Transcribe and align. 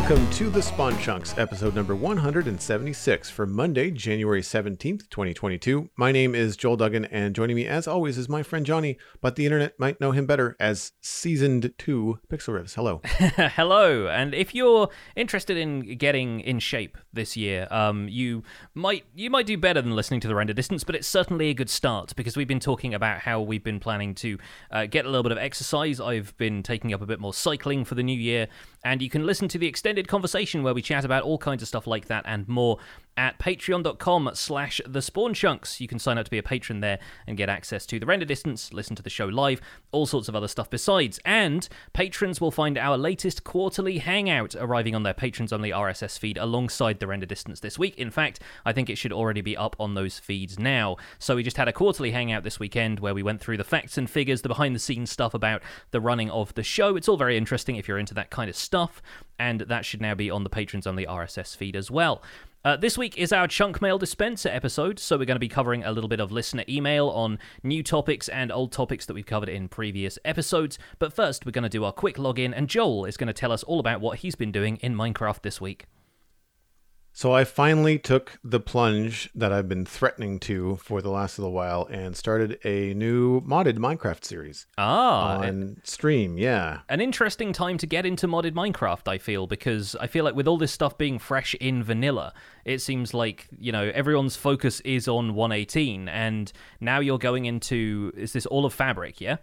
Welcome 0.00 0.30
to 0.30 0.48
the 0.48 0.62
Spawn 0.62 0.98
Chunks, 0.98 1.36
episode 1.36 1.74
number 1.74 1.94
176 1.94 3.30
for 3.30 3.46
Monday, 3.46 3.90
January 3.90 4.40
17th, 4.40 5.10
2022. 5.10 5.90
My 5.94 6.10
name 6.10 6.34
is 6.34 6.56
Joel 6.56 6.78
Duggan, 6.78 7.04
and 7.04 7.34
joining 7.34 7.54
me, 7.54 7.66
as 7.66 7.86
always, 7.86 8.16
is 8.16 8.26
my 8.26 8.42
friend 8.42 8.64
Jonny, 8.64 8.96
but 9.20 9.36
the 9.36 9.44
internet 9.44 9.78
might 9.78 10.00
know 10.00 10.12
him 10.12 10.24
better 10.24 10.56
as 10.58 10.92
Seasoned 11.02 11.74
2 11.76 12.18
Pixlriffs. 12.32 12.74
Hello. 12.74 13.02
Hello, 13.04 14.08
and 14.08 14.34
if 14.34 14.54
you're 14.54 14.88
interested 15.16 15.58
in 15.58 15.98
getting 15.98 16.40
in 16.40 16.60
shape 16.60 16.96
this 17.12 17.36
year, 17.36 17.68
um, 17.70 18.08
you 18.08 18.42
might 18.74 19.04
you 19.14 19.28
might 19.28 19.46
do 19.46 19.58
better 19.58 19.82
than 19.82 19.94
listening 19.94 20.20
to 20.20 20.28
the 20.28 20.34
render 20.34 20.54
distance, 20.54 20.82
but 20.82 20.94
it's 20.94 21.06
certainly 21.06 21.50
a 21.50 21.54
good 21.54 21.70
start 21.70 22.16
because 22.16 22.38
we've 22.38 22.48
been 22.48 22.58
talking 22.58 22.94
about 22.94 23.20
how 23.20 23.42
we've 23.42 23.62
been 23.62 23.78
planning 23.78 24.14
to 24.14 24.38
uh, 24.70 24.86
get 24.86 25.04
a 25.04 25.10
little 25.10 25.22
bit 25.22 25.32
of 25.32 25.38
exercise. 25.38 26.00
I've 26.00 26.34
been 26.38 26.62
taking 26.62 26.94
up 26.94 27.02
a 27.02 27.06
bit 27.06 27.20
more 27.20 27.34
cycling 27.34 27.84
for 27.84 27.94
the 27.94 28.02
new 28.02 28.18
year, 28.18 28.48
and 28.84 29.02
you 29.02 29.10
can 29.10 29.26
listen 29.26 29.48
to 29.48 29.58
the 29.58 29.66
extended 29.66 30.08
conversation 30.08 30.62
where 30.62 30.74
we 30.74 30.82
chat 30.82 31.04
about 31.04 31.22
all 31.22 31.38
kinds 31.38 31.62
of 31.62 31.68
stuff 31.68 31.86
like 31.86 32.06
that 32.06 32.24
and 32.26 32.48
more 32.48 32.78
at 33.16 33.38
patreon.com 33.38 34.30
slash 34.34 34.80
the 34.86 35.02
spawn 35.02 35.34
chunks. 35.34 35.80
You 35.80 35.88
can 35.88 35.98
sign 35.98 36.18
up 36.18 36.24
to 36.24 36.30
be 36.30 36.38
a 36.38 36.42
patron 36.42 36.80
there 36.80 36.98
and 37.26 37.36
get 37.36 37.48
access 37.48 37.84
to 37.86 37.98
the 37.98 38.06
render 38.06 38.24
distance 38.24 38.72
listen 38.72 38.96
to 38.96 39.02
the 39.02 39.10
show 39.10 39.26
live 39.26 39.60
all 39.92 40.06
sorts 40.06 40.28
of 40.28 40.36
other 40.36 40.48
stuff 40.48 40.70
besides. 40.70 41.20
And 41.24 41.68
patrons 41.92 42.40
will 42.40 42.50
find 42.50 42.78
our 42.78 42.96
latest 42.96 43.44
quarterly 43.44 43.98
hangout 43.98 44.54
arriving 44.58 44.94
on 44.94 45.02
their 45.02 45.14
patrons 45.14 45.52
only 45.52 45.70
rss 45.70 46.18
feed 46.18 46.38
alongside 46.38 46.98
the 46.98 47.06
render 47.06 47.26
distance 47.26 47.60
this 47.60 47.78
week. 47.78 47.96
In 47.98 48.10
fact 48.10 48.40
i 48.64 48.72
think 48.72 48.88
it 48.88 48.96
should 48.96 49.12
already 49.12 49.40
be 49.40 49.56
up 49.56 49.76
on 49.78 49.94
those 49.94 50.18
feeds 50.18 50.58
now. 50.58 50.96
So 51.18 51.36
we 51.36 51.42
just 51.42 51.56
had 51.56 51.68
a 51.68 51.72
quarterly 51.72 52.12
hangout 52.12 52.44
this 52.44 52.60
weekend 52.60 53.00
where 53.00 53.14
we 53.14 53.22
went 53.22 53.40
through 53.40 53.58
the 53.58 53.64
facts 53.64 53.98
and 53.98 54.08
figures 54.08 54.42
the 54.42 54.48
behind 54.48 54.74
the 54.74 54.80
scenes 54.80 55.10
stuff 55.10 55.34
about 55.34 55.62
the 55.90 56.00
running 56.00 56.30
of 56.30 56.54
the 56.54 56.62
show. 56.62 56.96
It's 56.96 57.08
all 57.08 57.16
very 57.16 57.36
interesting 57.36 57.76
if 57.76 57.86
you're 57.86 57.98
into 57.98 58.14
that 58.14 58.30
kind 58.30 58.48
of 58.48 58.56
stuff 58.56 59.02
and 59.38 59.60
that 59.62 59.84
should 59.84 60.00
now 60.00 60.14
be 60.14 60.30
on 60.30 60.44
the 60.44 60.50
patrons 60.50 60.86
only 60.86 61.06
rss 61.06 61.56
feed 61.56 61.74
as 61.74 61.90
well 61.90 62.22
uh, 62.62 62.76
this 62.76 62.98
week 62.98 63.16
is 63.16 63.32
our 63.32 63.48
chunk 63.48 63.80
mail 63.80 63.96
dispenser 63.96 64.50
episode, 64.50 64.98
so 64.98 65.16
we're 65.16 65.24
going 65.24 65.36
to 65.36 65.40
be 65.40 65.48
covering 65.48 65.82
a 65.82 65.92
little 65.92 66.08
bit 66.08 66.20
of 66.20 66.30
listener 66.30 66.64
email 66.68 67.08
on 67.08 67.38
new 67.62 67.82
topics 67.82 68.28
and 68.28 68.52
old 68.52 68.70
topics 68.70 69.06
that 69.06 69.14
we've 69.14 69.24
covered 69.24 69.48
in 69.48 69.66
previous 69.66 70.18
episodes. 70.26 70.78
But 70.98 71.14
first, 71.14 71.46
we're 71.46 71.52
going 71.52 71.62
to 71.62 71.70
do 71.70 71.84
our 71.84 71.92
quick 71.92 72.16
login, 72.16 72.52
and 72.54 72.68
Joel 72.68 73.06
is 73.06 73.16
going 73.16 73.28
to 73.28 73.32
tell 73.32 73.50
us 73.50 73.62
all 73.62 73.80
about 73.80 74.02
what 74.02 74.18
he's 74.18 74.34
been 74.34 74.52
doing 74.52 74.76
in 74.82 74.94
Minecraft 74.94 75.40
this 75.40 75.58
week. 75.58 75.86
So 77.20 77.34
I 77.34 77.44
finally 77.44 77.98
took 77.98 78.38
the 78.42 78.60
plunge 78.60 79.28
that 79.34 79.52
I've 79.52 79.68
been 79.68 79.84
threatening 79.84 80.38
to 80.38 80.76
for 80.76 81.02
the 81.02 81.10
last 81.10 81.38
little 81.38 81.52
while 81.52 81.86
and 81.90 82.16
started 82.16 82.58
a 82.64 82.94
new 82.94 83.42
modded 83.42 83.76
Minecraft 83.76 84.24
series. 84.24 84.66
Ah, 84.78 85.40
on 85.40 85.82
stream, 85.84 86.38
yeah. 86.38 86.78
An 86.88 87.02
interesting 87.02 87.52
time 87.52 87.76
to 87.76 87.86
get 87.86 88.06
into 88.06 88.26
modded 88.26 88.52
Minecraft, 88.52 89.06
I 89.06 89.18
feel, 89.18 89.46
because 89.46 89.94
I 89.96 90.06
feel 90.06 90.24
like 90.24 90.34
with 90.34 90.48
all 90.48 90.56
this 90.56 90.72
stuff 90.72 90.96
being 90.96 91.18
fresh 91.18 91.52
in 91.56 91.82
vanilla, 91.82 92.32
it 92.64 92.78
seems 92.78 93.12
like, 93.12 93.48
you 93.58 93.70
know, 93.70 93.92
everyone's 93.92 94.36
focus 94.36 94.80
is 94.80 95.06
on 95.06 95.34
118 95.34 96.08
and 96.08 96.50
now 96.80 97.00
you're 97.00 97.18
going 97.18 97.44
into 97.44 98.14
is 98.16 98.32
this 98.32 98.46
all 98.46 98.64
of 98.64 98.72
fabric, 98.72 99.20
yeah? 99.20 99.36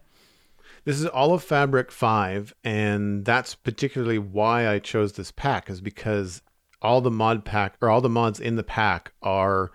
This 0.83 0.99
is 0.99 1.05
all 1.05 1.33
of 1.33 1.43
Fabric 1.43 1.91
5, 1.91 2.53
and 2.63 3.25
that's 3.25 3.55
particularly 3.55 4.19
why 4.19 4.67
I 4.69 4.79
chose 4.79 5.13
this 5.13 5.31
pack, 5.31 5.69
is 5.69 5.81
because 5.81 6.41
all 6.81 7.01
the 7.01 7.11
mod 7.11 7.45
pack 7.45 7.77
or 7.81 7.89
all 7.89 8.01
the 8.01 8.09
mods 8.09 8.39
in 8.39 8.55
the 8.55 8.63
pack 8.63 9.13
are 9.21 9.71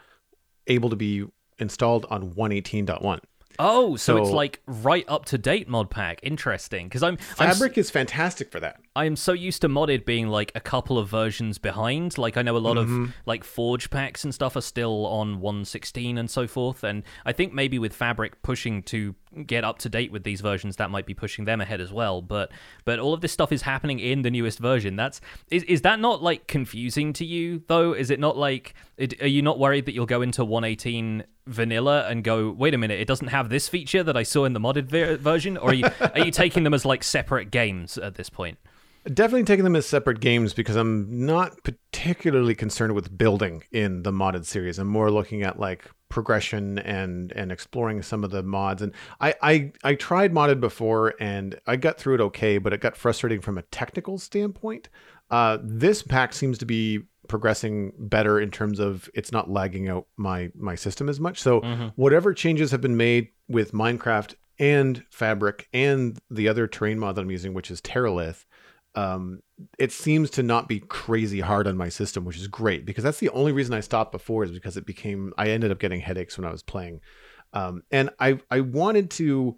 able 0.67 0.91
to 0.91 0.97
be 0.97 1.25
installed 1.59 2.06
on 2.11 2.33
118.1. 2.33 3.20
Oh, 3.59 3.97
so, 3.97 4.17
so, 4.17 4.22
it's 4.22 4.31
like 4.31 4.61
right 4.67 5.05
up 5.09 5.27
to 5.27 5.39
date 5.39 5.69
mod 5.69 5.91
pack. 5.91 6.20
Interesting, 6.22 6.86
because 6.86 7.03
I'm 7.03 7.17
Fabric 7.17 7.77
I'm, 7.77 7.81
is 7.81 7.91
fantastic 7.91 8.50
for 8.50 8.61
that. 8.61 8.81
I'm 8.94 9.16
so 9.16 9.32
used 9.32 9.62
to 9.62 9.68
modded 9.68 10.04
being 10.04 10.28
like 10.28 10.52
a 10.54 10.60
couple 10.60 10.98
of 10.98 11.08
versions 11.08 11.58
behind. 11.58 12.18
Like 12.18 12.36
I 12.36 12.42
know 12.42 12.56
a 12.56 12.58
lot 12.58 12.76
mm-hmm. 12.76 13.04
of 13.04 13.14
like 13.25 13.42
Forge 13.42 13.88
packs 13.91 14.25
and 14.25 14.34
stuff 14.34 14.54
are 14.54 14.60
still 14.62 15.06
on 15.06 15.41
116 15.41 16.19
and 16.19 16.30
so 16.30 16.47
forth, 16.47 16.84
and 16.84 17.02
I 17.25 17.32
think 17.32 17.54
maybe 17.54 17.78
with 17.78 17.94
Fabric 17.94 18.42
pushing 18.42 18.82
to 18.84 19.14
get 19.47 19.64
up 19.64 19.78
to 19.78 19.88
date 19.88 20.12
with 20.12 20.25
these 20.25 20.41
versions 20.41 20.76
that 20.76 20.91
might 20.91 21.06
be 21.06 21.14
pushing 21.14 21.44
them 21.44 21.60
ahead 21.60 21.81
as 21.81 21.92
well 21.92 22.20
but 22.20 22.52
but 22.84 22.98
all 22.98 23.14
of 23.14 23.22
this 23.22 23.32
stuff 23.32 23.50
is 23.50 23.62
happening 23.62 23.98
in 23.98 24.22
the 24.22 24.31
newest 24.31 24.58
version 24.58 24.94
that's 24.94 25.20
is, 25.50 25.62
is 25.64 25.81
that 25.82 25.98
not 25.98 26.22
like 26.22 26.47
confusing 26.47 27.12
to 27.12 27.25
you 27.25 27.62
though 27.66 27.92
is 27.92 28.10
it 28.10 28.20
not 28.20 28.36
like 28.36 28.75
it, 28.98 29.20
are 29.22 29.28
you 29.28 29.41
not 29.41 29.58
worried 29.58 29.86
that 29.86 29.94
you'll 29.94 30.04
go 30.04 30.20
into 30.20 30.44
118 30.44 31.25
vanilla 31.47 32.06
and 32.08 32.25
go 32.25 32.50
wait 32.50 32.75
a 32.75 32.78
minute 32.78 33.00
it 33.00 33.06
doesn't 33.06 33.28
have 33.28 33.48
this 33.48 33.69
feature 33.69 34.02
that 34.02 34.16
i 34.16 34.22
saw 34.22 34.44
in 34.44 34.52
the 34.52 34.60
modded 34.60 34.84
ver- 34.84 35.16
version 35.16 35.56
or 35.56 35.70
are 35.70 35.75
you 35.75 35.86
are 36.00 36.20
you 36.20 36.31
taking 36.31 36.62
them 36.62 36.75
as 36.75 36.84
like 36.84 37.02
separate 37.02 37.50
games 37.50 37.97
at 37.97 38.16
this 38.16 38.28
point 38.28 38.58
Definitely 39.04 39.44
taking 39.44 39.64
them 39.64 39.76
as 39.76 39.86
separate 39.86 40.20
games 40.20 40.54
because 40.54 40.76
I'm 40.76 41.26
not 41.26 41.64
particularly 41.64 42.54
concerned 42.54 42.94
with 42.94 43.16
building 43.16 43.64
in 43.72 44.02
the 44.02 44.12
modded 44.12 44.44
series. 44.44 44.78
I'm 44.78 44.88
more 44.88 45.10
looking 45.10 45.42
at 45.42 45.58
like 45.58 45.90
progression 46.12 46.78
and 46.80 47.32
and 47.32 47.50
exploring 47.50 48.02
some 48.02 48.22
of 48.22 48.30
the 48.30 48.42
mods 48.42 48.82
and 48.82 48.92
I, 49.18 49.34
I 49.40 49.72
i 49.82 49.94
tried 49.94 50.30
modded 50.30 50.60
before 50.60 51.14
and 51.18 51.58
i 51.66 51.76
got 51.76 51.96
through 51.96 52.16
it 52.16 52.20
okay 52.20 52.58
but 52.58 52.74
it 52.74 52.82
got 52.82 52.98
frustrating 52.98 53.40
from 53.40 53.56
a 53.56 53.62
technical 53.62 54.18
standpoint 54.18 54.90
uh, 55.30 55.56
this 55.62 56.02
pack 56.02 56.34
seems 56.34 56.58
to 56.58 56.66
be 56.66 57.00
progressing 57.28 57.94
better 57.98 58.38
in 58.38 58.50
terms 58.50 58.78
of 58.78 59.08
it's 59.14 59.32
not 59.32 59.48
lagging 59.48 59.88
out 59.88 60.06
my 60.19 60.50
my 60.54 60.74
system 60.74 61.08
as 61.08 61.19
much 61.19 61.40
so 61.40 61.62
mm-hmm. 61.62 61.86
whatever 61.96 62.34
changes 62.34 62.70
have 62.72 62.82
been 62.82 62.98
made 62.98 63.28
with 63.48 63.72
minecraft 63.72 64.34
and 64.58 65.02
fabric 65.08 65.66
and 65.72 66.19
the 66.30 66.46
other 66.46 66.66
terrain 66.66 66.98
mod 66.98 67.14
that 67.14 67.22
i'm 67.22 67.30
using 67.30 67.54
which 67.54 67.70
is 67.70 67.80
terralith 67.80 68.44
um, 68.94 69.41
it 69.78 69.92
seems 69.92 70.30
to 70.30 70.42
not 70.42 70.69
be 70.69 70.80
crazy 70.80 71.41
hard 71.41 71.66
on 71.66 71.76
my 71.76 71.88
system, 71.88 72.25
which 72.25 72.36
is 72.36 72.48
great 72.48 72.84
because 72.84 73.04
that's 73.04 73.20
the 73.20 73.30
only 73.30 73.53
reason 73.53 73.75
I 73.75 73.80
stopped 73.80 74.12
before 74.12 74.44
is 74.44 74.50
because 74.50 74.76
it 74.76 74.86
became 74.86 75.32
I 75.38 75.48
ended 75.48 75.70
up 75.70 75.78
getting 75.78 76.00
headaches 76.00 76.36
when 76.36 76.47
I 76.47 76.53
was 76.53 76.62
playing, 76.62 77.00
um, 77.52 77.82
and 77.91 78.10
I 78.19 78.38
I 78.50 78.60
wanted 78.60 79.10
to 79.12 79.56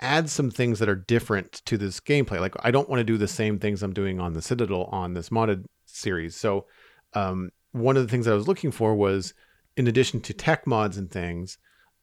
add 0.00 0.30
some 0.30 0.50
things 0.50 0.78
that 0.78 0.88
are 0.88 0.94
different 0.96 1.62
to 1.66 1.76
this 1.76 2.00
gameplay. 2.00 2.40
Like 2.40 2.54
I 2.60 2.70
don't 2.70 2.88
want 2.88 3.00
to 3.00 3.04
do 3.04 3.18
the 3.18 3.28
same 3.28 3.58
things 3.58 3.82
I'm 3.82 3.92
doing 3.92 4.18
on 4.18 4.32
the 4.32 4.42
Citadel 4.42 4.84
on 4.84 5.14
this 5.14 5.28
modded 5.28 5.66
series. 5.84 6.34
So 6.36 6.66
um, 7.12 7.50
one 7.72 7.96
of 7.96 8.02
the 8.02 8.08
things 8.08 8.26
I 8.26 8.34
was 8.34 8.48
looking 8.48 8.70
for 8.70 8.94
was 8.94 9.34
in 9.76 9.86
addition 9.86 10.20
to 10.22 10.34
tech 10.34 10.66
mods 10.66 10.96
and 10.96 11.10
things. 11.10 11.58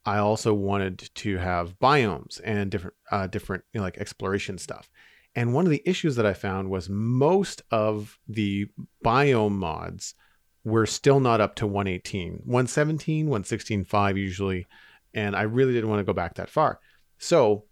I 0.05 0.19
also 0.19 0.53
wanted 0.53 1.09
to 1.15 1.37
have 1.37 1.77
biomes 1.79 2.39
and 2.45 2.71
different, 2.71 2.95
uh, 3.11 3.27
different, 3.27 3.65
you 3.73 3.79
know, 3.79 3.83
like 3.83 3.97
exploration 3.97 4.57
stuff. 4.57 4.89
And 5.37 5.53
one 5.53 5.65
of 5.65 5.71
the 5.71 5.83
issues 5.85 6.15
that 6.15 6.25
I 6.25 6.33
found 6.33 6.71
was 6.71 6.89
most 6.89 7.61
of 7.69 8.17
the 8.27 8.67
biome 9.05 9.51
mods 9.51 10.15
were 10.63 10.87
still 10.87 11.19
not 11.19 11.39
up 11.39 11.53
to 11.57 11.67
118, 11.67 12.41
117, 12.43 13.27
116.5 13.27 14.17
usually. 14.17 14.65
And 15.13 15.35
I 15.35 15.43
really 15.43 15.73
didn't 15.73 15.91
want 15.91 15.99
to 15.99 16.05
go 16.05 16.11
back 16.11 16.33
that 16.33 16.49
far. 16.49 16.79
So 17.19 17.65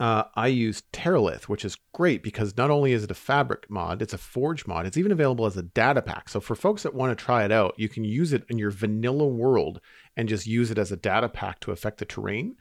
uh, 0.00 0.24
I 0.34 0.46
used 0.46 0.90
Terralith, 0.90 1.42
which 1.44 1.66
is 1.66 1.76
great 1.92 2.22
because 2.22 2.56
not 2.56 2.70
only 2.70 2.94
is 2.94 3.04
it 3.04 3.10
a 3.10 3.14
fabric 3.14 3.68
mod, 3.68 4.00
it's 4.00 4.14
a 4.14 4.18
forge 4.18 4.66
mod. 4.66 4.86
It's 4.86 4.96
even 4.96 5.12
available 5.12 5.44
as 5.44 5.58
a 5.58 5.62
data 5.62 6.00
pack. 6.00 6.30
So 6.30 6.40
for 6.40 6.54
folks 6.54 6.84
that 6.84 6.94
want 6.94 7.16
to 7.16 7.24
try 7.24 7.44
it 7.44 7.52
out, 7.52 7.74
you 7.76 7.90
can 7.90 8.04
use 8.04 8.32
it 8.32 8.46
in 8.48 8.58
your 8.58 8.70
vanilla 8.70 9.26
world 9.26 9.82
and 10.16 10.30
just 10.30 10.46
use 10.46 10.70
it 10.70 10.78
as 10.78 10.90
a 10.90 10.96
data 10.96 11.28
pack 11.28 11.60
to 11.60 11.72
affect 11.72 11.98
the 11.98 12.06
terrain 12.06 12.56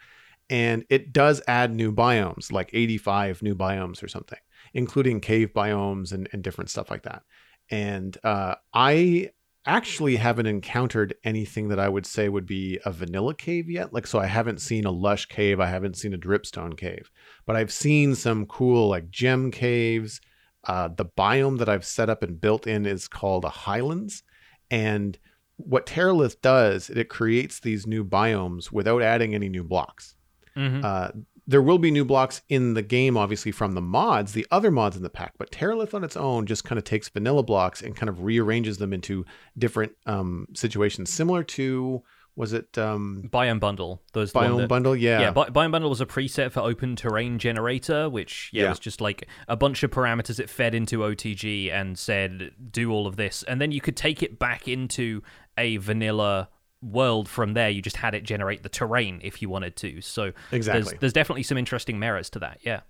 and 0.50 0.84
it 0.90 1.14
does 1.14 1.42
add 1.48 1.74
new 1.74 1.92
biomes, 1.92 2.52
like 2.52 2.70
85 2.74 3.42
new 3.42 3.56
biomes 3.56 4.02
or 4.04 4.08
something, 4.08 4.40
including 4.74 5.20
cave 5.20 5.52
biomes 5.54 6.12
and, 6.12 6.28
and 6.32 6.44
different 6.44 6.70
stuff 6.70 6.90
like 6.90 7.04
that. 7.04 7.24
And 7.70 8.18
uh, 8.24 8.56
I 8.74 9.30
actually 9.66 10.16
haven't 10.16 10.48
encountered 10.48 11.14
anything 11.24 11.68
that 11.68 11.80
I 11.80 11.88
would 11.88 12.06
say 12.06 12.30
would 12.30 12.48
be 12.48 12.80
a 12.86 12.92
vanilla 12.92 13.36
cave 13.36 13.70
yet. 13.70 13.94
Like, 13.94 14.08
so 14.08 14.20
I 14.20 14.26
haven't 14.26 14.62
seen 14.62 14.86
a 14.86 14.92
lush 14.92 15.28
cave, 15.28 15.60
I 15.60 15.68
haven't 15.68 15.98
seen 15.98 16.14
a 16.14 16.18
dripstone 16.18 16.76
cave, 16.76 17.12
but 17.46 17.56
I've 17.56 17.72
seen 17.72 18.16
some 18.16 18.48
cool 18.48 18.90
like 18.90 19.12
gem 19.12 19.52
caves. 19.52 20.20
Uh, 20.66 20.90
the 20.90 21.06
biome 21.06 21.60
that 21.60 21.70
I've 21.70 21.86
set 21.86 22.10
up 22.10 22.24
and 22.24 22.42
built 22.42 22.68
in 22.68 22.86
is 22.86 23.08
called 23.08 23.46
a 23.46 23.50
highlands, 23.50 24.24
and 24.70 25.18
what 25.56 25.86
Terralith 25.86 26.42
does, 26.42 26.90
it 26.90 27.10
creates 27.10 27.60
these 27.60 27.86
new 27.86 28.04
biomes 28.04 28.72
without 28.72 29.02
adding 29.02 29.36
any 29.36 29.50
new 29.50 29.64
blocks. 29.64 30.16
Mm-hmm. 30.60 30.82
Uh, 30.84 31.10
there 31.48 31.64
will 31.64 31.80
be 31.80 31.90
new 31.90 32.06
blocks 32.06 32.44
in 32.50 32.76
the 32.76 32.84
game, 32.84 33.18
obviously, 33.18 33.52
from 33.52 33.74
the 33.74 33.82
mods, 33.82 34.34
the 34.34 34.46
other 34.52 34.70
mods 34.70 34.96
in 34.96 35.02
the 35.02 35.10
pack, 35.10 35.34
but 35.40 35.50
Terralith 35.50 35.96
on 35.96 36.04
its 36.04 36.16
own 36.16 36.46
just 36.46 36.64
kind 36.64 36.78
of 36.78 36.84
takes 36.84 37.10
vanilla 37.10 37.42
blocks 37.42 37.82
and 37.82 37.96
kind 37.96 38.08
of 38.08 38.22
rearranges 38.22 38.78
them 38.78 38.94
into 38.94 39.26
different 39.58 39.94
um, 40.06 40.48
situations, 40.54 41.10
similar 41.12 41.44
to 41.44 42.04
was 42.36 42.54
it 42.54 42.78
um, 42.78 43.24
Biome 43.34 43.60
Bundle? 43.60 44.02
Those 44.14 44.32
Biome 44.32 44.60
that, 44.60 44.70
Bundle, 44.70 44.96
yeah, 44.96 45.20
yeah. 45.20 45.32
Bi- 45.32 45.50
Biome 45.50 45.72
Bundle 45.72 45.90
was 45.90 46.00
a 46.02 46.06
preset 46.06 46.52
for 46.52 46.62
Open 46.62 46.96
Terrain 46.96 47.38
Generator, 47.38 48.10
which 48.10 48.50
yeah, 48.54 48.64
yeah, 48.64 48.70
was 48.70 48.80
just 48.80 49.02
like 49.02 49.28
a 49.48 49.58
bunch 49.58 49.84
of 49.84 49.92
parameters 49.92 50.40
it 50.40 50.50
fed 50.50 50.74
into 50.74 51.00
OTG 51.00 51.70
and 51.70 51.98
said 51.98 52.52
do 52.72 52.92
all 52.92 53.08
of 53.08 53.18
this, 53.18 53.44
and 53.44 53.60
then 53.60 53.72
you 53.72 53.82
could 53.82 53.98
take 53.98 54.24
it 54.24 54.40
back 54.40 54.68
into 54.68 55.22
a 55.58 55.78
vanilla 55.78 56.48
world 56.82 57.28
from 57.28 57.54
there. 57.54 57.70
You 57.70 57.82
just 57.82 57.98
had 57.98 58.16
it 58.16 58.24
generate 58.24 58.64
the 58.64 58.70
terrain 58.70 59.20
if 59.24 59.42
you 59.42 59.50
wanted 59.50 59.76
to. 59.78 60.02
So 60.02 60.34
exactly, 60.52 60.84
there's, 60.84 61.00
there's 61.00 61.14
definitely 61.14 61.44
some 61.44 61.58
interesting 61.58 62.00
merits 62.00 62.30
to 62.32 62.40
that. 62.40 62.60
Yeah. 62.62 62.82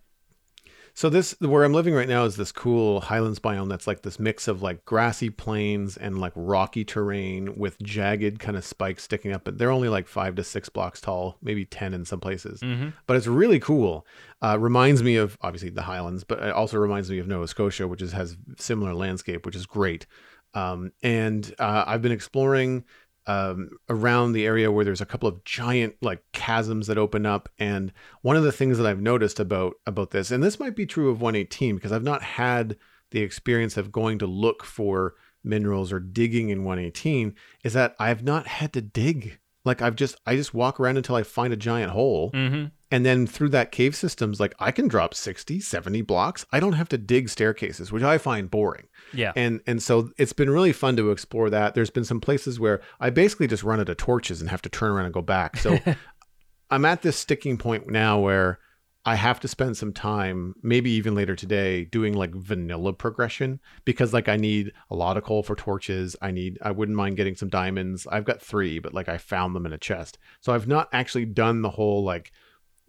So 0.95 1.09
this 1.09 1.35
where 1.39 1.63
I'm 1.63 1.71
living 1.71 1.93
right 1.93 2.09
now 2.09 2.25
is 2.25 2.35
this 2.35 2.51
cool 2.51 2.99
highlands 2.99 3.39
biome 3.39 3.69
that's 3.69 3.87
like 3.87 4.01
this 4.01 4.19
mix 4.19 4.47
of 4.47 4.61
like 4.61 4.83
grassy 4.85 5.29
plains 5.29 5.95
and 5.95 6.19
like 6.19 6.33
rocky 6.35 6.83
terrain 6.83 7.55
with 7.57 7.79
jagged 7.81 8.39
kind 8.39 8.57
of 8.57 8.65
spikes 8.65 9.03
sticking 9.03 9.31
up. 9.31 9.43
But 9.43 9.57
they're 9.57 9.71
only 9.71 9.87
like 9.87 10.07
five 10.07 10.35
to 10.35 10.43
six 10.43 10.67
blocks 10.67 10.99
tall, 10.99 11.37
maybe 11.41 11.63
ten 11.63 11.93
in 11.93 12.05
some 12.05 12.19
places. 12.19 12.59
Mhm. 12.61 12.93
But 13.07 13.17
it's 13.17 13.27
really 13.27 13.59
cool. 13.59 14.05
Uh, 14.41 14.57
reminds 14.59 15.01
me 15.03 15.15
of 15.15 15.37
obviously 15.41 15.69
the 15.69 15.83
highlands, 15.83 16.23
but 16.23 16.39
it 16.39 16.51
also 16.51 16.77
reminds 16.77 17.09
me 17.09 17.19
of 17.19 17.27
Nova 17.27 17.47
Scotia, 17.47 17.87
which 17.87 18.01
is, 18.01 18.11
has 18.11 18.35
similar 18.57 18.93
landscape, 18.93 19.45
which 19.45 19.55
is 19.55 19.65
great. 19.65 20.05
Um, 20.53 20.91
and 21.03 21.53
uh, 21.59 21.83
I've 21.85 22.01
been 22.01 22.11
exploring 22.11 22.83
um, 23.29 23.69
around 23.89 24.31
the 24.31 24.47
area 24.47 24.71
where 24.71 24.83
there's 24.83 25.01
a 25.01 25.05
couple 25.05 25.29
of 25.29 25.43
giant 25.43 25.95
like 26.01 26.23
chasms 26.33 26.87
that 26.87 26.97
open 26.97 27.27
up. 27.27 27.47
And 27.59 27.93
one 28.23 28.35
of 28.35 28.41
the 28.41 28.51
things 28.51 28.79
that 28.79 28.87
I've 28.87 29.01
noticed 29.01 29.39
about 29.39 29.75
about 29.85 30.09
this, 30.09 30.31
and 30.31 30.43
this 30.43 30.59
might 30.59 30.75
be 30.75 30.87
true 30.87 31.11
of 31.11 31.21
118 31.21 31.75
because 31.75 31.91
I've 31.91 32.01
not 32.01 32.23
had 32.23 32.75
the 33.11 33.21
experience 33.21 33.77
of 33.77 33.91
going 33.91 34.17
to 34.17 34.25
look 34.25 34.65
for 34.65 35.13
minerals 35.43 35.91
or 35.91 35.99
digging 35.99 36.49
in 36.49 36.63
118, 36.63 37.35
is 37.63 37.73
that 37.73 37.95
I've 37.99 38.23
not 38.23 38.47
had 38.47 38.73
to 38.73 38.81
dig. 38.81 39.37
Like 39.69 39.81
I've 39.81 39.95
just 39.95 40.15
I 40.25 40.35
just 40.35 40.53
walk 40.53 40.79
around 40.79 40.97
until 40.97 41.15
I 41.15 41.23
find 41.23 41.53
a 41.53 41.57
giant 41.57 41.91
hole. 41.91 42.31
Hmm 42.33 42.65
and 42.91 43.05
then 43.05 43.27
through 43.27 43.49
that 43.49 43.71
cave 43.71 43.95
systems 43.95 44.39
like 44.39 44.53
i 44.59 44.71
can 44.71 44.87
drop 44.87 45.13
60 45.13 45.59
70 45.59 46.01
blocks. 46.01 46.45
I 46.51 46.59
don't 46.59 46.73
have 46.73 46.89
to 46.89 46.97
dig 46.97 47.29
staircases 47.29 47.91
which 47.91 48.03
i 48.03 48.17
find 48.17 48.49
boring. 48.49 48.87
Yeah. 49.13 49.33
and 49.35 49.61
and 49.67 49.81
so 49.81 50.11
it's 50.17 50.33
been 50.33 50.49
really 50.49 50.73
fun 50.73 50.95
to 50.97 51.11
explore 51.11 51.49
that. 51.49 51.73
There's 51.75 51.89
been 51.89 52.05
some 52.05 52.21
places 52.21 52.59
where 52.59 52.81
i 52.99 53.09
basically 53.09 53.47
just 53.47 53.63
run 53.63 53.79
out 53.79 53.89
of 53.89 53.97
torches 53.97 54.41
and 54.41 54.49
have 54.49 54.61
to 54.63 54.69
turn 54.69 54.91
around 54.91 55.05
and 55.05 55.13
go 55.13 55.21
back. 55.21 55.57
So 55.57 55.77
i'm 56.71 56.85
at 56.85 57.01
this 57.01 57.17
sticking 57.17 57.57
point 57.57 57.89
now 57.89 58.19
where 58.19 58.59
i 59.05 59.15
have 59.15 59.39
to 59.39 59.47
spend 59.47 59.77
some 59.77 59.93
time 59.93 60.53
maybe 60.61 60.91
even 60.91 61.15
later 61.15 61.35
today 61.35 61.85
doing 61.85 62.13
like 62.13 62.33
vanilla 62.35 62.93
progression 62.93 63.59
because 63.85 64.13
like 64.13 64.27
i 64.27 64.35
need 64.35 64.71
a 64.89 64.95
lot 64.95 65.17
of 65.17 65.23
coal 65.23 65.43
for 65.43 65.55
torches. 65.55 66.15
I 66.21 66.31
need 66.31 66.57
i 66.61 66.71
wouldn't 66.71 66.97
mind 66.97 67.17
getting 67.17 67.35
some 67.35 67.49
diamonds. 67.49 68.07
I've 68.11 68.25
got 68.25 68.41
three 68.41 68.79
but 68.79 68.93
like 68.93 69.09
i 69.09 69.17
found 69.17 69.55
them 69.55 69.65
in 69.65 69.73
a 69.73 69.77
chest. 69.77 70.17
So 70.41 70.53
i've 70.53 70.67
not 70.67 70.89
actually 70.91 71.25
done 71.25 71.61
the 71.61 71.69
whole 71.69 72.03
like 72.03 72.31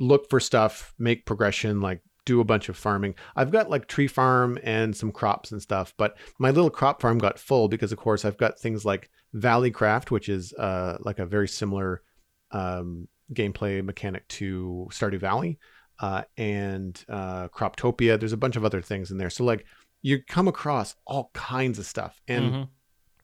look 0.00 0.28
for 0.30 0.40
stuff, 0.40 0.94
make 0.98 1.26
progression, 1.26 1.80
like 1.80 2.00
do 2.24 2.40
a 2.40 2.44
bunch 2.44 2.68
of 2.68 2.76
farming. 2.76 3.14
I've 3.36 3.50
got 3.50 3.70
like 3.70 3.86
tree 3.86 4.06
farm 4.06 4.58
and 4.62 4.96
some 4.96 5.12
crops 5.12 5.52
and 5.52 5.62
stuff, 5.62 5.94
but 5.96 6.16
my 6.38 6.50
little 6.50 6.70
crop 6.70 7.00
farm 7.00 7.18
got 7.18 7.38
full 7.38 7.68
because 7.68 7.92
of 7.92 7.98
course 7.98 8.24
I've 8.24 8.38
got 8.38 8.58
things 8.58 8.84
like 8.84 9.10
Valleycraft, 9.34 10.10
which 10.10 10.28
is 10.28 10.52
uh 10.54 10.98
like 11.00 11.18
a 11.18 11.26
very 11.26 11.48
similar 11.48 12.02
um 12.50 13.08
gameplay 13.32 13.84
mechanic 13.84 14.26
to 14.28 14.88
Stardew 14.90 15.20
Valley, 15.20 15.58
uh 16.00 16.22
and 16.36 17.04
uh 17.08 17.48
Croptopia. 17.48 18.18
There's 18.18 18.32
a 18.32 18.36
bunch 18.38 18.56
of 18.56 18.64
other 18.64 18.80
things 18.82 19.10
in 19.10 19.18
there. 19.18 19.30
So 19.30 19.44
like 19.44 19.64
you 20.02 20.22
come 20.22 20.48
across 20.48 20.96
all 21.06 21.30
kinds 21.34 21.78
of 21.78 21.86
stuff. 21.86 22.20
And 22.26 22.52
Mhm. 22.52 22.68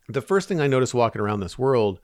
the 0.09 0.21
first 0.21 0.49
thing 0.49 0.61
I 0.61 0.67
noticed 0.67 0.95
walking 0.95 1.21
around 1.23 1.41
this 1.41 1.59
world 1.59 2.01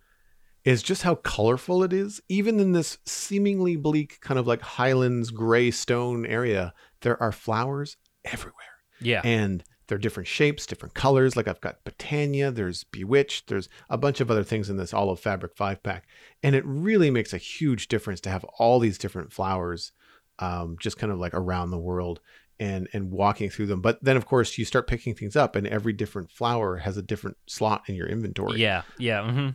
is 0.64 0.82
just 0.82 1.02
how 1.02 1.16
colorful 1.16 1.82
it 1.82 1.92
is. 1.92 2.22
Even 2.28 2.60
in 2.60 2.72
this 2.72 2.98
seemingly 3.04 3.76
bleak, 3.76 4.20
kind 4.20 4.38
of 4.38 4.46
like 4.46 4.62
highlands 4.62 5.30
gray 5.30 5.70
stone 5.70 6.24
area, 6.24 6.72
there 7.00 7.20
are 7.22 7.32
flowers 7.32 7.96
everywhere. 8.24 8.54
Yeah. 9.00 9.20
And 9.24 9.64
they're 9.88 9.98
different 9.98 10.28
shapes, 10.28 10.64
different 10.64 10.94
colors. 10.94 11.36
Like 11.36 11.48
I've 11.48 11.60
got 11.60 11.84
Botania, 11.84 12.54
there's 12.54 12.84
Bewitched, 12.84 13.48
there's 13.48 13.68
a 13.90 13.98
bunch 13.98 14.20
of 14.20 14.30
other 14.30 14.44
things 14.44 14.70
in 14.70 14.76
this 14.76 14.94
All 14.94 15.10
of 15.10 15.18
Fabric 15.20 15.54
five 15.56 15.82
pack. 15.82 16.06
And 16.42 16.54
it 16.54 16.64
really 16.64 17.10
makes 17.10 17.32
a 17.34 17.38
huge 17.38 17.88
difference 17.88 18.20
to 18.22 18.30
have 18.30 18.44
all 18.58 18.78
these 18.78 18.96
different 18.98 19.32
flowers 19.32 19.92
um, 20.38 20.76
just 20.80 20.98
kind 20.98 21.12
of 21.12 21.18
like 21.18 21.34
around 21.34 21.70
the 21.70 21.78
world 21.78 22.20
and 22.60 22.88
and 22.92 23.10
walking 23.10 23.50
through 23.50 23.66
them. 23.66 23.80
But 23.80 24.02
then 24.02 24.16
of 24.16 24.26
course 24.26 24.56
you 24.58 24.64
start 24.64 24.86
picking 24.86 25.14
things 25.14 25.36
up 25.36 25.56
and 25.56 25.66
every 25.66 25.92
different 25.92 26.30
flower 26.30 26.78
has 26.78 26.96
a 26.96 27.02
different 27.02 27.36
slot 27.46 27.82
in 27.86 27.94
your 27.94 28.06
inventory. 28.06 28.60
Yeah, 28.60 28.82
yeah, 28.98 29.30
hmm 29.30 29.50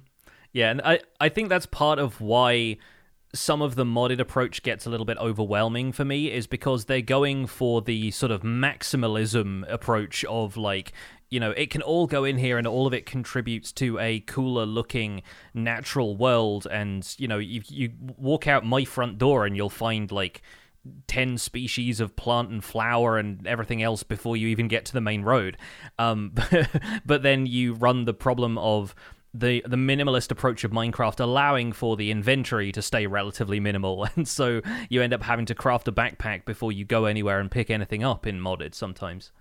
yeah, 0.54 0.72
and 0.72 0.82
I 0.84 1.00
I 1.20 1.30
think 1.30 1.50
that's 1.50 1.66
part 1.66 2.00
of 2.00 2.20
why 2.20 2.78
some 3.34 3.62
of 3.62 3.76
the 3.76 3.84
modded 3.84 4.20
approach 4.20 4.64
gets 4.64 4.86
a 4.86 4.90
little 4.90 5.06
bit 5.06 5.18
overwhelming 5.18 5.92
for 5.92 6.06
me 6.06 6.32
is 6.32 6.48
because 6.48 6.86
they're 6.86 7.02
going 7.02 7.46
for 7.46 7.82
the 7.82 8.10
sort 8.12 8.32
of 8.32 8.42
maximalism 8.42 9.70
approach 9.72 10.24
of 10.26 10.58
like 10.58 10.94
you 11.30 11.40
know 11.40 11.52
it 11.52 11.70
can 11.70 11.82
all 11.82 12.08
go 12.08 12.24
in 12.24 12.38
here 12.38 12.58
and 12.58 12.66
all 12.66 12.88
of 12.88 12.94
it 12.94 13.06
contributes 13.06 13.72
to 13.74 14.00
a 14.00 14.22
cooler 14.22 14.66
looking 14.66 15.22
natural 15.54 16.16
world 16.16 16.66
and 16.72 17.16
you 17.18 17.28
know 17.28 17.38
you 17.38 17.62
you 17.68 17.92
walk 18.18 18.48
out 18.48 18.66
my 18.66 18.84
front 18.84 19.18
door 19.18 19.46
and 19.46 19.56
you'll 19.56 19.70
find 19.70 20.12
like 20.12 20.42
10 21.08 21.38
species 21.38 22.00
of 22.00 22.16
plant 22.16 22.50
and 22.50 22.64
flower 22.64 23.18
and 23.18 23.46
everything 23.48 23.82
else 23.82 24.04
before 24.04 24.38
you 24.38 24.48
even 24.48 24.68
get 24.68 24.86
to 24.86 24.94
the 24.94 25.02
main 25.02 25.24
road. 25.24 25.58
Um, 26.00 26.34
but 27.06 27.24
then 27.24 27.46
you 27.46 27.74
run 27.74 28.06
the 28.06 28.14
problem 28.14 28.58
of 28.58 28.96
the 29.34 29.64
the 29.68 29.78
minimalist 29.78 30.32
approach 30.32 30.64
of 30.64 30.72
Minecraft 30.72 31.20
allowing 31.20 31.72
for 31.72 31.96
the 31.96 32.12
inventory 32.12 32.72
to 32.72 32.82
stay 32.82 33.08
relatively 33.08 33.60
minimal 33.60 34.08
and 34.16 34.28
so 34.28 34.62
you 34.90 35.02
end 35.02 35.14
up 35.14 35.24
having 35.24 35.46
to 35.46 35.54
craft 35.54 35.88
a 35.88 35.92
backpack 35.92 36.46
before 36.46 36.72
you 36.72 36.86
go 36.86 37.06
anywhere 37.06 37.40
and 37.40 37.52
pick 37.52 37.70
anything 37.70 38.04
up 38.04 38.26
in 38.26 38.40
modded 38.40 38.74
sometimes. 38.74 39.32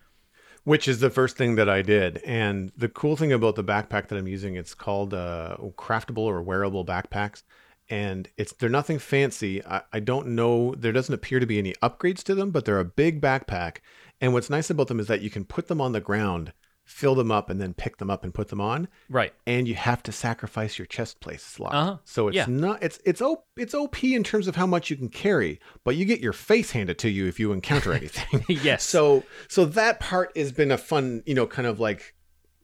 Which 0.65 0.89
is 0.89 0.99
the 0.99 1.11
first 1.11 1.37
thing 1.37 1.55
that 1.55 1.69
I 1.69 1.81
did. 1.81 2.17
And 2.25 2.73
the 2.77 2.89
cool 2.89 3.15
thing 3.15 3.33
about 3.33 3.55
the 3.55 3.63
backpack 3.63 4.09
that 4.09 4.19
I'm 4.19 4.27
using, 4.27 4.57
it's 4.57 4.75
called 4.75 5.15
uh, 5.15 5.57
craftable 5.77 6.25
or 6.25 6.43
wearable 6.43 6.85
backpacks. 6.85 7.45
And 7.89 8.29
it's 8.37 8.53
they're 8.53 8.69
nothing 8.69 8.99
fancy. 8.99 9.65
I, 9.65 9.83
I 9.93 10.01
don't 10.01 10.29
know. 10.29 10.75
There 10.77 10.93
doesn't 10.93 11.15
appear 11.15 11.39
to 11.41 11.47
be 11.47 11.59
any 11.59 11.73
upgrades 11.83 12.23
to 12.25 12.35
them, 12.35 12.51
but 12.51 12.65
they're 12.65 12.81
a 12.81 12.85
big 12.85 13.21
backpack. 13.21 13.77
And 14.21 14.33
what's 14.33 14.51
nice 14.51 14.71
about 14.71 14.89
them 14.89 14.99
is 15.01 15.07
that 15.07 15.21
you 15.21 15.31
can 15.31 15.45
put 15.45 15.69
them 15.69 15.81
on 15.81 15.93
the 15.93 16.01
ground, 16.01 16.53
fill 16.85 17.15
them 17.15 17.31
up, 17.31 17.49
and 17.51 17.61
then 17.61 17.75
pick 17.75 17.99
them 17.99 18.11
up 18.11 18.25
and 18.25 18.35
put 18.35 18.49
them 18.49 18.61
on. 18.61 18.89
Right. 19.09 19.33
And 19.47 19.69
you 19.69 19.75
have 19.77 20.03
to 20.05 20.11
sacrifice 20.13 20.79
your 20.79 20.87
chest 20.87 21.21
place 21.21 21.43
slot. 21.45 21.75
Uh-huh. 21.75 21.97
So 22.05 22.27
it's 22.29 22.37
Yeah. 22.37 22.47
not 22.49 22.83
it's 22.83 22.99
it's 23.05 23.21
op, 23.23 23.45
it's 23.57 23.75
OP 23.75 24.03
in 24.03 24.25
terms 24.25 24.49
of 24.49 24.57
how 24.57 24.67
much 24.67 24.91
you 24.91 24.97
can 24.97 25.09
carry, 25.09 25.61
but 25.85 25.95
you 25.95 26.05
get 26.05 26.19
your 26.21 26.33
face 26.33 26.73
handed 26.73 26.99
to 26.99 27.09
you 27.09 27.27
if 27.29 27.39
you 27.39 27.53
encounter 27.53 27.93
anything. 28.01 28.45
yes. 28.49 28.83
So 28.83 29.23
so 29.49 29.65
that 29.65 30.01
part 30.01 30.37
has 30.37 30.51
been 30.51 30.73
a 30.73 30.79
fun, 30.79 31.23
you 31.25 31.35
know, 31.35 31.47
kind 31.47 31.69
of 31.69 31.79
like 31.79 32.15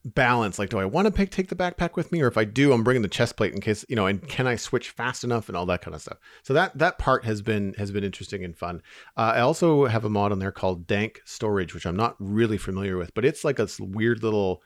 balance. 0.04 0.58
Like, 0.58 0.70
do 0.70 0.78
I 0.78 0.84
want 0.84 1.06
to 1.06 1.12
pick 1.12 1.30
take 1.30 1.48
the 1.48 1.54
backpack 1.54 1.96
with 1.96 2.10
me, 2.12 2.20
or 2.22 2.26
if 2.26 2.36
I 2.36 2.44
do, 2.44 2.72
I'm 2.72 2.82
bringing 2.82 3.02
the 3.02 3.08
chest 3.08 3.36
plate 3.36 3.52
in 3.54 3.60
case, 3.60 3.84
you 3.88 3.96
know, 3.96 4.06
and 4.06 4.26
can 4.28 4.46
I 4.46 4.56
switch 4.56 4.90
fast 4.90 5.24
enough 5.24 5.48
and 5.48 5.56
all 5.56 5.66
that 5.66 5.82
kind 5.82 5.94
of 5.94 6.00
stuff. 6.02 6.18
So 6.42 6.52
that 6.54 6.76
that 6.78 6.98
part 6.98 7.24
has 7.24 7.42
been 7.42 7.74
has 7.78 7.90
been 7.92 8.04
interesting 8.04 8.44
and 8.44 8.56
fun. 8.56 8.82
Uh, 9.16 9.32
I 9.36 9.40
also 9.40 9.86
have 9.86 10.04
a 10.04 10.10
mod 10.10 10.32
on 10.32 10.38
there 10.38 10.52
called 10.52 10.86
Dank 10.86 11.20
Storage, 11.24 11.74
which 11.74 11.86
I'm 11.86 11.96
not 11.96 12.16
really 12.18 12.58
familiar 12.58 12.96
with, 12.96 13.14
but 13.14 13.24
it's 13.24 13.44
like 13.44 13.58
a 13.58 13.68
weird 13.78 14.22
little 14.22 14.62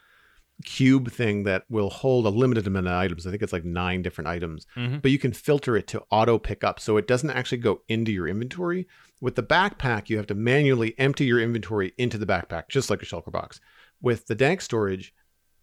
cube 0.65 1.13
thing 1.13 1.43
that 1.45 1.65
will 1.69 1.91
hold 1.91 2.25
a 2.25 2.31
limited 2.31 2.67
amount 2.67 2.87
of 2.87 2.95
items. 2.95 3.27
I 3.27 3.31
think 3.31 3.43
it's 3.43 3.53
like 3.53 3.67
nine 3.67 4.01
different 4.01 4.29
items, 4.29 4.67
Mhm. 4.75 5.03
but 5.03 5.11
you 5.11 5.19
can 5.19 5.35
filter 5.35 5.77
it 5.77 5.87
to 5.89 6.03
auto 6.11 6.39
pick 6.39 6.65
up. 6.65 6.81
So 6.81 6.97
it 6.97 7.07
doesn't 7.07 7.29
actually 7.29 7.59
go 7.59 7.83
into 7.89 8.11
your 8.11 8.27
inventory. 8.27 8.89
With 9.21 9.35
the 9.35 9.43
backpack, 9.43 10.09
you 10.09 10.17
have 10.17 10.27
to 10.29 10.35
manually 10.35 10.95
empty 10.99 11.27
your 11.27 11.41
inventory 11.41 11.93
into 11.99 12.17
the 12.17 12.25
backpack, 12.25 12.69
just 12.71 12.89
like 12.89 13.03
a 13.03 13.05
shulker 13.05 13.31
box. 13.31 13.61
With 14.01 14.29
the 14.29 14.35
dank 14.35 14.63
storage, 14.63 15.13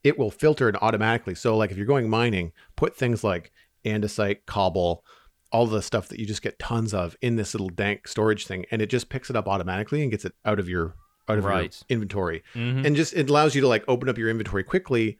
it 0.03 0.17
will 0.19 0.31
filter 0.31 0.67
it 0.69 0.75
automatically. 0.81 1.35
So 1.35 1.55
like 1.57 1.71
if 1.71 1.77
you're 1.77 1.85
going 1.85 2.09
mining, 2.09 2.51
put 2.75 2.95
things 2.95 3.23
like 3.23 3.51
andesite, 3.85 4.39
cobble, 4.45 5.03
all 5.51 5.67
the 5.67 5.81
stuff 5.81 6.07
that 6.09 6.19
you 6.19 6.25
just 6.25 6.41
get 6.41 6.57
tons 6.59 6.93
of 6.93 7.15
in 7.21 7.35
this 7.35 7.53
little 7.53 7.69
dank 7.69 8.07
storage 8.07 8.47
thing, 8.47 8.65
and 8.71 8.81
it 8.81 8.87
just 8.89 9.09
picks 9.09 9.29
it 9.29 9.35
up 9.35 9.47
automatically 9.47 10.01
and 10.01 10.11
gets 10.11 10.25
it 10.25 10.33
out 10.45 10.59
of 10.59 10.67
your 10.67 10.95
out 11.29 11.37
of 11.37 11.45
Right. 11.45 11.73
your 11.89 11.95
inventory 11.95 12.43
Mhm. 12.53 12.85
and 12.85 12.95
just 12.97 13.13
it 13.13 13.29
allows 13.29 13.55
you 13.55 13.61
to 13.61 13.67
like 13.67 13.85
open 13.87 14.09
up 14.09 14.17
your 14.17 14.29
inventory 14.29 14.61
quickly 14.63 15.19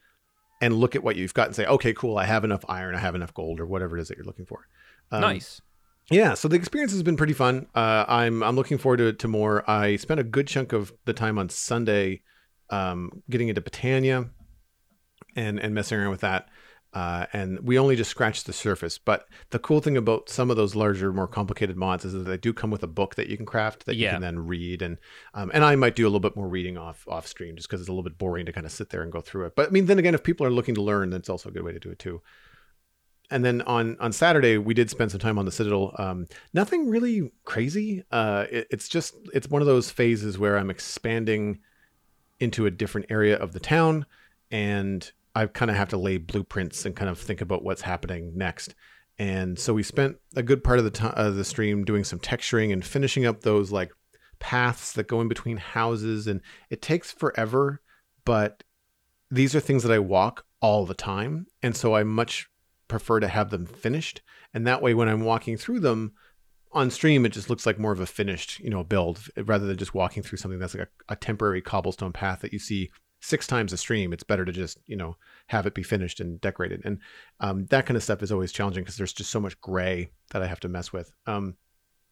and 0.62 0.75
look 0.75 0.98
at 0.98 1.04
what 1.04 1.16
you've 1.16 1.34
got 1.34 1.48
and 1.48 1.56
say 1.56 1.66
okay 1.66 1.94
cool 1.94 2.18
i 2.18 2.25
have 2.25 2.44
enough 2.44 2.66
iron 2.68 2.94
i 2.94 3.00
have 3.00 3.16
enough 3.16 3.34
gold 3.34 3.62
or 3.62 3.66
whatever 3.66 3.98
it 3.98 4.02
is 4.02 4.10
that 4.10 4.18
you're 4.18 4.25
looking 4.25 4.46
for 4.46 4.68
Um, 5.12 5.22
nice. 5.22 5.62
yeah 6.12 6.34
so 6.34 6.50
the 6.50 6.58
experience 6.58 6.92
has 6.92 7.04
been 7.04 7.16
pretty 7.16 7.32
fun 7.32 7.68
uh, 7.74 8.04
i'm 8.10 8.44
i'm 8.44 8.58
looking 8.58 8.78
forward 8.78 8.98
to, 8.98 9.13
to 9.13 9.28
more 9.30 9.63
i 9.70 9.96
spent 9.96 10.20
a 10.20 10.25
good 10.25 10.46
chunk 10.48 10.74
of 10.74 10.92
the 11.06 11.13
time 11.13 11.38
on 11.40 11.48
sunday 11.48 12.22
um, 12.70 13.24
getting 13.30 13.48
into 13.48 13.62
Botania 13.62 14.30
and 15.36 15.60
and 15.60 15.74
messing 15.74 16.00
around 16.00 16.12
with 16.12 16.22
that 16.22 16.50
uh, 16.94 17.25
and 17.34 17.60
we 17.62 17.80
only 17.80 17.96
just 17.96 18.12
scratched 18.12 18.46
the 18.46 18.54
surface. 18.54 19.00
But 19.00 19.28
the 19.50 19.58
cool 19.58 19.82
thing 19.82 19.98
about 19.98 20.30
some 20.30 20.52
of 20.52 20.58
those 20.58 20.75
larger, 20.75 21.12
more 21.12 21.28
complicated 21.28 21.75
mods 21.75 22.06
is 22.06 22.13
that 22.13 22.20
they 22.20 22.38
do 22.38 22.54
come 22.54 22.70
with 22.70 22.84
a 22.84 22.88
book 22.88 23.16
that 23.16 23.28
you 23.28 23.36
can 23.36 23.48
craft 23.48 23.86
that 23.88 23.96
you 23.96 24.08
can 24.10 24.22
then 24.22 24.46
read. 24.46 24.82
And 24.84 24.98
um, 25.34 25.50
and 25.54 25.63
I 25.63 25.75
might 25.75 25.96
do 25.96 26.04
a 26.04 26.10
little 26.10 26.20
bit 26.20 26.36
more 26.36 26.48
reading 26.48 26.78
off 26.78 27.08
off 27.08 27.25
stream 27.25 27.56
just 27.56 27.68
because 27.68 27.82
it's 27.82 27.90
a 27.90 27.92
little 27.92 28.04
bit 28.04 28.18
boring 28.18 28.46
to 28.46 28.54
kind 28.54 28.66
of 28.66 28.72
sit 28.72 28.92
there 28.92 29.02
and 29.02 29.12
go 29.12 29.22
through 29.22 29.46
it. 29.48 29.56
But 29.56 29.70
I 29.70 29.72
mean, 29.72 29.88
then 29.88 29.98
again, 29.98 30.13
if 30.13 30.24
people 30.24 30.46
are 30.46 30.52
looking 30.52 30.75
to 30.75 30.84
learn, 30.84 31.10
that's 31.10 31.30
also 31.30 31.50
a 31.50 31.52
good 31.52 31.63
way 31.63 31.74
to 31.74 31.80
do 31.80 31.90
it 31.90 31.98
too. 31.98 32.22
And 33.32 33.44
then 33.44 33.63
on 33.63 33.98
on 34.00 34.12
Saturday 34.12 34.60
we 34.60 34.75
did 34.75 34.92
spend 34.92 35.10
some 35.10 35.20
time 35.20 35.40
on 35.40 35.46
the 35.46 35.52
Citadel. 35.52 35.96
Um, 35.98 36.28
nothing 36.54 36.90
really 36.90 37.32
crazy. 37.44 38.04
Uh, 38.12 38.46
it, 38.52 38.68
it's 38.70 38.88
just 38.88 39.16
it's 39.34 39.50
one 39.50 39.63
of 39.63 39.66
those 39.66 39.90
phases 39.90 40.38
where 40.38 40.60
I'm 40.60 40.70
expanding 40.70 41.60
into 42.40 42.68
a 42.68 42.72
different 42.72 43.08
area 43.10 43.36
of 43.36 43.54
the 43.54 43.60
town 43.60 44.06
and 44.52 45.12
I 45.36 45.48
kind 45.48 45.72
of 45.72 45.78
have 45.78 45.90
to 45.90 45.98
lay 45.98 46.18
blueprints 46.18 46.86
and 46.86 46.96
kind 46.96 47.10
of 47.10 47.20
think 47.20 47.42
about 47.42 47.63
what's 47.63 47.82
happening 47.82 48.34
next. 48.36 48.75
And 49.18 49.58
so 49.58 49.74
we 49.74 49.84
spent 49.84 50.18
a 50.36 50.44
good 50.44 50.63
part 50.63 50.80
of 50.80 50.86
the 50.86 50.92
time 50.92 51.13
of 51.16 51.36
the 51.36 51.44
stream 51.44 51.86
doing 51.86 52.04
some 52.04 52.20
texturing 52.20 52.74
and 52.74 52.84
finishing 52.84 53.25
up 53.25 53.42
those 53.42 53.72
like 53.72 53.92
paths 54.40 54.94
that 54.94 55.08
go 55.08 55.22
in 55.22 55.28
between 55.28 55.58
houses 55.58 56.28
and 56.28 56.42
it 56.70 56.82
takes 56.82 57.12
forever, 57.12 57.82
but 58.25 58.63
these 59.32 59.56
are 59.56 59.60
things 59.60 59.84
that 59.84 59.92
I 59.92 60.00
walk 60.00 60.46
all 60.62 60.86
the 60.86 60.94
time. 60.94 61.48
And 61.62 61.75
so 61.75 61.96
I 61.96 62.04
much 62.04 62.48
prefer 62.88 63.20
to 63.20 63.28
have 63.28 63.50
them 63.50 63.66
finished. 63.66 64.22
And 64.54 64.68
that 64.68 64.82
way, 64.82 64.94
when 64.94 65.10
I'm 65.10 65.24
walking 65.24 65.58
through 65.58 65.80
them 65.80 66.13
on 66.72 66.92
stream, 66.92 67.25
it 67.25 67.30
just 67.30 67.50
looks 67.50 67.66
like 67.66 67.80
more 67.80 67.92
of 67.92 68.00
a 68.00 68.06
finished, 68.06 68.60
you 68.60 68.70
know, 68.70 68.84
build 68.84 69.28
rather 69.38 69.66
than 69.66 69.78
just 69.78 69.94
walking 69.94 70.24
through 70.24 70.38
something 70.38 70.60
that's 70.60 70.75
like 70.75 70.88
a, 71.10 71.13
a 71.13 71.16
temporary 71.16 71.62
cobblestone 71.62 72.13
path 72.13 72.42
that 72.42 72.54
you 72.54 72.60
see 72.60 72.92
six 73.24 73.48
times 73.48 73.72
a 73.72 73.77
stream. 73.77 74.12
It's 74.12 74.24
better 74.24 74.44
to 74.44 74.51
just, 74.51 74.77
you 74.86 74.98
know, 74.98 75.15
have 75.48 75.65
it 75.65 75.74
be 75.74 75.82
finished 75.82 76.20
and 76.20 76.42
decorated. 76.42 76.82
And 76.84 77.00
um, 77.39 77.65
that 77.68 77.86
kind 77.86 77.96
of 77.96 78.03
stuff 78.03 78.22
is 78.22 78.32
always 78.32 78.51
challenging 78.51 78.84
because 78.84 78.98
there's 78.98 79.13
just 79.13 79.32
so 79.32 79.39
much 79.39 79.60
gray 79.62 80.10
that 80.32 80.44
I 80.44 80.48
have 80.48 80.60
to 80.60 80.70
mess 80.70 80.92
with. 80.92 81.12
Um, 81.25 81.56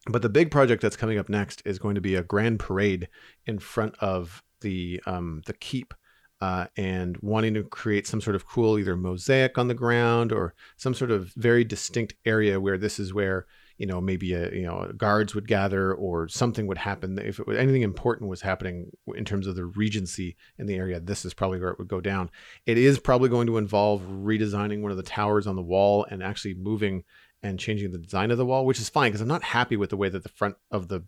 but 0.06 0.22
the 0.22 0.30
big 0.30 0.50
project 0.50 0.80
that's 0.80 0.96
coming 0.96 1.18
up 1.18 1.28
next 1.28 1.62
is 1.66 1.78
going 1.78 1.94
to 1.96 2.00
be 2.00 2.14
a 2.14 2.22
grand 2.22 2.58
parade 2.58 3.08
in 3.46 3.58
front 3.58 3.94
of 4.00 4.42
the 4.62 5.02
um, 5.06 5.42
the 5.46 5.52
keep, 5.52 5.92
uh, 6.40 6.66
and 6.76 7.18
wanting 7.18 7.54
to 7.54 7.62
create 7.62 8.06
some 8.06 8.20
sort 8.20 8.34
of 8.34 8.46
cool 8.46 8.78
either 8.78 8.96
mosaic 8.96 9.58
on 9.58 9.68
the 9.68 9.74
ground 9.74 10.32
or 10.32 10.54
some 10.76 10.94
sort 10.94 11.10
of 11.10 11.32
very 11.34 11.62
distinct 11.62 12.14
area 12.24 12.58
where 12.58 12.78
this 12.78 12.98
is 12.98 13.12
where 13.12 13.46
you 13.82 13.88
know 13.88 14.00
maybe 14.00 14.32
a 14.32 14.48
you 14.52 14.62
know 14.62 14.92
guards 14.96 15.34
would 15.34 15.48
gather 15.48 15.92
or 15.92 16.28
something 16.28 16.68
would 16.68 16.78
happen. 16.78 17.18
If 17.18 17.40
it 17.40 17.48
was, 17.48 17.58
anything 17.58 17.82
important 17.82 18.30
was 18.30 18.40
happening 18.40 18.92
in 19.16 19.24
terms 19.24 19.48
of 19.48 19.56
the 19.56 19.64
regency 19.64 20.36
in 20.56 20.66
the 20.66 20.76
area 20.76 21.00
this 21.00 21.24
is 21.24 21.34
probably 21.34 21.58
where 21.58 21.70
it 21.70 21.80
would 21.80 21.88
go 21.88 22.00
down. 22.00 22.30
It 22.64 22.78
is 22.78 23.00
probably 23.00 23.28
going 23.28 23.48
to 23.48 23.58
involve 23.58 24.02
redesigning 24.02 24.82
one 24.82 24.92
of 24.92 24.98
the 24.98 25.02
towers 25.02 25.48
on 25.48 25.56
the 25.56 25.62
wall 25.62 26.06
and 26.08 26.22
actually 26.22 26.54
moving 26.54 27.02
and 27.42 27.58
changing 27.58 27.90
the 27.90 27.98
design 27.98 28.30
of 28.30 28.38
the 28.38 28.46
wall, 28.46 28.64
which 28.64 28.78
is 28.78 28.88
fine 28.88 29.10
because 29.10 29.20
I'm 29.20 29.26
not 29.26 29.42
happy 29.42 29.76
with 29.76 29.90
the 29.90 29.96
way 29.96 30.08
that 30.08 30.22
the 30.22 30.28
front 30.28 30.54
of 30.70 30.86
the 30.86 31.02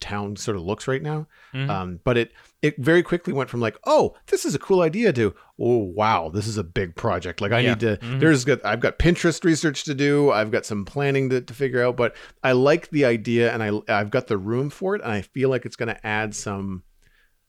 town 0.00 0.36
sort 0.36 0.56
of 0.56 0.62
looks 0.62 0.88
right 0.88 1.02
now. 1.02 1.26
Mm-hmm. 1.54 1.70
Um, 1.70 2.00
but 2.04 2.16
it 2.16 2.32
it 2.62 2.76
very 2.78 3.02
quickly 3.02 3.32
went 3.32 3.50
from 3.50 3.60
like, 3.60 3.78
oh, 3.86 4.14
this 4.26 4.44
is 4.44 4.54
a 4.54 4.58
cool 4.58 4.82
idea 4.82 5.12
to 5.12 5.34
oh 5.58 5.78
wow, 5.78 6.30
this 6.30 6.46
is 6.46 6.56
a 6.56 6.64
big 6.64 6.96
project. 6.96 7.40
Like 7.40 7.52
I 7.52 7.60
yeah. 7.60 7.70
need 7.70 7.80
to 7.80 7.96
mm-hmm. 7.96 8.18
there's 8.18 8.44
got 8.44 8.64
I've 8.64 8.80
got 8.80 8.98
Pinterest 8.98 9.44
research 9.44 9.84
to 9.84 9.94
do. 9.94 10.30
I've 10.30 10.50
got 10.50 10.66
some 10.66 10.84
planning 10.84 11.30
to, 11.30 11.40
to 11.40 11.54
figure 11.54 11.84
out. 11.84 11.96
But 11.96 12.16
I 12.42 12.52
like 12.52 12.90
the 12.90 13.04
idea 13.04 13.52
and 13.52 13.62
I 13.62 13.70
I've 13.88 14.10
got 14.10 14.26
the 14.26 14.38
room 14.38 14.70
for 14.70 14.94
it, 14.96 15.02
and 15.02 15.12
I 15.12 15.22
feel 15.22 15.48
like 15.48 15.66
it's 15.66 15.76
going 15.76 15.94
to 15.94 16.06
add 16.06 16.34
some 16.34 16.82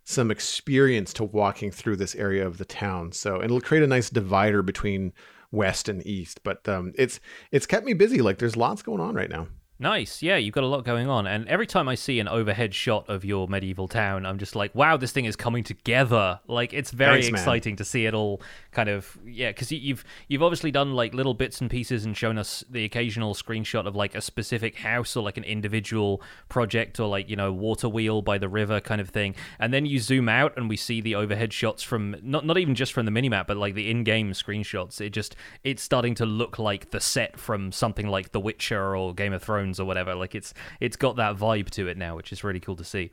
some 0.03 0.31
experience 0.31 1.13
to 1.13 1.23
walking 1.23 1.71
through 1.71 1.95
this 1.95 2.15
area 2.15 2.45
of 2.45 2.57
the 2.57 2.65
town. 2.65 3.11
So 3.11 3.41
it'll 3.41 3.61
create 3.61 3.83
a 3.83 3.87
nice 3.87 4.09
divider 4.09 4.61
between 4.61 5.13
west 5.51 5.89
and 5.89 6.05
east. 6.05 6.41
But 6.43 6.67
um, 6.67 6.93
it's 6.97 7.19
it's 7.51 7.65
kept 7.65 7.85
me 7.85 7.93
busy. 7.93 8.21
Like 8.21 8.37
there's 8.37 8.55
lots 8.55 8.81
going 8.81 9.01
on 9.01 9.15
right 9.15 9.29
now. 9.29 9.47
Nice. 9.81 10.21
Yeah, 10.21 10.37
you've 10.37 10.53
got 10.53 10.63
a 10.63 10.67
lot 10.67 10.85
going 10.85 11.09
on. 11.09 11.25
And 11.25 11.47
every 11.47 11.65
time 11.65 11.89
I 11.89 11.95
see 11.95 12.19
an 12.19 12.27
overhead 12.27 12.75
shot 12.75 13.09
of 13.09 13.25
your 13.25 13.47
medieval 13.47 13.87
town, 13.87 14.27
I'm 14.27 14.37
just 14.37 14.55
like, 14.55 14.75
wow, 14.75 14.95
this 14.95 15.11
thing 15.11 15.25
is 15.25 15.35
coming 15.35 15.63
together. 15.63 16.39
Like 16.45 16.71
it's 16.71 16.91
very 16.91 17.23
Thanks, 17.23 17.39
exciting 17.39 17.71
man. 17.71 17.77
to 17.77 17.85
see 17.85 18.05
it 18.05 18.13
all 18.13 18.43
kind 18.71 18.89
of 18.89 19.17
yeah, 19.25 19.49
because 19.49 19.71
you've 19.71 20.05
you've 20.27 20.43
obviously 20.43 20.69
done 20.69 20.93
like 20.93 21.15
little 21.15 21.33
bits 21.33 21.61
and 21.61 21.69
pieces 21.69 22.05
and 22.05 22.15
shown 22.15 22.37
us 22.37 22.63
the 22.69 22.85
occasional 22.85 23.33
screenshot 23.33 23.87
of 23.87 23.95
like 23.95 24.13
a 24.13 24.21
specific 24.21 24.77
house 24.77 25.15
or 25.15 25.23
like 25.23 25.37
an 25.37 25.43
individual 25.43 26.21
project 26.47 26.99
or 26.99 27.07
like, 27.07 27.27
you 27.27 27.35
know, 27.35 27.51
water 27.51 27.89
wheel 27.89 28.21
by 28.21 28.37
the 28.37 28.47
river 28.47 28.79
kind 28.79 29.01
of 29.01 29.09
thing. 29.09 29.33
And 29.57 29.73
then 29.73 29.87
you 29.87 29.97
zoom 29.97 30.29
out 30.29 30.55
and 30.57 30.69
we 30.69 30.77
see 30.77 31.01
the 31.01 31.15
overhead 31.15 31.53
shots 31.53 31.81
from 31.81 32.15
not 32.21 32.45
not 32.45 32.59
even 32.59 32.75
just 32.75 32.93
from 32.93 33.07
the 33.07 33.11
minimap, 33.11 33.47
but 33.47 33.57
like 33.57 33.73
the 33.73 33.89
in-game 33.89 34.33
screenshots. 34.33 35.01
It 35.01 35.09
just 35.09 35.35
it's 35.63 35.81
starting 35.81 36.13
to 36.15 36.25
look 36.27 36.59
like 36.59 36.91
the 36.91 36.99
set 36.99 37.39
from 37.39 37.71
something 37.71 38.07
like 38.07 38.31
The 38.31 38.39
Witcher 38.39 38.95
or 38.95 39.15
Game 39.15 39.33
of 39.33 39.41
Thrones 39.41 39.70
or 39.79 39.85
whatever. 39.85 40.15
Like 40.15 40.35
it's 40.35 40.53
it's 40.79 40.95
got 40.95 41.15
that 41.17 41.35
vibe 41.35 41.69
to 41.71 41.87
it 41.87 41.97
now, 41.97 42.15
which 42.15 42.31
is 42.31 42.43
really 42.43 42.59
cool 42.59 42.75
to 42.75 42.83
see. 42.83 43.11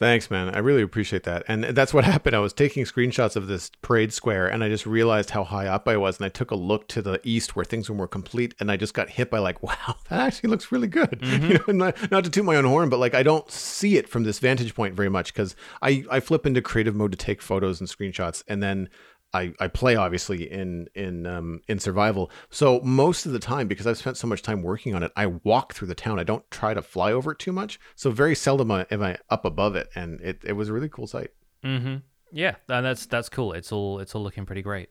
Thanks, 0.00 0.28
man. 0.28 0.52
I 0.52 0.58
really 0.58 0.82
appreciate 0.82 1.22
that. 1.22 1.44
And 1.46 1.64
that's 1.64 1.94
what 1.94 2.04
happened. 2.12 2.34
I 2.34 2.40
was 2.40 2.52
taking 2.52 2.84
screenshots 2.84 3.36
of 3.36 3.46
this 3.46 3.70
parade 3.80 4.12
square 4.12 4.48
and 4.48 4.64
I 4.64 4.68
just 4.68 4.86
realized 4.86 5.30
how 5.30 5.44
high 5.44 5.66
up 5.68 5.86
I 5.86 5.96
was. 5.96 6.16
And 6.16 6.26
I 6.26 6.30
took 6.30 6.50
a 6.50 6.56
look 6.56 6.88
to 6.88 7.02
the 7.02 7.20
east 7.22 7.54
where 7.54 7.64
things 7.64 7.88
were 7.88 7.94
more 7.94 8.08
complete. 8.08 8.54
And 8.58 8.72
I 8.72 8.76
just 8.76 8.92
got 8.92 9.08
hit 9.08 9.30
by 9.30 9.38
like, 9.38 9.62
wow, 9.62 9.96
that 10.08 10.20
actually 10.20 10.50
looks 10.50 10.72
really 10.72 10.88
good. 10.88 11.22
Mm-hmm. 11.34 11.50
You 11.50 11.58
know, 11.58 11.86
not, 11.86 12.10
not, 12.10 12.24
to 12.24 12.30
toot 12.30 12.44
my 12.44 12.54
own 12.56 12.64
horn, 12.64 12.90
but 12.90 12.98
like 12.98 13.14
I 13.14 13.22
don't 13.22 13.50
see 13.50 13.96
it 13.96 14.08
from 14.08 14.24
this 14.24 14.38
vantage 14.38 14.74
point 14.74 14.94
very 14.94 15.08
much 15.08 15.32
because 15.32 15.56
I, 15.80 16.04
I 16.10 16.20
flip 16.20 16.44
into 16.44 16.60
creative 16.60 16.94
mode 16.94 17.12
to 17.12 17.16
take 17.18 17.40
photos 17.40 17.80
and 17.80 17.88
screenshots. 17.88 18.44
And 18.46 18.62
then 18.62 18.88
I, 19.34 19.52
I 19.58 19.68
play 19.68 19.96
obviously 19.96 20.50
in 20.50 20.86
in 20.94 21.26
um, 21.26 21.60
in 21.68 21.78
survival. 21.78 22.30
So 22.50 22.80
most 22.80 23.26
of 23.26 23.32
the 23.32 23.38
time, 23.38 23.68
because 23.68 23.86
I've 23.86 23.98
spent 23.98 24.16
so 24.16 24.26
much 24.26 24.42
time 24.42 24.62
working 24.62 24.94
on 24.94 25.02
it, 25.02 25.12
I 25.16 25.26
walk 25.26 25.74
through 25.74 25.88
the 25.88 25.94
town. 25.94 26.18
I 26.18 26.24
don't 26.24 26.48
try 26.50 26.72
to 26.72 26.80
fly 26.80 27.12
over 27.12 27.32
it 27.32 27.38
too 27.38 27.52
much. 27.52 27.80
So 27.96 28.10
very 28.10 28.34
seldom 28.34 28.70
am 28.70 29.02
I 29.02 29.18
up 29.28 29.44
above 29.44 29.74
it, 29.74 29.88
and 29.94 30.20
it, 30.20 30.40
it 30.44 30.52
was 30.52 30.68
a 30.68 30.72
really 30.72 30.88
cool 30.88 31.08
sight. 31.08 31.30
Mm-hmm. 31.64 31.96
Yeah, 32.32 32.54
that's 32.68 33.06
that's 33.06 33.28
cool. 33.28 33.52
It's 33.52 33.72
all 33.72 33.98
it's 33.98 34.14
all 34.14 34.22
looking 34.22 34.46
pretty 34.46 34.62
great. 34.62 34.88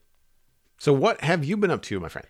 So 0.77 0.91
what 0.91 1.21
have 1.21 1.45
you 1.45 1.55
been 1.55 1.71
up 1.71 1.81
to, 1.83 1.99
my 1.99 2.09
friend? 2.09 2.27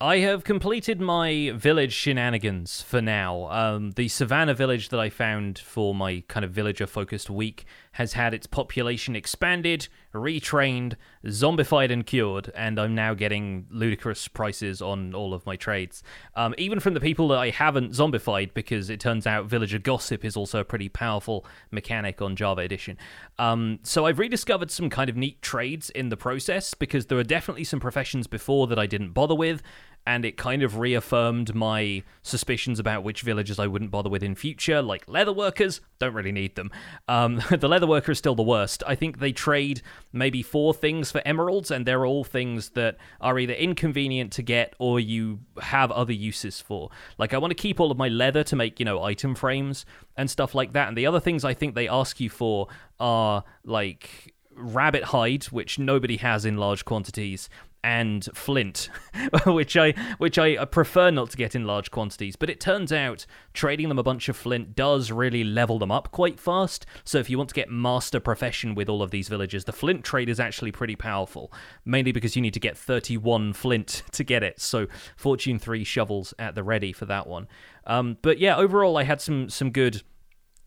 I 0.00 0.18
have 0.18 0.44
completed 0.44 1.00
my 1.00 1.52
village 1.54 1.92
shenanigans 1.92 2.82
for 2.82 3.00
now. 3.00 3.48
Um, 3.50 3.92
the 3.92 4.08
savannah 4.08 4.52
village 4.52 4.88
that 4.90 4.98
I 4.98 5.08
found 5.08 5.58
for 5.58 5.94
my 5.94 6.24
kind 6.28 6.44
of 6.44 6.50
villager 6.50 6.86
focused 6.86 7.30
week 7.30 7.64
has 7.94 8.14
had 8.14 8.34
its 8.34 8.46
population 8.46 9.14
expanded, 9.14 9.88
retrained, 10.12 10.94
zombified, 11.26 11.92
and 11.92 12.04
cured, 12.04 12.50
and 12.54 12.78
I'm 12.78 12.94
now 12.94 13.14
getting 13.14 13.66
ludicrous 13.70 14.26
prices 14.28 14.82
on 14.82 15.14
all 15.14 15.32
of 15.32 15.46
my 15.46 15.56
trades. 15.56 16.02
Um, 16.34 16.54
even 16.58 16.80
from 16.80 16.94
the 16.94 17.00
people 17.00 17.28
that 17.28 17.38
I 17.38 17.50
haven't 17.50 17.92
zombified, 17.92 18.52
because 18.52 18.90
it 18.90 18.98
turns 18.98 19.26
out 19.26 19.46
villager 19.46 19.78
gossip 19.78 20.24
is 20.24 20.36
also 20.36 20.58
a 20.58 20.64
pretty 20.64 20.88
powerful 20.88 21.46
mechanic 21.70 22.20
on 22.20 22.34
Java 22.36 22.62
Edition. 22.62 22.98
Um, 23.38 23.78
so 23.82 24.06
I've 24.06 24.18
rediscovered 24.18 24.70
some 24.70 24.90
kind 24.90 25.08
of 25.08 25.16
neat 25.16 25.40
trades 25.40 25.88
in 25.90 26.08
the 26.08 26.16
process, 26.16 26.74
because 26.74 27.06
there 27.06 27.18
are 27.18 27.24
definitely 27.24 27.64
some 27.64 27.80
professions 27.80 28.26
before 28.26 28.66
that 28.66 28.78
I 28.78 28.86
didn't 28.86 29.10
bother 29.10 29.36
with, 29.36 29.62
and 30.06 30.24
it 30.24 30.36
kind 30.36 30.62
of 30.62 30.78
reaffirmed 30.78 31.54
my 31.54 32.02
suspicions 32.22 32.78
about 32.78 33.04
which 33.04 33.22
villagers 33.22 33.58
I 33.58 33.66
wouldn't 33.66 33.90
bother 33.90 34.10
with 34.10 34.22
in 34.22 34.34
future, 34.34 34.82
like 34.82 35.08
leather 35.08 35.32
workers. 35.32 35.80
Don't 35.98 36.12
really 36.12 36.32
need 36.32 36.56
them. 36.56 36.70
Um, 37.08 37.42
the 37.50 37.68
leather 37.68 37.86
worker 37.86 38.12
is 38.12 38.18
still 38.18 38.34
the 38.34 38.42
worst. 38.42 38.82
I 38.86 38.94
think 38.94 39.18
they 39.18 39.32
trade 39.32 39.80
maybe 40.12 40.42
four 40.42 40.74
things 40.74 41.10
for 41.10 41.22
emeralds, 41.24 41.70
and 41.70 41.86
they're 41.86 42.04
all 42.04 42.24
things 42.24 42.70
that 42.70 42.98
are 43.20 43.38
either 43.38 43.54
inconvenient 43.54 44.32
to 44.32 44.42
get 44.42 44.74
or 44.78 45.00
you 45.00 45.40
have 45.60 45.90
other 45.90 46.12
uses 46.12 46.60
for. 46.60 46.90
Like 47.16 47.32
I 47.32 47.38
want 47.38 47.52
to 47.52 47.56
keep 47.56 47.80
all 47.80 47.90
of 47.90 47.96
my 47.96 48.08
leather 48.08 48.44
to 48.44 48.56
make 48.56 48.78
you 48.78 48.84
know 48.84 49.02
item 49.02 49.34
frames 49.34 49.86
and 50.16 50.30
stuff 50.30 50.54
like 50.54 50.74
that. 50.74 50.88
And 50.88 50.96
the 50.96 51.06
other 51.06 51.20
things 51.20 51.44
I 51.44 51.54
think 51.54 51.74
they 51.74 51.88
ask 51.88 52.20
you 52.20 52.28
for 52.28 52.68
are 53.00 53.44
like 53.64 54.34
rabbit 54.56 55.04
hide, 55.04 55.44
which 55.44 55.78
nobody 55.78 56.16
has 56.18 56.44
in 56.44 56.56
large 56.56 56.84
quantities, 56.84 57.48
and 57.84 58.26
flint, 58.34 58.88
which 59.46 59.76
I 59.76 59.92
which 60.16 60.38
I 60.38 60.64
prefer 60.64 61.10
not 61.10 61.30
to 61.30 61.36
get 61.36 61.54
in 61.54 61.66
large 61.66 61.90
quantities. 61.90 62.34
But 62.34 62.48
it 62.48 62.58
turns 62.58 62.92
out 62.92 63.26
trading 63.52 63.90
them 63.90 63.98
a 63.98 64.02
bunch 64.02 64.28
of 64.30 64.36
flint 64.36 64.74
does 64.74 65.12
really 65.12 65.44
level 65.44 65.78
them 65.78 65.92
up 65.92 66.10
quite 66.10 66.40
fast. 66.40 66.86
So 67.04 67.18
if 67.18 67.28
you 67.28 67.36
want 67.36 67.50
to 67.50 67.54
get 67.54 67.70
master 67.70 68.18
profession 68.18 68.74
with 68.74 68.88
all 68.88 69.02
of 69.02 69.10
these 69.10 69.28
villages, 69.28 69.64
the 69.64 69.72
flint 69.72 70.02
trade 70.02 70.30
is 70.30 70.40
actually 70.40 70.72
pretty 70.72 70.96
powerful. 70.96 71.52
Mainly 71.84 72.10
because 72.10 72.34
you 72.34 72.42
need 72.42 72.54
to 72.54 72.60
get 72.60 72.76
31 72.76 73.52
flint 73.52 74.02
to 74.12 74.24
get 74.24 74.42
it. 74.42 74.60
So 74.60 74.86
fortune 75.16 75.58
three 75.58 75.84
shovels 75.84 76.32
at 76.38 76.54
the 76.54 76.64
ready 76.64 76.92
for 76.92 77.04
that 77.04 77.26
one. 77.26 77.46
Um, 77.86 78.16
but 78.22 78.38
yeah, 78.38 78.56
overall 78.56 78.96
I 78.96 79.04
had 79.04 79.20
some 79.20 79.50
some 79.50 79.70
good 79.70 80.02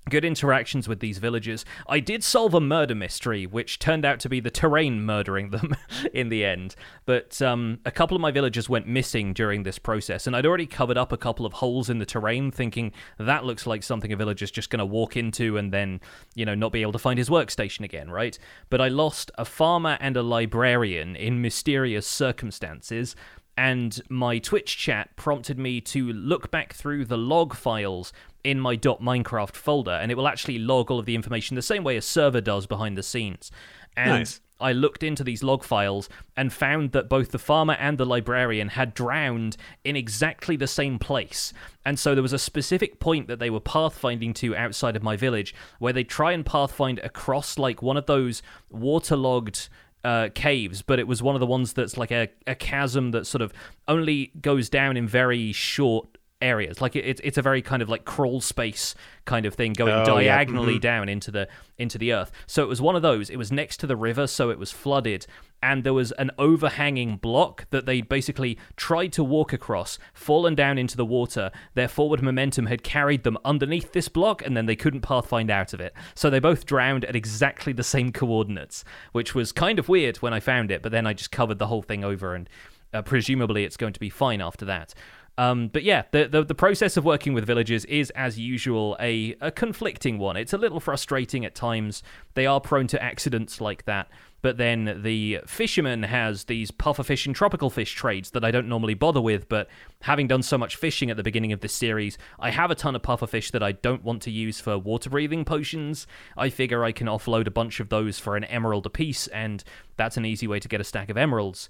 good 0.10 0.26
interactions 0.26 0.88
with 0.88 1.00
these 1.00 1.18
villagers. 1.18 1.66
I 1.88 2.00
did 2.00 2.24
solve 2.24 2.54
a 2.54 2.62
murder 2.62 2.96
mystery, 2.96 3.46
which 3.46 3.80
turned 3.80 4.06
out 4.06 4.20
to 4.22 4.30
be 4.30 4.40
the 4.40 4.50
terrain 4.50 5.04
murdering 5.04 5.50
them 5.50 5.76
in 6.14 6.30
the 6.30 6.46
end. 6.46 6.76
But 7.06 7.42
um, 7.42 7.80
a 7.86 7.92
couple 7.92 8.16
of 8.16 8.22
my 8.22 8.32
villagers 8.32 8.70
went 8.70 8.88
missing 8.88 9.34
during 9.34 9.64
this 9.64 9.80
process, 9.80 10.28
and 10.28 10.36
I'd 10.36 10.46
already 10.46 10.66
covered 10.66 10.98
up 10.98 11.12
a 11.12 11.18
couple 11.18 11.46
of 11.46 11.54
holes 11.54 11.90
in 11.90 12.00
the 12.00 12.06
terrain, 12.06 12.52
thinking 12.52 12.92
that 13.18 13.46
looks 13.46 13.68
like 13.68 13.84
something 13.84 14.12
a 14.12 14.16
villager's 14.16 14.52
just 14.52 14.70
going 14.70 14.80
to 14.80 14.86
walk 14.86 15.18
into 15.18 15.58
and 15.58 15.72
then, 15.72 16.02
you 16.36 16.46
know, 16.46 16.56
not 16.56 16.72
be 16.72 16.82
able 16.82 16.92
to 16.94 17.00
find 17.00 17.18
his 17.18 17.30
workstation 17.30 17.84
again, 17.84 18.10
right? 18.10 18.38
But 18.70 18.82
I 18.82 18.88
lost 18.88 19.32
a 19.38 19.46
farmer 19.46 19.98
and 20.00 20.18
a 20.18 20.24
librarian 20.24 21.16
in 21.16 21.42
mysterious 21.42 22.08
circumstances, 22.08 23.16
and 23.58 24.00
my 24.08 24.38
Twitch 24.38 24.78
chat 24.78 25.16
prompted 25.16 25.58
me 25.58 25.82
to 25.82 26.14
look 26.14 26.52
back 26.52 26.74
through 26.74 27.06
the 27.06 27.18
log 27.18 27.56
files 27.56 28.14
in 28.44 28.60
my 28.60 28.78
.minecraft 28.78 29.56
folder, 29.56 29.92
and 29.92 30.12
it 30.12 30.16
will 30.16 30.28
actually 30.28 30.60
log 30.60 30.92
all 30.92 31.00
of 31.00 31.06
the 31.06 31.16
information 31.16 31.56
the 31.56 31.62
same 31.62 31.84
way 31.84 31.98
a 31.98 32.02
server 32.02 32.40
does 32.40 32.68
behind 32.68 32.98
the 32.98 33.04
scenes. 33.04 33.52
And 33.98 34.12
nice. 34.12 34.42
I 34.60 34.74
looked 34.74 35.04
into 35.04 35.24
these 35.24 35.44
log 35.44 35.64
files 35.64 36.08
and 36.36 36.54
found 36.54 36.92
that 36.92 37.10
both 37.10 37.32
the 37.32 37.40
farmer 37.40 37.74
and 37.74 37.98
the 37.98 38.06
librarian 38.06 38.70
had 38.70 38.94
drowned 38.94 39.58
in 39.84 39.96
exactly 39.96 40.56
the 40.56 40.68
same 40.68 41.00
place. 41.00 41.52
And 41.84 41.98
so 42.00 42.16
there 42.16 42.22
was 42.24 42.34
a 42.34 42.40
specific 42.40 43.00
point 43.00 43.28
that 43.28 43.40
they 43.40 43.50
were 43.50 43.60
pathfinding 43.60 44.34
to 44.36 44.56
outside 44.56 44.96
of 44.96 45.04
my 45.04 45.16
village 45.16 45.54
where 45.80 45.94
they 45.94 46.04
try 46.04 46.32
and 46.32 46.46
pathfind 46.46 47.00
across 47.00 47.58
like 47.58 47.82
one 47.82 47.98
of 47.98 48.06
those 48.06 48.42
waterlogged 48.70 49.68
uh, 50.04 50.30
caves, 50.34 50.82
but 50.82 51.00
it 51.00 51.08
was 51.08 51.22
one 51.22 51.36
of 51.36 51.40
the 51.40 51.46
ones 51.46 51.74
that's 51.74 51.98
like 51.98 52.12
a, 52.12 52.30
a 52.46 52.56
chasm 52.56 53.12
that 53.12 53.26
sort 53.26 53.42
of 53.42 53.54
only 53.88 54.32
goes 54.42 54.70
down 54.70 54.98
in 54.98 55.08
very 55.08 55.52
short 55.52 56.17
areas. 56.42 56.82
Like 56.82 56.96
it, 56.96 57.20
it's 57.24 57.38
a 57.38 57.42
very 57.42 57.62
kind 57.62 57.82
of 57.82 57.90
like 57.90 58.06
crawl 58.06 58.42
space 58.42 58.94
kind 59.26 59.46
of 59.46 59.56
thing 59.56 59.74
going 59.74 59.92
Oh, 59.92 60.18
yeah. 60.20 60.36
diagonally 60.36 60.78
Mhm. 60.78 60.82
down 60.82 61.10
into 61.10 61.32
the 61.32 61.48
into 61.78 61.98
the 61.98 62.14
earth. 62.14 62.32
So 62.46 62.64
it 62.64 62.68
was 62.68 62.82
one 62.82 62.96
of 62.96 63.02
those. 63.02 63.30
It 63.30 63.38
was 63.38 63.52
next 63.52 63.78
to 63.78 63.88
the 63.88 63.96
river, 63.96 64.26
so 64.28 64.50
it 64.50 64.58
was 64.60 64.72
flooded, 64.72 65.26
and 65.62 65.84
there 65.84 65.94
was 65.94 66.12
an 66.14 66.32
overhanging 66.38 67.18
block 67.18 67.66
that 67.72 67.86
they 67.86 68.02
basically 68.02 68.58
tried 68.76 69.14
to 69.14 69.24
walk 69.24 69.54
across, 69.54 69.98
fallen 70.14 70.56
down 70.56 70.78
into 70.78 70.98
the 70.98 71.06
water. 71.06 71.52
Their 71.76 71.88
forward 71.88 72.22
momentum 72.22 72.66
had 72.68 72.84
carried 72.84 73.24
them 73.24 73.38
underneath 73.46 73.94
this 73.94 74.08
block, 74.10 74.46
and 74.46 74.56
then 74.58 74.66
they 74.66 74.76
couldn't 74.76 75.02
pathfind 75.02 75.50
out 75.52 75.74
of 75.74 75.80
it. 75.82 75.94
So 76.16 76.30
they 76.30 76.40
both 76.40 76.66
drowned 76.66 77.06
at 77.06 77.16
exactly 77.16 77.74
the 77.74 77.84
same 77.84 78.12
coordinates, 78.12 78.84
which 79.12 79.34
was 79.36 79.52
kind 79.52 79.78
of 79.80 79.90
weird 79.90 80.18
when 80.18 80.34
I 80.34 80.40
found 80.40 80.72
it. 80.72 80.82
But 80.82 80.92
then 80.92 81.06
I 81.08 81.14
just 81.14 81.32
covered 81.32 81.60
the 81.60 81.68
whole 81.68 81.82
thing 81.84 82.04
over, 82.04 82.34
and 82.36 82.50
uh, 82.94 83.02
presumably 83.02 83.66
it's 83.66 83.78
going 83.78 83.94
to 83.94 84.00
be 84.00 84.10
fine 84.10 84.42
after 84.42 84.66
that. 84.66 84.94
Um, 85.38 85.68
but 85.68 85.84
yeah, 85.84 86.04
the, 86.12 86.28
the 86.28 86.44
the 86.44 86.56
process 86.56 86.98
of 86.98 87.06
working 87.06 87.34
with 87.34 87.46
villagers 87.46 87.86
is, 87.86 88.10
as 88.12 88.40
usual, 88.40 88.98
a, 89.00 89.36
a 89.40 89.52
conflicting 89.52 90.18
one. 90.18 90.36
It's 90.36 90.54
a 90.54 90.58
little 90.58 90.80
frustrating 90.80 91.46
at 91.46 91.54
times. 91.54 92.02
They 92.34 92.48
are 92.48 92.60
prone 92.60 92.88
to 92.88 93.02
accidents 93.02 93.62
like 93.62 93.86
that. 93.86 94.10
But 94.42 94.58
then 94.58 95.02
the 95.04 95.42
fisherman 95.46 96.04
has 96.04 96.46
these 96.46 96.70
pufferfish 96.72 97.26
and 97.26 97.36
tropical 97.36 97.70
fish 97.70 97.94
trades 97.94 98.32
that 98.32 98.46
I 98.46 98.52
don't 98.52 98.70
normally 98.70 98.94
bother 98.94 99.22
with. 99.22 99.50
But 99.50 99.68
having 100.02 100.28
done 100.28 100.44
so 100.44 100.58
much 100.58 100.76
fishing 100.76 101.10
at 101.10 101.18
the 101.18 101.24
beginning 101.24 101.52
of 101.54 101.62
this 101.62 101.74
series, 101.74 102.18
I 102.40 102.52
have 102.52 102.72
a 102.72 102.76
ton 102.76 102.96
of 102.96 103.02
pufferfish 103.02 103.52
that 103.52 103.64
I 103.64 103.74
don't 103.74 104.04
want 104.04 104.22
to 104.24 104.32
use 104.32 104.60
for 104.60 104.78
water 104.78 105.10
breathing 105.10 105.44
potions. 105.44 106.08
I 106.36 106.50
figure 106.50 106.84
I 106.84 106.92
can 106.92 107.08
offload 107.08 107.48
a 107.48 107.52
bunch 107.52 107.80
of 107.80 107.90
those 107.90 108.20
for 108.20 108.36
an 108.36 108.44
emerald 108.46 108.86
apiece, 108.86 109.28
and 109.28 109.64
that's 109.98 110.18
an 110.18 110.26
easy 110.26 110.48
way 110.48 110.60
to 110.60 110.68
get 110.68 110.82
a 110.82 110.84
stack 110.84 111.10
of 111.10 111.18
emeralds. 111.18 111.70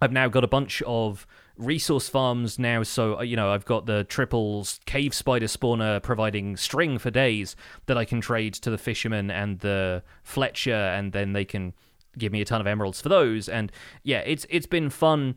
I've 0.00 0.12
now 0.12 0.28
got 0.28 0.44
a 0.44 0.48
bunch 0.48 0.82
of 0.82 1.26
resource 1.56 2.08
farms 2.08 2.58
now, 2.58 2.82
so 2.82 3.18
uh, 3.18 3.22
you 3.22 3.36
know 3.36 3.50
I've 3.50 3.64
got 3.64 3.86
the 3.86 4.04
triples 4.04 4.80
cave 4.86 5.14
spider 5.14 5.46
spawner 5.46 6.02
providing 6.02 6.56
string 6.56 6.98
for 6.98 7.10
days 7.10 7.56
that 7.86 7.96
I 7.96 8.04
can 8.04 8.20
trade 8.20 8.54
to 8.54 8.70
the 8.70 8.78
fisherman 8.78 9.30
and 9.30 9.60
the 9.60 10.02
Fletcher, 10.22 10.72
and 10.72 11.12
then 11.12 11.32
they 11.32 11.44
can 11.44 11.72
give 12.18 12.32
me 12.32 12.40
a 12.40 12.44
ton 12.44 12.60
of 12.60 12.66
emeralds 12.66 13.00
for 13.00 13.08
those. 13.08 13.48
And 13.48 13.70
yeah, 14.02 14.20
it's 14.20 14.46
it's 14.50 14.66
been 14.66 14.90
fun 14.90 15.36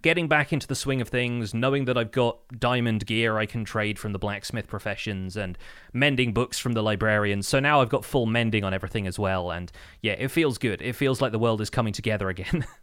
getting 0.00 0.26
back 0.26 0.52
into 0.52 0.66
the 0.66 0.74
swing 0.74 1.00
of 1.00 1.08
things, 1.08 1.52
knowing 1.52 1.84
that 1.84 1.98
I've 1.98 2.12
got 2.12 2.38
diamond 2.58 3.04
gear 3.04 3.38
I 3.38 3.46
can 3.46 3.64
trade 3.64 3.98
from 3.98 4.12
the 4.12 4.18
blacksmith 4.18 4.66
professions 4.66 5.36
and 5.36 5.58
mending 5.92 6.32
books 6.32 6.58
from 6.58 6.72
the 6.72 6.82
librarians. 6.82 7.46
So 7.46 7.60
now 7.60 7.82
I've 7.82 7.90
got 7.90 8.04
full 8.04 8.26
mending 8.26 8.64
on 8.64 8.72
everything 8.72 9.06
as 9.06 9.18
well, 9.18 9.50
and 9.50 9.70
yeah, 10.00 10.12
it 10.12 10.28
feels 10.28 10.58
good. 10.58 10.80
It 10.80 10.94
feels 10.94 11.20
like 11.20 11.32
the 11.32 11.38
world 11.38 11.60
is 11.60 11.70
coming 11.70 11.92
together 11.92 12.28
again. 12.28 12.64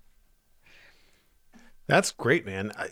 That's 1.89 2.12
great, 2.12 2.46
man. 2.46 2.72
I, 2.77 2.88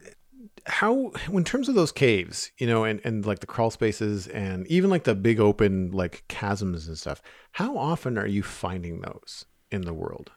how, 0.65 1.11
in 1.31 1.43
terms 1.43 1.69
of 1.69 1.75
those 1.75 1.91
caves, 1.91 2.51
you 2.57 2.65
know, 2.67 2.83
and, 2.83 2.99
and 3.03 3.25
like 3.25 3.39
the 3.39 3.45
crawl 3.45 3.69
spaces 3.69 4.27
and 4.27 4.67
even 4.67 4.89
like 4.89 5.03
the 5.03 5.15
big 5.15 5.39
open 5.39 5.91
like 5.91 6.23
chasms 6.29 6.87
and 6.87 6.97
stuff, 6.97 7.21
how 7.51 7.77
often 7.77 8.17
are 8.17 8.27
you 8.27 8.41
finding 8.41 9.01
those 9.01 9.45
in 9.71 9.81
the 9.81 9.93
world? 9.93 10.31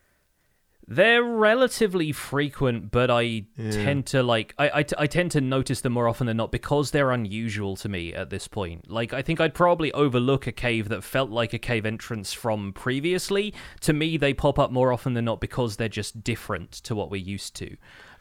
They're 0.86 1.22
relatively 1.22 2.10
frequent, 2.10 2.90
but 2.90 3.12
I 3.12 3.44
tend 3.70 4.06
to 4.06 4.24
like 4.24 4.54
I, 4.58 4.80
I, 4.80 4.84
I 4.98 5.06
tend 5.06 5.30
to 5.32 5.40
notice 5.40 5.82
them 5.82 5.92
more 5.92 6.08
often 6.08 6.26
than 6.26 6.36
not 6.36 6.50
because 6.50 6.90
they're 6.90 7.12
unusual 7.12 7.76
to 7.76 7.88
me 7.88 8.12
at 8.12 8.30
this 8.30 8.48
point. 8.48 8.90
Like 8.90 9.12
I 9.12 9.22
think 9.22 9.40
I'd 9.40 9.54
probably 9.54 9.92
overlook 9.92 10.48
a 10.48 10.52
cave 10.52 10.88
that 10.88 11.04
felt 11.04 11.30
like 11.30 11.52
a 11.52 11.60
cave 11.60 11.86
entrance 11.86 12.32
from 12.32 12.72
previously. 12.72 13.54
To 13.82 13.92
me, 13.92 14.16
they 14.16 14.34
pop 14.34 14.58
up 14.58 14.72
more 14.72 14.92
often 14.92 15.14
than 15.14 15.26
not 15.26 15.40
because 15.40 15.76
they're 15.76 15.88
just 15.88 16.24
different 16.24 16.72
to 16.72 16.96
what 16.96 17.08
we're 17.08 17.22
used 17.22 17.54
to. 17.56 17.76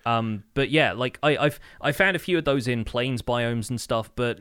Um, 0.09 0.43
but 0.53 0.69
yeah, 0.69 0.93
like 0.93 1.19
I, 1.21 1.37
I've 1.37 1.59
I 1.81 1.91
found 1.91 2.15
a 2.15 2.19
few 2.19 2.37
of 2.37 2.45
those 2.45 2.67
in 2.67 2.83
plains 2.83 3.21
biomes 3.21 3.69
and 3.69 3.79
stuff, 3.79 4.11
but 4.15 4.39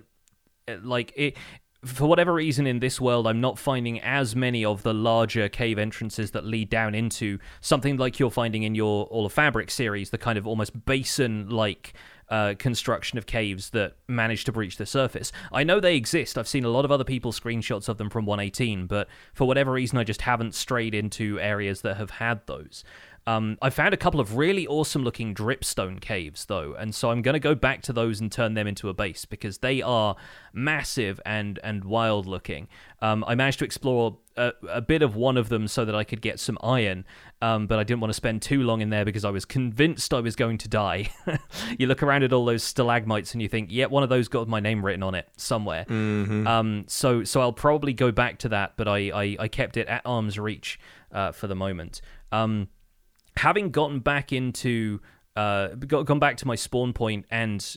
uh, 0.69 0.77
like 0.83 1.13
it 1.17 1.37
for 1.85 2.09
whatever 2.09 2.35
reason 2.35 2.67
in 2.67 2.81
this 2.81 3.01
world 3.01 3.25
i'm 3.25 3.41
not 3.41 3.57
finding 3.57 4.01
as 4.01 4.35
many 4.35 4.65
of 4.65 4.83
the 4.83 4.93
larger 4.93 5.49
cave 5.49 5.79
entrances 5.79 6.33
that 6.33 6.45
lead 6.45 6.69
down 6.69 6.93
into 6.93 7.39
something 7.61 7.97
like 7.97 8.19
you're 8.19 8.33
finding 8.33 8.65
in 8.65 8.75
your 8.75 9.04
all 9.07 9.25
of 9.25 9.33
fabric 9.33 9.71
series 9.71 10.11
the 10.11 10.19
kind 10.19 10.37
of 10.37 10.45
almost 10.45 10.85
basin 10.87 11.49
like 11.49 11.95
uh, 12.31 12.54
construction 12.59 13.17
of 13.17 13.26
caves 13.26 13.71
that 13.71 13.95
manage 14.07 14.45
to 14.45 14.52
breach 14.52 14.76
the 14.76 14.87
surface. 14.87 15.33
I 15.52 15.65
know 15.65 15.81
they 15.81 15.97
exist. 15.97 16.37
I've 16.37 16.49
seen 16.49 16.65
a 16.65 16.69
lot 16.69 16.85
of 16.85 16.93
other 16.93 17.04
people's 17.04 17.41
screenshots 17.41 17.89
of 17.89 17.97
them 17.97 18.11
from 18.11 18.26
118, 18.26 18.87
but 18.87 19.09
for 19.33 19.47
whatever 19.47 19.73
reason, 19.73 19.99
I 19.99 20.04
just 20.04 20.23
haven't 20.23 20.54
strayed 20.54 20.95
into 20.95 21.41
areas 21.41 21.81
that 21.83 21.97
have 21.97 22.11
had 22.11 22.47
those. 22.47 22.85
Um, 23.28 23.58
I 23.60 23.69
found 23.69 23.93
a 23.93 23.99
couple 23.99 24.21
of 24.21 24.38
really 24.38 24.67
awesome 24.67 25.04
looking 25.04 25.34
dripstone 25.34 26.00
caves, 26.00 26.47
though, 26.47 26.75
and 26.78 26.95
so 26.95 27.10
I'm 27.10 27.21
going 27.21 27.34
to 27.34 27.38
go 27.38 27.54
back 27.54 27.82
to 27.82 27.93
those 27.93 28.23
and 28.23 28.32
turn 28.32 28.54
them 28.54 28.67
into 28.67 28.88
a 28.88 28.95
base 28.95 29.26
because 29.26 29.58
they 29.58 29.82
are 29.82 30.17
massive 30.54 31.21
and, 31.26 31.58
and 31.62 31.84
wild 31.84 32.25
looking. 32.25 32.69
Um, 33.02 33.25
I 33.28 33.34
managed 33.34 33.58
to 33.58 33.67
explore 33.67 34.17
a, 34.38 34.54
a, 34.71 34.80
bit 34.80 35.02
of 35.02 35.14
one 35.14 35.36
of 35.36 35.50
them 35.50 35.69
so 35.69 35.84
that 35.84 35.95
I 35.95 36.04
could 36.04 36.23
get 36.23 36.41
some 36.41 36.56
iron, 36.62 37.04
um, 37.43 37.67
but 37.67 37.78
I 37.78 37.84
didn't 37.84 38.00
want 38.00 38.08
to 38.08 38.14
spend 38.14 38.41
too 38.41 38.62
long 38.62 38.80
in 38.80 38.88
there 38.88 39.04
because 39.04 39.26
I 39.26 39.30
was 39.30 39.45
convinced 39.45 40.14
I 40.14 40.21
was 40.21 40.34
going 40.34 40.56
to 40.58 40.69
die. 40.69 41.10
you 41.78 41.86
look 41.86 42.02
around 42.02 42.23
at 42.23 42.32
all 42.32 42.47
those 42.47 42.64
stalagmites 42.64 43.34
and 43.34 43.43
you 43.43 43.49
think, 43.49 43.69
yeah, 43.71 43.84
one 43.86 44.02
of 44.02 44.08
those 44.08 44.28
got 44.28 44.49
my 44.49 44.60
name 44.60 44.82
written 44.82 45.02
on 45.02 45.14
it 45.14 45.28
somewhere. 45.36 45.84
Mm-hmm. 45.84 46.47
Um, 46.47 46.84
so 46.86 47.25
so 47.25 47.43
I'll 47.43 47.52
probably 47.52 47.93
go 47.93 48.10
back 48.10 48.38
to 48.38 48.49
that, 48.49 48.73
but 48.78 48.88
I, 48.88 49.10
I, 49.10 49.36
I 49.38 49.49
kept 49.49 49.76
it 49.76 49.86
at 49.86 50.00
arm's 50.06 50.38
reach 50.38 50.80
uh, 51.12 51.32
for 51.32 51.47
the 51.47 51.54
moment. 51.54 52.00
Um, 52.32 52.69
having 53.36 53.71
gotten 53.71 54.00
back 54.00 54.32
into 54.32 55.00
uh, 55.36 55.69
got, 55.69 56.04
gone 56.06 56.19
back 56.19 56.36
to 56.38 56.47
my 56.47 56.56
spawn 56.56 56.93
point 56.93 57.25
and 57.30 57.76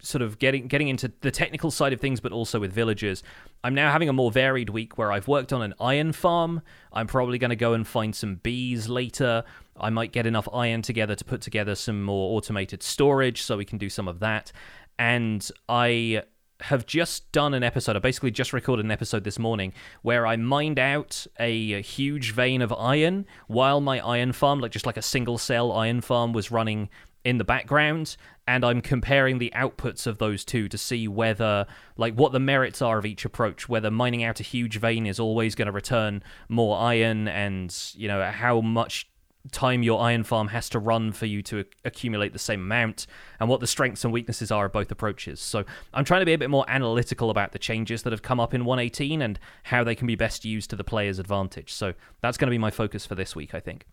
sort 0.00 0.22
of 0.22 0.38
getting 0.38 0.68
getting 0.68 0.88
into 0.88 1.10
the 1.20 1.30
technical 1.30 1.70
side 1.70 1.92
of 1.92 2.00
things, 2.00 2.20
but 2.20 2.32
also 2.32 2.60
with 2.60 2.72
villagers. 2.72 3.22
I'm 3.64 3.74
now 3.74 3.90
having 3.90 4.08
a 4.08 4.12
more 4.12 4.30
varied 4.30 4.70
week 4.70 4.98
where 4.98 5.10
I've 5.10 5.26
worked 5.26 5.52
on 5.52 5.62
an 5.62 5.74
iron 5.80 6.12
farm. 6.12 6.62
I'm 6.92 7.06
probably 7.06 7.38
going 7.38 7.50
to 7.50 7.56
go 7.56 7.72
and 7.72 7.86
find 7.86 8.14
some 8.14 8.36
bees 8.36 8.88
later. 8.88 9.44
I 9.76 9.90
might 9.90 10.12
get 10.12 10.26
enough 10.26 10.48
iron 10.52 10.82
together 10.82 11.14
to 11.14 11.24
put 11.24 11.40
together 11.40 11.74
some 11.74 12.02
more 12.02 12.36
automated 12.36 12.82
storage 12.82 13.42
so 13.42 13.56
we 13.56 13.64
can 13.64 13.78
do 13.78 13.88
some 13.88 14.06
of 14.06 14.20
that. 14.20 14.52
And 14.98 15.48
I 15.68 16.22
have 16.60 16.86
just 16.86 17.30
done 17.32 17.54
an 17.54 17.62
episode. 17.62 17.96
I 17.96 17.98
basically 17.98 18.30
just 18.30 18.52
recorded 18.52 18.84
an 18.84 18.90
episode 18.90 19.24
this 19.24 19.38
morning 19.38 19.72
where 20.02 20.26
I 20.26 20.36
mined 20.36 20.78
out 20.78 21.26
a, 21.38 21.82
huge 21.82 22.32
vein 22.32 22.62
of 22.62 22.72
iron 22.72 23.26
while 23.46 23.80
my 23.80 24.00
iron 24.00 24.32
farm, 24.32 24.60
like 24.60 24.70
just 24.70 24.86
like 24.86 24.96
a 24.96 25.02
single 25.02 25.38
cell 25.38 25.72
iron 25.72 26.00
farm, 26.00 26.32
was 26.32 26.50
running 26.50 26.88
in 27.24 27.38
the 27.38 27.44
background 27.44 28.16
and 28.46 28.64
I'm 28.64 28.82
comparing 28.82 29.38
the 29.38 29.52
outputs 29.56 30.06
of 30.06 30.18
those 30.18 30.44
two 30.44 30.68
to 30.68 30.76
see 30.76 31.08
whether 31.08 31.66
like 31.96 32.14
what 32.14 32.32
the 32.32 32.40
merits 32.40 32.82
are 32.82 32.98
of 32.98 33.06
each 33.06 33.24
approach 33.24 33.66
whether 33.66 33.90
mining 33.90 34.22
out 34.22 34.40
a 34.40 34.42
huge 34.42 34.78
vein 34.78 35.06
is 35.06 35.18
always 35.18 35.54
going 35.54 35.64
to 35.66 35.72
return 35.72 36.22
more 36.50 36.78
iron 36.78 37.26
and 37.26 37.74
you 37.94 38.08
know 38.08 38.30
how 38.30 38.60
much 38.60 39.08
time 39.52 39.82
your 39.82 40.00
iron 40.00 40.24
farm 40.24 40.48
has 40.48 40.68
to 40.70 40.78
run 40.78 41.12
for 41.12 41.26
you 41.26 41.42
to 41.42 41.64
accumulate 41.84 42.32
the 42.32 42.38
same 42.38 42.60
amount 42.60 43.06
and 43.38 43.48
what 43.48 43.60
the 43.60 43.66
strengths 43.66 44.04
and 44.04 44.12
weaknesses 44.12 44.50
are 44.50 44.66
of 44.66 44.72
both 44.72 44.90
approaches. 44.90 45.40
So 45.40 45.64
I'm 45.92 46.04
trying 46.04 46.20
to 46.20 46.26
be 46.26 46.32
a 46.32 46.38
bit 46.38 46.50
more 46.50 46.64
analytical 46.68 47.30
about 47.30 47.52
the 47.52 47.58
changes 47.58 48.02
that 48.02 48.12
have 48.12 48.22
come 48.22 48.40
up 48.40 48.54
in 48.54 48.64
118 48.64 49.20
and 49.22 49.38
how 49.64 49.84
they 49.84 49.94
can 49.94 50.06
be 50.06 50.16
best 50.16 50.44
used 50.44 50.70
to 50.70 50.76
the 50.76 50.84
player's 50.84 51.18
advantage. 51.18 51.72
So 51.72 51.94
that's 52.22 52.38
going 52.38 52.48
to 52.48 52.54
be 52.54 52.58
my 52.58 52.70
focus 52.70 53.04
for 53.04 53.14
this 53.14 53.36
week, 53.36 53.54
I 53.54 53.60
think. 53.60 53.86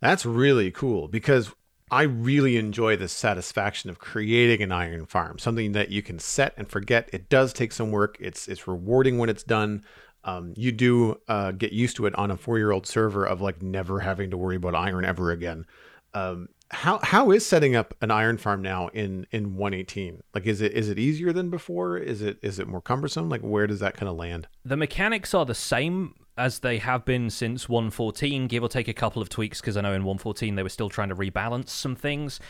That's 0.00 0.26
really 0.26 0.70
cool 0.70 1.08
because 1.08 1.52
I 1.90 2.02
really 2.02 2.56
enjoy 2.56 2.96
the 2.96 3.06
satisfaction 3.06 3.90
of 3.90 4.00
creating 4.00 4.60
an 4.60 4.72
iron 4.72 5.06
farm, 5.06 5.38
something 5.38 5.70
that 5.72 5.90
you 5.90 6.02
can 6.02 6.18
set 6.18 6.52
and 6.56 6.68
forget. 6.68 7.08
It 7.12 7.28
does 7.28 7.52
take 7.52 7.70
some 7.70 7.92
work. 7.92 8.16
It's 8.18 8.48
it's 8.48 8.66
rewarding 8.66 9.18
when 9.18 9.30
it's 9.30 9.44
done. 9.44 9.84
Um, 10.26 10.52
you 10.56 10.72
do 10.72 11.20
uh, 11.28 11.52
get 11.52 11.72
used 11.72 11.96
to 11.96 12.06
it 12.06 12.14
on 12.16 12.30
a 12.30 12.36
four 12.36 12.58
year 12.58 12.72
old 12.72 12.86
server 12.86 13.24
of 13.24 13.40
like 13.40 13.62
never 13.62 14.00
having 14.00 14.30
to 14.30 14.36
worry 14.36 14.56
about 14.56 14.74
iron 14.74 15.04
ever 15.04 15.30
again. 15.30 15.64
Um, 16.12 16.48
how 16.72 16.98
how 16.98 17.30
is 17.30 17.46
setting 17.46 17.76
up 17.76 17.94
an 18.00 18.10
iron 18.10 18.36
farm 18.36 18.60
now 18.60 18.88
in 18.88 19.26
in 19.30 19.56
118? 19.56 20.22
Like 20.34 20.46
is 20.46 20.60
it 20.60 20.72
is 20.72 20.88
it 20.88 20.98
easier 20.98 21.32
than 21.32 21.48
before? 21.48 21.96
Is 21.96 22.22
it 22.22 22.38
is 22.42 22.58
it 22.58 22.66
more 22.66 22.82
cumbersome? 22.82 23.28
Like 23.28 23.42
where 23.42 23.68
does 23.68 23.80
that 23.80 23.96
kind 23.96 24.08
of 24.08 24.16
land? 24.16 24.48
The 24.64 24.76
mechanics 24.76 25.32
are 25.32 25.46
the 25.46 25.54
same 25.54 26.14
as 26.38 26.58
they 26.58 26.78
have 26.78 27.04
been 27.04 27.30
since 27.30 27.68
114, 27.68 28.46
give 28.46 28.62
or 28.62 28.68
take 28.68 28.88
a 28.88 28.92
couple 28.92 29.22
of 29.22 29.28
tweaks 29.28 29.60
because 29.60 29.76
I 29.76 29.80
know 29.80 29.94
in 29.94 30.04
114 30.04 30.54
they 30.54 30.62
were 30.62 30.68
still 30.68 30.90
trying 30.90 31.08
to 31.08 31.16
rebalance 31.16 31.70
some 31.70 31.96
things. 31.96 32.40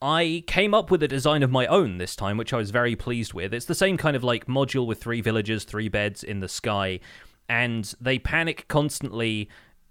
I 0.00 0.44
came 0.46 0.74
up 0.74 0.90
with 0.90 1.02
a 1.02 1.08
design 1.08 1.42
of 1.42 1.50
my 1.50 1.66
own 1.66 1.98
this 1.98 2.14
time, 2.14 2.36
which 2.36 2.52
I 2.52 2.56
was 2.56 2.70
very 2.70 2.94
pleased 2.94 3.34
with. 3.34 3.52
It's 3.52 3.66
the 3.66 3.74
same 3.74 3.96
kind 3.96 4.14
of 4.14 4.22
like 4.22 4.46
module 4.46 4.86
with 4.86 5.00
three 5.00 5.20
villages, 5.20 5.64
three 5.64 5.88
beds 5.88 6.22
in 6.22 6.40
the 6.40 6.48
sky, 6.48 7.00
and 7.48 7.92
they 8.00 8.18
panic 8.18 8.66
constantly 8.68 9.48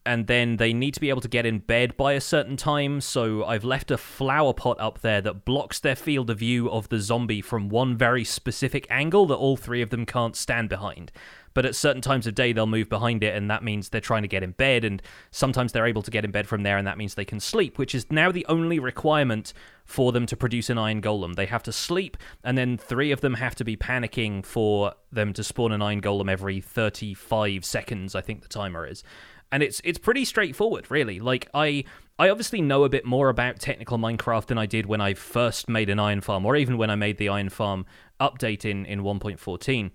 and 0.07 0.27
then 0.27 0.55
they 0.55 0.71
need 0.71 0.93
to 0.93 1.01
be 1.01 1.09
able 1.09 1.19
to 1.19 1.27
get 1.27 1.45
in 1.45 1.59
bed 1.59 1.97
by 1.97 2.13
a 2.13 2.21
certain 2.21 2.55
time. 2.55 3.01
So 3.01 3.43
I've 3.43 3.65
left 3.65 3.91
a 3.91 3.97
flower 3.97 4.53
pot 4.53 4.79
up 4.79 5.01
there 5.01 5.19
that 5.19 5.43
blocks 5.43 5.79
their 5.79 5.97
field 5.97 6.29
of 6.29 6.39
view 6.39 6.71
of 6.71 6.87
the 6.87 7.01
zombie 7.01 7.41
from 7.41 7.67
one 7.67 7.97
very 7.97 8.23
specific 8.23 8.87
angle 8.89 9.25
that 9.25 9.35
all 9.35 9.57
three 9.57 9.81
of 9.81 9.89
them 9.89 10.05
can't 10.05 10.37
stand 10.37 10.69
behind 10.69 11.11
but 11.57 11.65
at 11.65 11.75
certain 11.75 12.03
times 12.03 12.27
of 12.27 12.35
day 12.35 12.53
they'll 12.53 12.67
move 12.67 12.87
behind 12.87 13.23
it 13.23 13.35
and 13.35 13.49
that 13.49 13.63
means 13.63 13.89
they're 13.89 13.99
trying 13.99 14.21
to 14.21 14.27
get 14.27 14.43
in 14.43 14.51
bed 14.51 14.85
and 14.85 15.01
sometimes 15.31 15.71
they're 15.71 15.87
able 15.87 16.03
to 16.03 16.11
get 16.11 16.23
in 16.23 16.29
bed 16.29 16.47
from 16.47 16.61
there 16.61 16.77
and 16.77 16.85
that 16.85 16.99
means 16.99 17.15
they 17.15 17.25
can 17.25 17.39
sleep 17.39 17.79
which 17.79 17.95
is 17.95 18.05
now 18.11 18.31
the 18.31 18.45
only 18.47 18.77
requirement 18.77 19.53
for 19.83 20.11
them 20.11 20.27
to 20.27 20.37
produce 20.37 20.69
an 20.69 20.77
iron 20.77 21.01
golem. 21.01 21.33
They 21.33 21.47
have 21.47 21.63
to 21.63 21.71
sleep 21.71 22.15
and 22.43 22.59
then 22.59 22.77
three 22.77 23.11
of 23.11 23.21
them 23.21 23.33
have 23.33 23.55
to 23.55 23.63
be 23.63 23.75
panicking 23.75 24.45
for 24.45 24.93
them 25.11 25.33
to 25.33 25.43
spawn 25.43 25.71
an 25.71 25.81
iron 25.81 25.99
golem 25.99 26.29
every 26.29 26.61
35 26.61 27.65
seconds 27.65 28.13
i 28.13 28.21
think 28.21 28.43
the 28.43 28.47
timer 28.47 28.85
is. 28.85 29.03
And 29.51 29.63
it's 29.63 29.81
it's 29.83 29.97
pretty 29.97 30.25
straightforward 30.25 30.91
really. 30.91 31.19
Like 31.19 31.49
i 31.55 31.85
I 32.19 32.29
obviously 32.29 32.61
know 32.61 32.83
a 32.83 32.89
bit 32.89 33.03
more 33.03 33.29
about 33.29 33.59
technical 33.59 33.97
Minecraft 33.97 34.45
than 34.45 34.59
I 34.59 34.67
did 34.67 34.85
when 34.85 35.01
I 35.01 35.15
first 35.15 35.69
made 35.69 35.89
an 35.89 35.99
iron 35.99 36.21
farm, 36.21 36.45
or 36.45 36.55
even 36.55 36.77
when 36.77 36.89
I 36.91 36.95
made 36.95 37.17
the 37.17 37.29
iron 37.29 37.49
farm 37.49 37.85
update 38.19 38.65
in, 38.65 38.87
in 38.87 39.01
1.14. 39.01 39.91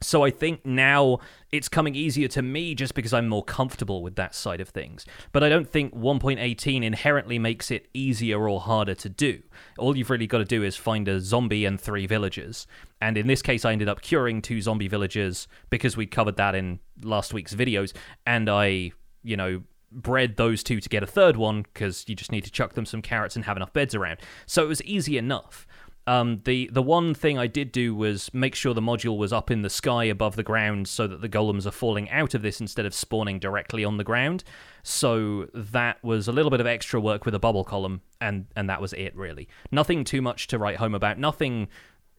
So 0.00 0.24
I 0.24 0.30
think 0.30 0.64
now 0.64 1.18
it's 1.50 1.68
coming 1.68 1.94
easier 1.94 2.28
to 2.28 2.42
me 2.42 2.74
just 2.74 2.94
because 2.94 3.12
I'm 3.12 3.28
more 3.28 3.42
comfortable 3.42 4.02
with 4.02 4.16
that 4.16 4.34
side 4.34 4.60
of 4.60 4.68
things. 4.68 5.04
But 5.32 5.42
I 5.42 5.48
don't 5.48 5.68
think 5.68 5.94
1.18 5.94 6.84
inherently 6.84 7.38
makes 7.38 7.70
it 7.70 7.88
easier 7.92 8.48
or 8.48 8.60
harder 8.60 8.94
to 8.94 9.08
do. 9.08 9.42
All 9.76 9.96
you've 9.96 10.10
really 10.10 10.26
got 10.26 10.38
to 10.38 10.44
do 10.44 10.62
is 10.62 10.76
find 10.76 11.08
a 11.08 11.20
zombie 11.20 11.64
and 11.64 11.80
three 11.80 12.06
villagers. 12.06 12.66
And 13.00 13.16
in 13.16 13.26
this 13.26 13.42
case, 13.42 13.64
I 13.64 13.72
ended 13.72 13.88
up 13.88 14.00
curing 14.00 14.42
two 14.42 14.60
zombie 14.60 14.88
villagers 14.88 15.48
because 15.70 15.96
we 15.96 16.06
covered 16.06 16.36
that 16.36 16.54
in 16.54 16.78
last 17.02 17.34
week's 17.34 17.54
videos. 17.54 17.92
And 18.26 18.48
I, 18.48 18.92
you 19.22 19.36
know, 19.36 19.62
bred 19.90 20.36
those 20.36 20.62
two 20.62 20.80
to 20.80 20.88
get 20.88 21.02
a 21.02 21.06
third 21.06 21.36
one 21.36 21.62
because 21.62 22.08
you 22.08 22.14
just 22.14 22.32
need 22.32 22.44
to 22.44 22.50
chuck 22.50 22.74
them 22.74 22.84
some 22.84 23.02
carrots 23.02 23.36
and 23.36 23.44
have 23.44 23.56
enough 23.56 23.72
beds 23.72 23.94
around. 23.94 24.18
So 24.46 24.62
it 24.62 24.68
was 24.68 24.82
easy 24.82 25.18
enough. 25.18 25.66
Um, 26.08 26.40
the 26.46 26.70
the 26.72 26.80
one 26.80 27.12
thing 27.12 27.36
I 27.36 27.46
did 27.46 27.70
do 27.70 27.94
was 27.94 28.32
make 28.32 28.54
sure 28.54 28.72
the 28.72 28.80
module 28.80 29.18
was 29.18 29.30
up 29.30 29.50
in 29.50 29.60
the 29.60 29.68
sky 29.68 30.04
above 30.04 30.36
the 30.36 30.42
ground, 30.42 30.88
so 30.88 31.06
that 31.06 31.20
the 31.20 31.28
golems 31.28 31.66
are 31.66 31.70
falling 31.70 32.08
out 32.08 32.32
of 32.32 32.40
this 32.40 32.62
instead 32.62 32.86
of 32.86 32.94
spawning 32.94 33.38
directly 33.38 33.84
on 33.84 33.98
the 33.98 34.04
ground. 34.04 34.42
So 34.82 35.48
that 35.52 36.02
was 36.02 36.26
a 36.26 36.32
little 36.32 36.50
bit 36.50 36.60
of 36.60 36.66
extra 36.66 36.98
work 36.98 37.26
with 37.26 37.34
a 37.34 37.38
bubble 37.38 37.62
column, 37.62 38.00
and 38.22 38.46
and 38.56 38.70
that 38.70 38.80
was 38.80 38.94
it 38.94 39.14
really. 39.14 39.48
Nothing 39.70 40.02
too 40.02 40.22
much 40.22 40.46
to 40.46 40.56
write 40.58 40.76
home 40.76 40.94
about. 40.94 41.18
Nothing 41.18 41.68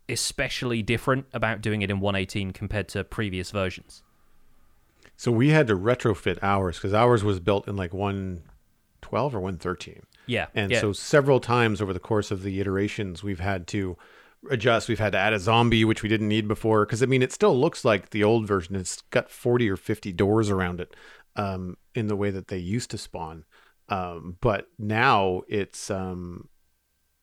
especially 0.07 0.83
different 0.83 1.25
about 1.33 1.61
doing 1.61 1.81
it 1.81 1.89
in 1.89 1.99
118 1.99 2.51
compared 2.51 2.89
to 2.89 3.03
previous 3.03 3.49
versions. 3.49 4.03
So 5.17 5.31
we 5.31 5.49
had 5.49 5.65
to 5.65 5.75
retrofit 5.75 6.37
ours 6.43 6.77
because 6.77 6.93
ours 6.93 7.23
was 7.23 7.39
built 7.39 7.67
in 7.67 7.75
like 7.75 7.95
112 7.95 9.35
or 9.35 9.39
113. 9.39 10.03
Yeah. 10.29 10.47
And 10.53 10.71
yeah. 10.71 10.79
so 10.79 10.93
several 10.93 11.39
times 11.39 11.81
over 11.81 11.91
the 11.91 11.99
course 11.99 12.31
of 12.31 12.43
the 12.43 12.59
iterations, 12.59 13.23
we've 13.23 13.39
had 13.39 13.67
to 13.67 13.97
adjust. 14.49 14.87
We've 14.87 14.99
had 14.99 15.13
to 15.13 15.17
add 15.17 15.33
a 15.33 15.39
zombie, 15.39 15.83
which 15.83 16.03
we 16.03 16.09
didn't 16.09 16.27
need 16.27 16.47
before. 16.47 16.85
Because 16.85 17.01
I 17.01 17.07
mean, 17.07 17.21
it 17.21 17.33
still 17.33 17.59
looks 17.59 17.83
like 17.83 18.11
the 18.11 18.23
old 18.23 18.45
version. 18.45 18.75
It's 18.75 19.01
got 19.09 19.29
40 19.29 19.69
or 19.69 19.75
50 19.75 20.13
doors 20.13 20.49
around 20.49 20.79
it 20.79 20.95
um, 21.35 21.77
in 21.95 22.07
the 22.07 22.15
way 22.15 22.29
that 22.29 22.47
they 22.47 22.57
used 22.57 22.91
to 22.91 22.97
spawn. 22.97 23.43
Um, 23.89 24.37
but 24.39 24.67
now 24.77 25.41
it's, 25.47 25.89
um, 25.89 26.47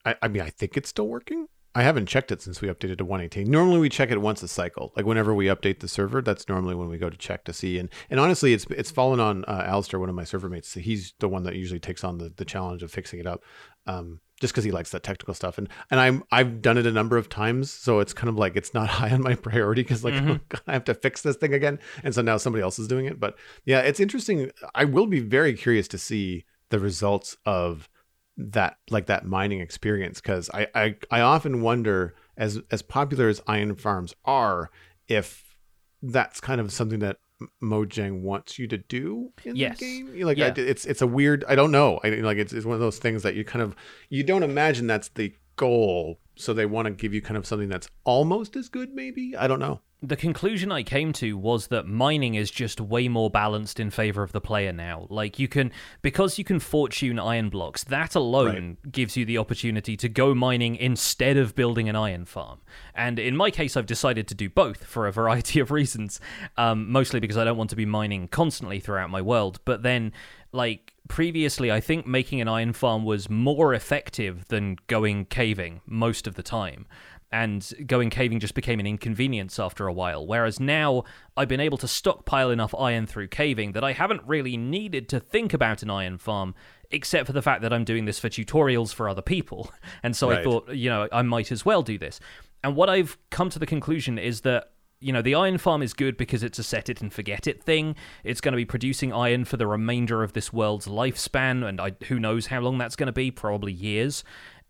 I, 0.05 0.17
I 0.21 0.29
mean, 0.29 0.43
I 0.43 0.51
think 0.51 0.77
it's 0.77 0.89
still 0.89 1.07
working. 1.07 1.47
I 1.77 1.83
haven't 1.83 2.07
checked 2.07 2.33
it 2.33 2.41
since 2.41 2.63
we 2.63 2.69
updated 2.69 2.97
to 2.99 3.05
118. 3.05 3.51
Normally 3.51 3.79
we 3.79 3.91
check 3.91 4.11
it 4.11 4.23
once 4.23 4.43
a 4.43 4.49
cycle. 4.49 4.95
Like 4.97 5.05
whenever 5.05 5.35
we 5.35 5.45
update 5.47 5.81
the 5.81 5.89
server, 5.89 6.23
that's 6.23 6.49
normally 6.49 6.75
when 6.75 6.89
we 6.89 6.97
go 6.97 7.11
to 7.11 7.19
check 7.19 7.45
to 7.45 7.53
see. 7.53 7.79
And 7.79 7.91
and 8.09 8.19
honestly, 8.19 8.55
it's 8.55 8.65
it's 8.71 8.91
fallen 8.91 9.21
on 9.21 9.45
uh, 9.45 9.65
Alistair, 9.67 10.01
one 10.01 10.09
of 10.09 10.15
my 10.15 10.25
server 10.25 10.49
mates. 10.49 10.73
He's 10.73 11.13
the 11.19 11.29
one 11.29 11.43
that 11.43 11.55
usually 11.55 11.79
takes 11.79 12.03
on 12.03 12.17
the, 12.17 12.33
the 12.35 12.47
challenge 12.47 12.83
of 12.83 12.91
fixing 12.91 13.21
it 13.21 13.27
up. 13.27 13.45
Um, 13.87 14.21
just 14.41 14.55
because 14.55 14.65
he 14.65 14.71
likes 14.71 14.91
that 14.91 15.03
technical 15.03 15.35
stuff, 15.35 15.59
and 15.59 15.69
and 15.91 16.01
I'm 16.01 16.23
I've 16.33 16.63
done 16.63 16.79
it 16.79 16.87
a 16.87 16.93
number 16.93 17.19
of 17.19 17.29
times, 17.29 17.71
so 17.71 18.01
it's 18.01 18.15
kind 18.15 18.31
of 18.31 18.37
like 18.37 18.57
it's 18.57 18.73
not 18.73 18.89
high 18.99 19.11
on 19.11 19.21
my 19.21 19.35
priority 19.35 19.83
because 19.83 20.03
like 20.03 20.15
mm-hmm. 20.15 20.31
oh, 20.55 20.59
I 20.67 20.73
have 20.73 20.85
to 20.85 20.95
fix 20.95 21.21
this 21.21 21.37
thing 21.37 21.53
again, 21.53 21.79
and 22.03 22.15
so 22.15 22.23
now 22.23 22.39
somebody 22.39 22.63
else 22.63 22.79
is 22.79 22.89
doing 22.89 23.05
it. 23.05 23.21
But 23.21 23.37
yeah, 23.67 23.81
it's 23.81 24.01
interesting. 24.01 24.51
I 24.75 24.87
will 24.87 25.07
be 25.07 25.21
very 25.21 25.53
curious 25.53 25.89
to 25.89 25.99
see 25.99 26.47
the 26.71 26.79
results 26.79 27.37
of 27.45 27.91
that 28.37 28.77
like 28.91 29.07
that 29.07 29.25
mining 29.25 29.61
experience 29.61 30.21
because 30.21 30.51
I, 30.53 30.67
I 30.75 30.97
I 31.11 31.21
often 31.21 31.63
wonder 31.63 32.15
as 32.37 32.61
as 32.71 32.83
popular 32.83 33.29
as 33.29 33.41
iron 33.47 33.75
farms 33.77 34.15
are 34.25 34.71
if 35.09 35.57
that's 36.03 36.41
kind 36.41 36.61
of 36.61 36.73
something 36.73 36.99
that 37.01 37.17
Mojang 37.63 38.21
wants 38.21 38.59
you 38.59 38.67
to 38.69 38.79
do 38.79 39.33
in 39.45 39.57
yes. 39.57 39.79
the 39.79 39.85
game. 39.85 40.21
Like 40.27 40.39
yeah. 40.39 40.53
I, 40.57 40.61
it's 40.61 40.85
it's 40.87 41.03
a 41.03 41.07
weird. 41.07 41.45
I 41.49 41.55
don't 41.55 41.71
know. 41.71 42.01
I 42.03 42.09
like 42.11 42.39
it's 42.39 42.53
it's 42.53 42.67
one 42.67 42.75
of 42.75 42.81
those 42.81 42.99
things 42.99 43.23
that 43.23 43.35
you 43.35 43.45
kind 43.45 43.63
of 43.63 43.75
you 44.09 44.23
don't 44.23 44.43
imagine 44.43 44.87
that's 44.87 45.09
the 45.09 45.35
goal. 45.57 46.21
So 46.37 46.53
they 46.53 46.67
want 46.67 46.87
to 46.87 46.93
give 46.93 47.15
you 47.15 47.23
kind 47.23 47.37
of 47.37 47.47
something 47.47 47.69
that's 47.69 47.89
almost 48.05 48.57
as 48.57 48.69
good. 48.69 48.95
Maybe 48.95 49.35
I 49.37 49.47
don't 49.47 49.61
know 49.61 49.81
the 50.03 50.17
conclusion 50.17 50.71
I 50.71 50.83
came 50.83 51.13
to 51.15 51.39
was 51.39 51.69
that 51.69 51.87
mining 51.87 52.35
is 52.35 52.51
just 52.51 52.81
way 52.81 53.09
more 53.09 53.31
balanced 53.31 53.81
in 53.81 53.91
favor 53.91 54.23
of 54.23 54.33
the 54.33 54.41
player 54.41 54.73
now. 54.73 55.07
Like 55.09 55.39
you 55.39 55.49
can 55.49 55.73
because 56.03 56.39
you 56.39 56.45
can 56.45 56.61
fortune 56.61 57.19
iron 57.19 57.49
blocks, 57.49 57.83
that 57.85 58.15
alone 58.15 58.77
right. 58.85 58.93
gives 58.93 59.17
you 59.17 59.25
the 59.25 59.39
opportunity 59.39 59.97
to 59.97 60.09
go 60.09 60.35
mining 60.35 60.77
instead 60.77 61.39
of 61.39 61.55
building 61.55 61.89
an 61.89 61.97
iron 61.97 62.27
farm. 62.27 62.61
And 62.95 63.19
in 63.19 63.37
my 63.37 63.51
case, 63.51 63.77
I've 63.77 63.87
decided 63.87 64.29
to 64.29 64.35
do 64.35 64.51
both 64.51 64.85
for 64.85 65.07
a 65.07 65.13
variety 65.13 65.61
of 65.61 65.71
reasons. 65.71 66.21
Um, 66.59 66.91
mostly 66.93 67.19
because 67.19 67.39
I 67.39 67.45
don't 67.45 67.57
want 67.57 67.71
to 67.71 67.77
be 67.77 67.87
mining 67.87 68.29
constantly 68.29 68.81
throughout 68.81 69.11
my 69.11 69.23
world. 69.23 69.61
But 69.65 69.83
then, 69.83 70.13
like 70.53 70.93
previously, 71.09 71.73
I 71.73 71.81
think 71.81 72.07
making 72.07 72.41
an 72.43 72.49
iron 72.49 72.75
farm 72.75 73.05
was 73.05 73.31
more 73.31 73.73
effective 73.73 74.47
than 74.49 74.77
going 74.89 75.25
caving 75.27 75.81
most 75.87 76.27
of 76.27 76.35
the 76.35 76.43
time 76.43 76.87
and 77.33 77.73
going 77.87 78.11
caving 78.11 78.41
just 78.41 78.55
became 78.55 78.81
an 78.81 78.87
inconvenience 78.87 79.59
after 79.59 79.87
a 79.87 79.93
while. 79.93 80.27
Whereas 80.27 80.61
now 80.61 81.05
I've 81.37 81.49
been 81.49 81.61
able 81.61 81.79
to 81.79 81.89
stockpile 81.89 82.51
enough 82.51 82.75
iron 82.75 83.07
through 83.07 83.29
caving 83.29 83.73
that 83.73 83.85
I 83.85 83.93
haven't 83.93 84.23
really 84.27 84.57
needed 84.57 85.09
to 85.11 85.21
think 85.21 85.53
about 85.53 85.83
an 85.83 85.91
iron 85.91 86.19
farm, 86.19 86.55
except 86.91 87.27
for 87.27 87.33
the 87.33 87.43
fact 87.43 87.63
that 87.63 87.73
I'm 87.73 87.85
doing 87.85 88.05
this 88.05 88.19
for 88.19 88.29
tutorials 88.29 88.95
for 88.95 89.09
other 89.09 89.23
people. 89.23 89.73
And 90.03 90.15
so 90.15 90.31
right. 90.31 90.41
I 90.41 90.45
thought, 90.45 90.69
you 90.73 90.89
know, 90.89 91.09
I 91.11 91.23
might 91.23 91.51
as 91.51 91.65
well 91.65 91.83
do 91.83 91.99
this. 91.99 92.21
And 92.63 92.77
what 92.77 92.89
I've 92.89 93.19
come 93.31 93.51
to 93.51 93.59
the 93.59 93.67
conclusion 93.67 94.19
is 94.19 94.43
that 94.43 94.73
you 94.99 95.13
know, 95.13 95.21
the 95.21 95.35
iron 95.35 95.59
farm 95.59 95.83
is 95.83 95.93
good 95.93 96.17
because 96.17 96.43
it's 96.43 96.59
a 96.59 96.63
set 96.63 96.89
it 96.89 97.03
and 97.03 97.13
forget 97.13 97.47
it 97.47 97.63
thing. 97.63 97.95
It's 98.25 98.41
going 98.41 98.53
to 98.53 98.57
be 98.57 98.65
producing 98.65 99.13
iron 99.13 99.45
for 99.45 99.59
the 99.59 99.67
remainder 99.67 100.23
of 100.23 100.33
this 100.33 100.53
world's 100.53 100.87
lifespan, 100.87 101.67
and 101.67 101.81
I, 101.81 101.93
who 102.09 102.19
knows 102.19 102.47
how 102.47 102.61
long 102.61 102.79
that's 102.79 102.97
going 102.97 103.09
to 103.09 103.13
be, 103.13 103.31
probably 103.31 103.73
years 103.73 104.25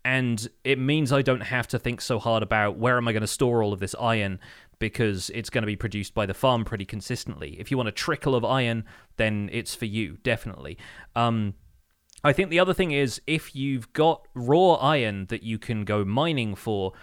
and 0.07 0.47
it 0.63 0.79
means 0.79 1.11
I 1.11 1.21
don't 1.21 1.41
have 1.41 1.67
to 1.67 1.77
think 1.77 1.99
so 1.99 2.17
hard 2.17 2.41
about 2.41 2.77
where 2.77 2.95
am 2.95 3.09
I 3.09 3.11
going 3.11 3.21
to 3.21 3.27
store 3.27 3.61
all 3.61 3.73
of 3.73 3.81
this 3.81 3.93
iron 3.99 4.39
because 4.79 5.29
it's 5.31 5.49
going 5.49 5.63
to 5.63 5.67
be 5.67 5.75
produced 5.75 6.13
by 6.13 6.25
the 6.25 6.33
farm 6.33 6.63
pretty 6.63 6.85
consistently. 6.85 7.57
If 7.59 7.71
you 7.71 7.75
want 7.75 7.89
a 7.89 7.91
trickle 7.91 8.33
of 8.33 8.45
iron, 8.45 8.85
then 9.17 9.49
it's 9.51 9.75
for 9.75 9.83
you, 9.83 10.15
definitely. 10.23 10.77
Um, 11.13 11.55
I 12.23 12.31
think 12.31 12.49
the 12.49 12.59
other 12.59 12.73
thing 12.73 12.91
is 12.91 13.19
if 13.27 13.53
you've 13.53 13.91
got 13.91 14.25
raw 14.33 14.75
iron 14.75 15.25
that 15.25 15.43
you 15.43 15.59
can 15.59 15.83
go 15.83 16.05
mining 16.05 16.55
for, 16.55 16.93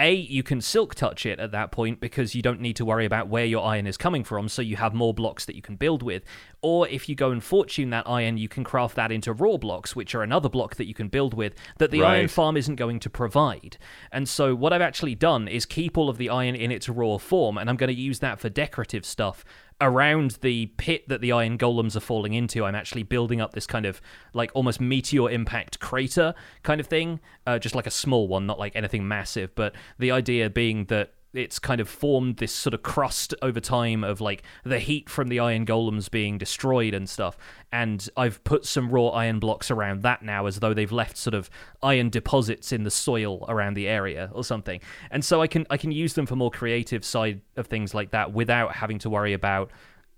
a, 0.00 0.14
you 0.14 0.42
can 0.42 0.60
silk 0.60 0.94
touch 0.94 1.26
it 1.26 1.38
at 1.38 1.52
that 1.52 1.70
point 1.70 2.00
because 2.00 2.34
you 2.34 2.42
don't 2.42 2.60
need 2.60 2.76
to 2.76 2.84
worry 2.84 3.04
about 3.04 3.28
where 3.28 3.44
your 3.44 3.64
iron 3.64 3.86
is 3.86 3.96
coming 3.96 4.24
from, 4.24 4.48
so 4.48 4.62
you 4.62 4.76
have 4.76 4.94
more 4.94 5.12
blocks 5.12 5.44
that 5.44 5.54
you 5.54 5.62
can 5.62 5.76
build 5.76 6.02
with. 6.02 6.24
Or 6.62 6.88
if 6.88 7.08
you 7.08 7.14
go 7.14 7.30
and 7.30 7.42
fortune 7.42 7.90
that 7.90 8.08
iron, 8.08 8.38
you 8.38 8.48
can 8.48 8.64
craft 8.64 8.96
that 8.96 9.12
into 9.12 9.32
raw 9.32 9.56
blocks, 9.56 9.94
which 9.94 10.14
are 10.14 10.22
another 10.22 10.48
block 10.48 10.76
that 10.76 10.86
you 10.86 10.94
can 10.94 11.08
build 11.08 11.34
with 11.34 11.54
that 11.78 11.90
the 11.90 12.00
right. 12.00 12.16
iron 12.16 12.28
farm 12.28 12.56
isn't 12.56 12.76
going 12.76 12.98
to 13.00 13.10
provide. 13.10 13.76
And 14.10 14.28
so 14.28 14.54
what 14.54 14.72
I've 14.72 14.80
actually 14.80 15.14
done 15.14 15.46
is 15.46 15.66
keep 15.66 15.98
all 15.98 16.08
of 16.08 16.18
the 16.18 16.30
iron 16.30 16.54
in 16.54 16.72
its 16.72 16.88
raw 16.88 17.18
form, 17.18 17.58
and 17.58 17.68
I'm 17.68 17.76
going 17.76 17.94
to 17.94 18.00
use 18.00 18.20
that 18.20 18.40
for 18.40 18.48
decorative 18.48 19.04
stuff 19.04 19.44
around 19.80 20.38
the 20.42 20.66
pit 20.76 21.08
that 21.08 21.20
the 21.20 21.32
iron 21.32 21.58
golems 21.58 21.96
are 21.96 22.00
falling 22.00 22.34
into, 22.34 22.64
I'm 22.64 22.74
actually 22.74 23.02
building 23.02 23.40
up 23.40 23.52
this 23.52 23.66
kind 23.66 23.86
of 23.86 24.00
like 24.34 24.50
almost 24.54 24.80
meteor 24.80 25.30
impact 25.30 25.80
crater 25.80 26.34
kind 26.62 26.80
of 26.80 26.86
thing, 26.86 27.20
uh, 27.46 27.58
just 27.58 27.74
like 27.74 27.86
a 27.86 27.90
small 27.90 28.28
one, 28.28 28.46
not 28.46 28.58
like 28.58 28.76
anything 28.76 29.06
massive. 29.08 29.54
But 29.54 29.74
the 29.98 30.10
idea 30.10 30.50
being 30.50 30.84
that 30.86 31.12
it's 31.32 31.58
kind 31.58 31.80
of 31.80 31.88
formed 31.88 32.38
this 32.38 32.52
sort 32.52 32.74
of 32.74 32.82
crust 32.82 33.34
over 33.40 33.60
time 33.60 34.02
of 34.02 34.20
like 34.20 34.42
the 34.64 34.78
heat 34.78 35.08
from 35.08 35.28
the 35.28 35.38
iron 35.38 35.64
golems 35.64 36.10
being 36.10 36.38
destroyed 36.38 36.92
and 36.92 37.08
stuff. 37.08 37.38
And 37.70 38.08
I've 38.16 38.42
put 38.42 38.66
some 38.66 38.90
raw 38.90 39.08
iron 39.08 39.38
blocks 39.38 39.70
around 39.70 40.02
that 40.02 40.22
now 40.22 40.46
as 40.46 40.58
though 40.58 40.74
they've 40.74 40.90
left 40.90 41.16
sort 41.16 41.34
of 41.34 41.48
iron 41.82 42.10
deposits 42.10 42.72
in 42.72 42.82
the 42.82 42.90
soil 42.90 43.44
around 43.48 43.74
the 43.74 43.86
area 43.86 44.30
or 44.32 44.42
something. 44.42 44.80
And 45.10 45.24
so 45.24 45.40
I 45.40 45.46
can 45.46 45.66
I 45.70 45.76
can 45.76 45.92
use 45.92 46.14
them 46.14 46.26
for 46.26 46.36
more 46.36 46.50
creative 46.50 47.04
side 47.04 47.42
of 47.56 47.66
things 47.68 47.94
like 47.94 48.10
that 48.10 48.32
without 48.32 48.74
having 48.74 48.98
to 49.00 49.10
worry 49.10 49.32
about 49.32 49.70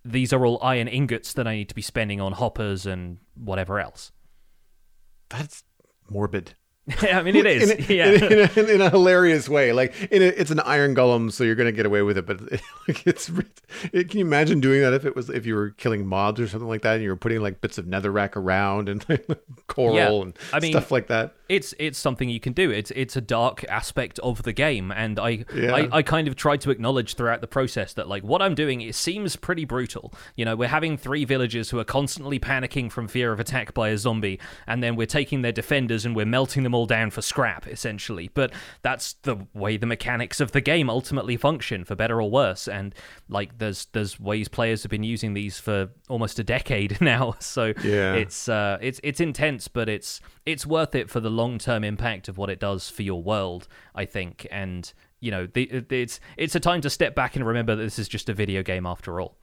these 0.04 0.32
are 0.32 0.44
all 0.44 0.58
iron 0.62 0.88
ingots 0.88 1.32
that 1.34 1.46
I 1.46 1.54
need 1.56 1.68
to 1.68 1.74
be 1.74 1.82
spending 1.82 2.20
on 2.20 2.32
hoppers 2.32 2.86
and 2.86 3.18
whatever 3.34 3.78
else. 3.78 4.12
That's 5.28 5.62
morbid. 6.10 6.54
I 7.02 7.22
mean, 7.22 7.36
it 7.36 7.46
is. 7.46 7.70
in, 7.70 7.78
a, 7.78 7.94
yeah. 7.94 8.08
in, 8.08 8.22
a, 8.22 8.26
in, 8.26 8.40
a, 8.40 8.72
in, 8.74 8.80
a, 8.80 8.90
hilarious 8.90 9.48
way. 9.48 9.72
Like, 9.72 9.94
in 10.10 10.20
a, 10.20 10.24
it's 10.24 10.50
an 10.50 10.58
iron 10.58 10.96
golem, 10.96 11.30
so 11.30 11.44
you're 11.44 11.54
gonna 11.54 11.70
get 11.70 11.86
away 11.86 12.02
with 12.02 12.18
it. 12.18 12.26
But 12.26 12.40
like, 12.88 13.06
it's 13.06 13.30
it, 13.92 14.10
can 14.10 14.18
you 14.18 14.26
imagine 14.26 14.58
doing 14.60 14.80
that 14.80 14.92
if 14.92 15.04
it 15.04 15.14
was 15.14 15.30
if 15.30 15.46
you 15.46 15.54
were 15.54 15.70
killing 15.70 16.04
mobs 16.04 16.40
or 16.40 16.48
something 16.48 16.68
like 16.68 16.82
that, 16.82 16.94
and 16.94 17.02
you 17.04 17.10
were 17.10 17.16
putting 17.16 17.40
like 17.40 17.60
bits 17.60 17.78
of 17.78 17.84
netherrack 17.84 18.34
around 18.34 18.88
and 18.88 19.06
coral 19.68 19.94
yeah. 19.94 20.10
and 20.10 20.36
I 20.52 20.58
mean, 20.58 20.72
stuff 20.72 20.90
like 20.90 21.06
that? 21.06 21.36
It's 21.48 21.72
it's 21.78 22.00
something 22.00 22.28
you 22.28 22.40
can 22.40 22.52
do. 22.52 22.72
It's 22.72 22.90
it's 22.96 23.14
a 23.14 23.20
dark 23.20 23.64
aspect 23.68 24.18
of 24.18 24.42
the 24.42 24.52
game, 24.52 24.90
and 24.90 25.20
I, 25.20 25.44
yeah. 25.54 25.74
I 25.74 25.98
I 25.98 26.02
kind 26.02 26.26
of 26.26 26.34
tried 26.34 26.62
to 26.62 26.72
acknowledge 26.72 27.14
throughout 27.14 27.42
the 27.42 27.46
process 27.46 27.92
that 27.92 28.08
like 28.08 28.24
what 28.24 28.42
I'm 28.42 28.56
doing 28.56 28.80
it 28.80 28.96
seems 28.96 29.36
pretty 29.36 29.64
brutal. 29.64 30.12
You 30.34 30.44
know, 30.44 30.56
we're 30.56 30.66
having 30.66 30.96
three 30.96 31.24
villagers 31.24 31.70
who 31.70 31.78
are 31.78 31.84
constantly 31.84 32.40
panicking 32.40 32.90
from 32.90 33.06
fear 33.06 33.32
of 33.32 33.38
attack 33.38 33.72
by 33.72 33.90
a 33.90 33.98
zombie, 33.98 34.40
and 34.66 34.82
then 34.82 34.96
we're 34.96 35.06
taking 35.06 35.42
their 35.42 35.52
defenders 35.52 36.04
and 36.04 36.16
we're 36.16 36.26
melting 36.26 36.64
them 36.64 36.71
them 36.72 36.78
all 36.78 36.86
down 36.86 37.10
for 37.10 37.22
scrap, 37.22 37.66
essentially. 37.66 38.30
But 38.32 38.52
that's 38.82 39.14
the 39.22 39.46
way 39.54 39.76
the 39.76 39.86
mechanics 39.86 40.40
of 40.40 40.52
the 40.52 40.60
game 40.60 40.88
ultimately 40.88 41.36
function, 41.36 41.84
for 41.84 41.94
better 41.94 42.20
or 42.20 42.30
worse. 42.30 42.66
And 42.66 42.94
like, 43.28 43.58
there's 43.58 43.86
there's 43.92 44.18
ways 44.18 44.48
players 44.48 44.82
have 44.82 44.90
been 44.90 45.04
using 45.04 45.34
these 45.34 45.58
for 45.58 45.90
almost 46.08 46.38
a 46.38 46.44
decade 46.44 46.98
now. 47.00 47.36
So 47.40 47.72
yeah. 47.84 48.14
it's 48.14 48.48
uh, 48.48 48.78
it's 48.80 49.00
it's 49.02 49.20
intense, 49.20 49.68
but 49.68 49.88
it's 49.88 50.20
it's 50.46 50.66
worth 50.66 50.94
it 50.94 51.10
for 51.10 51.20
the 51.20 51.30
long 51.30 51.58
term 51.58 51.84
impact 51.84 52.28
of 52.28 52.38
what 52.38 52.50
it 52.50 52.58
does 52.58 52.88
for 52.88 53.02
your 53.02 53.22
world, 53.22 53.68
I 53.94 54.06
think. 54.06 54.46
And 54.50 54.92
you 55.20 55.30
know, 55.30 55.46
the, 55.46 55.84
it's 55.90 56.20
it's 56.36 56.54
a 56.54 56.60
time 56.60 56.80
to 56.80 56.90
step 56.90 57.14
back 57.14 57.36
and 57.36 57.46
remember 57.46 57.76
that 57.76 57.82
this 57.82 57.98
is 57.98 58.08
just 58.08 58.28
a 58.28 58.34
video 58.34 58.62
game 58.62 58.86
after 58.86 59.20
all. 59.20 59.36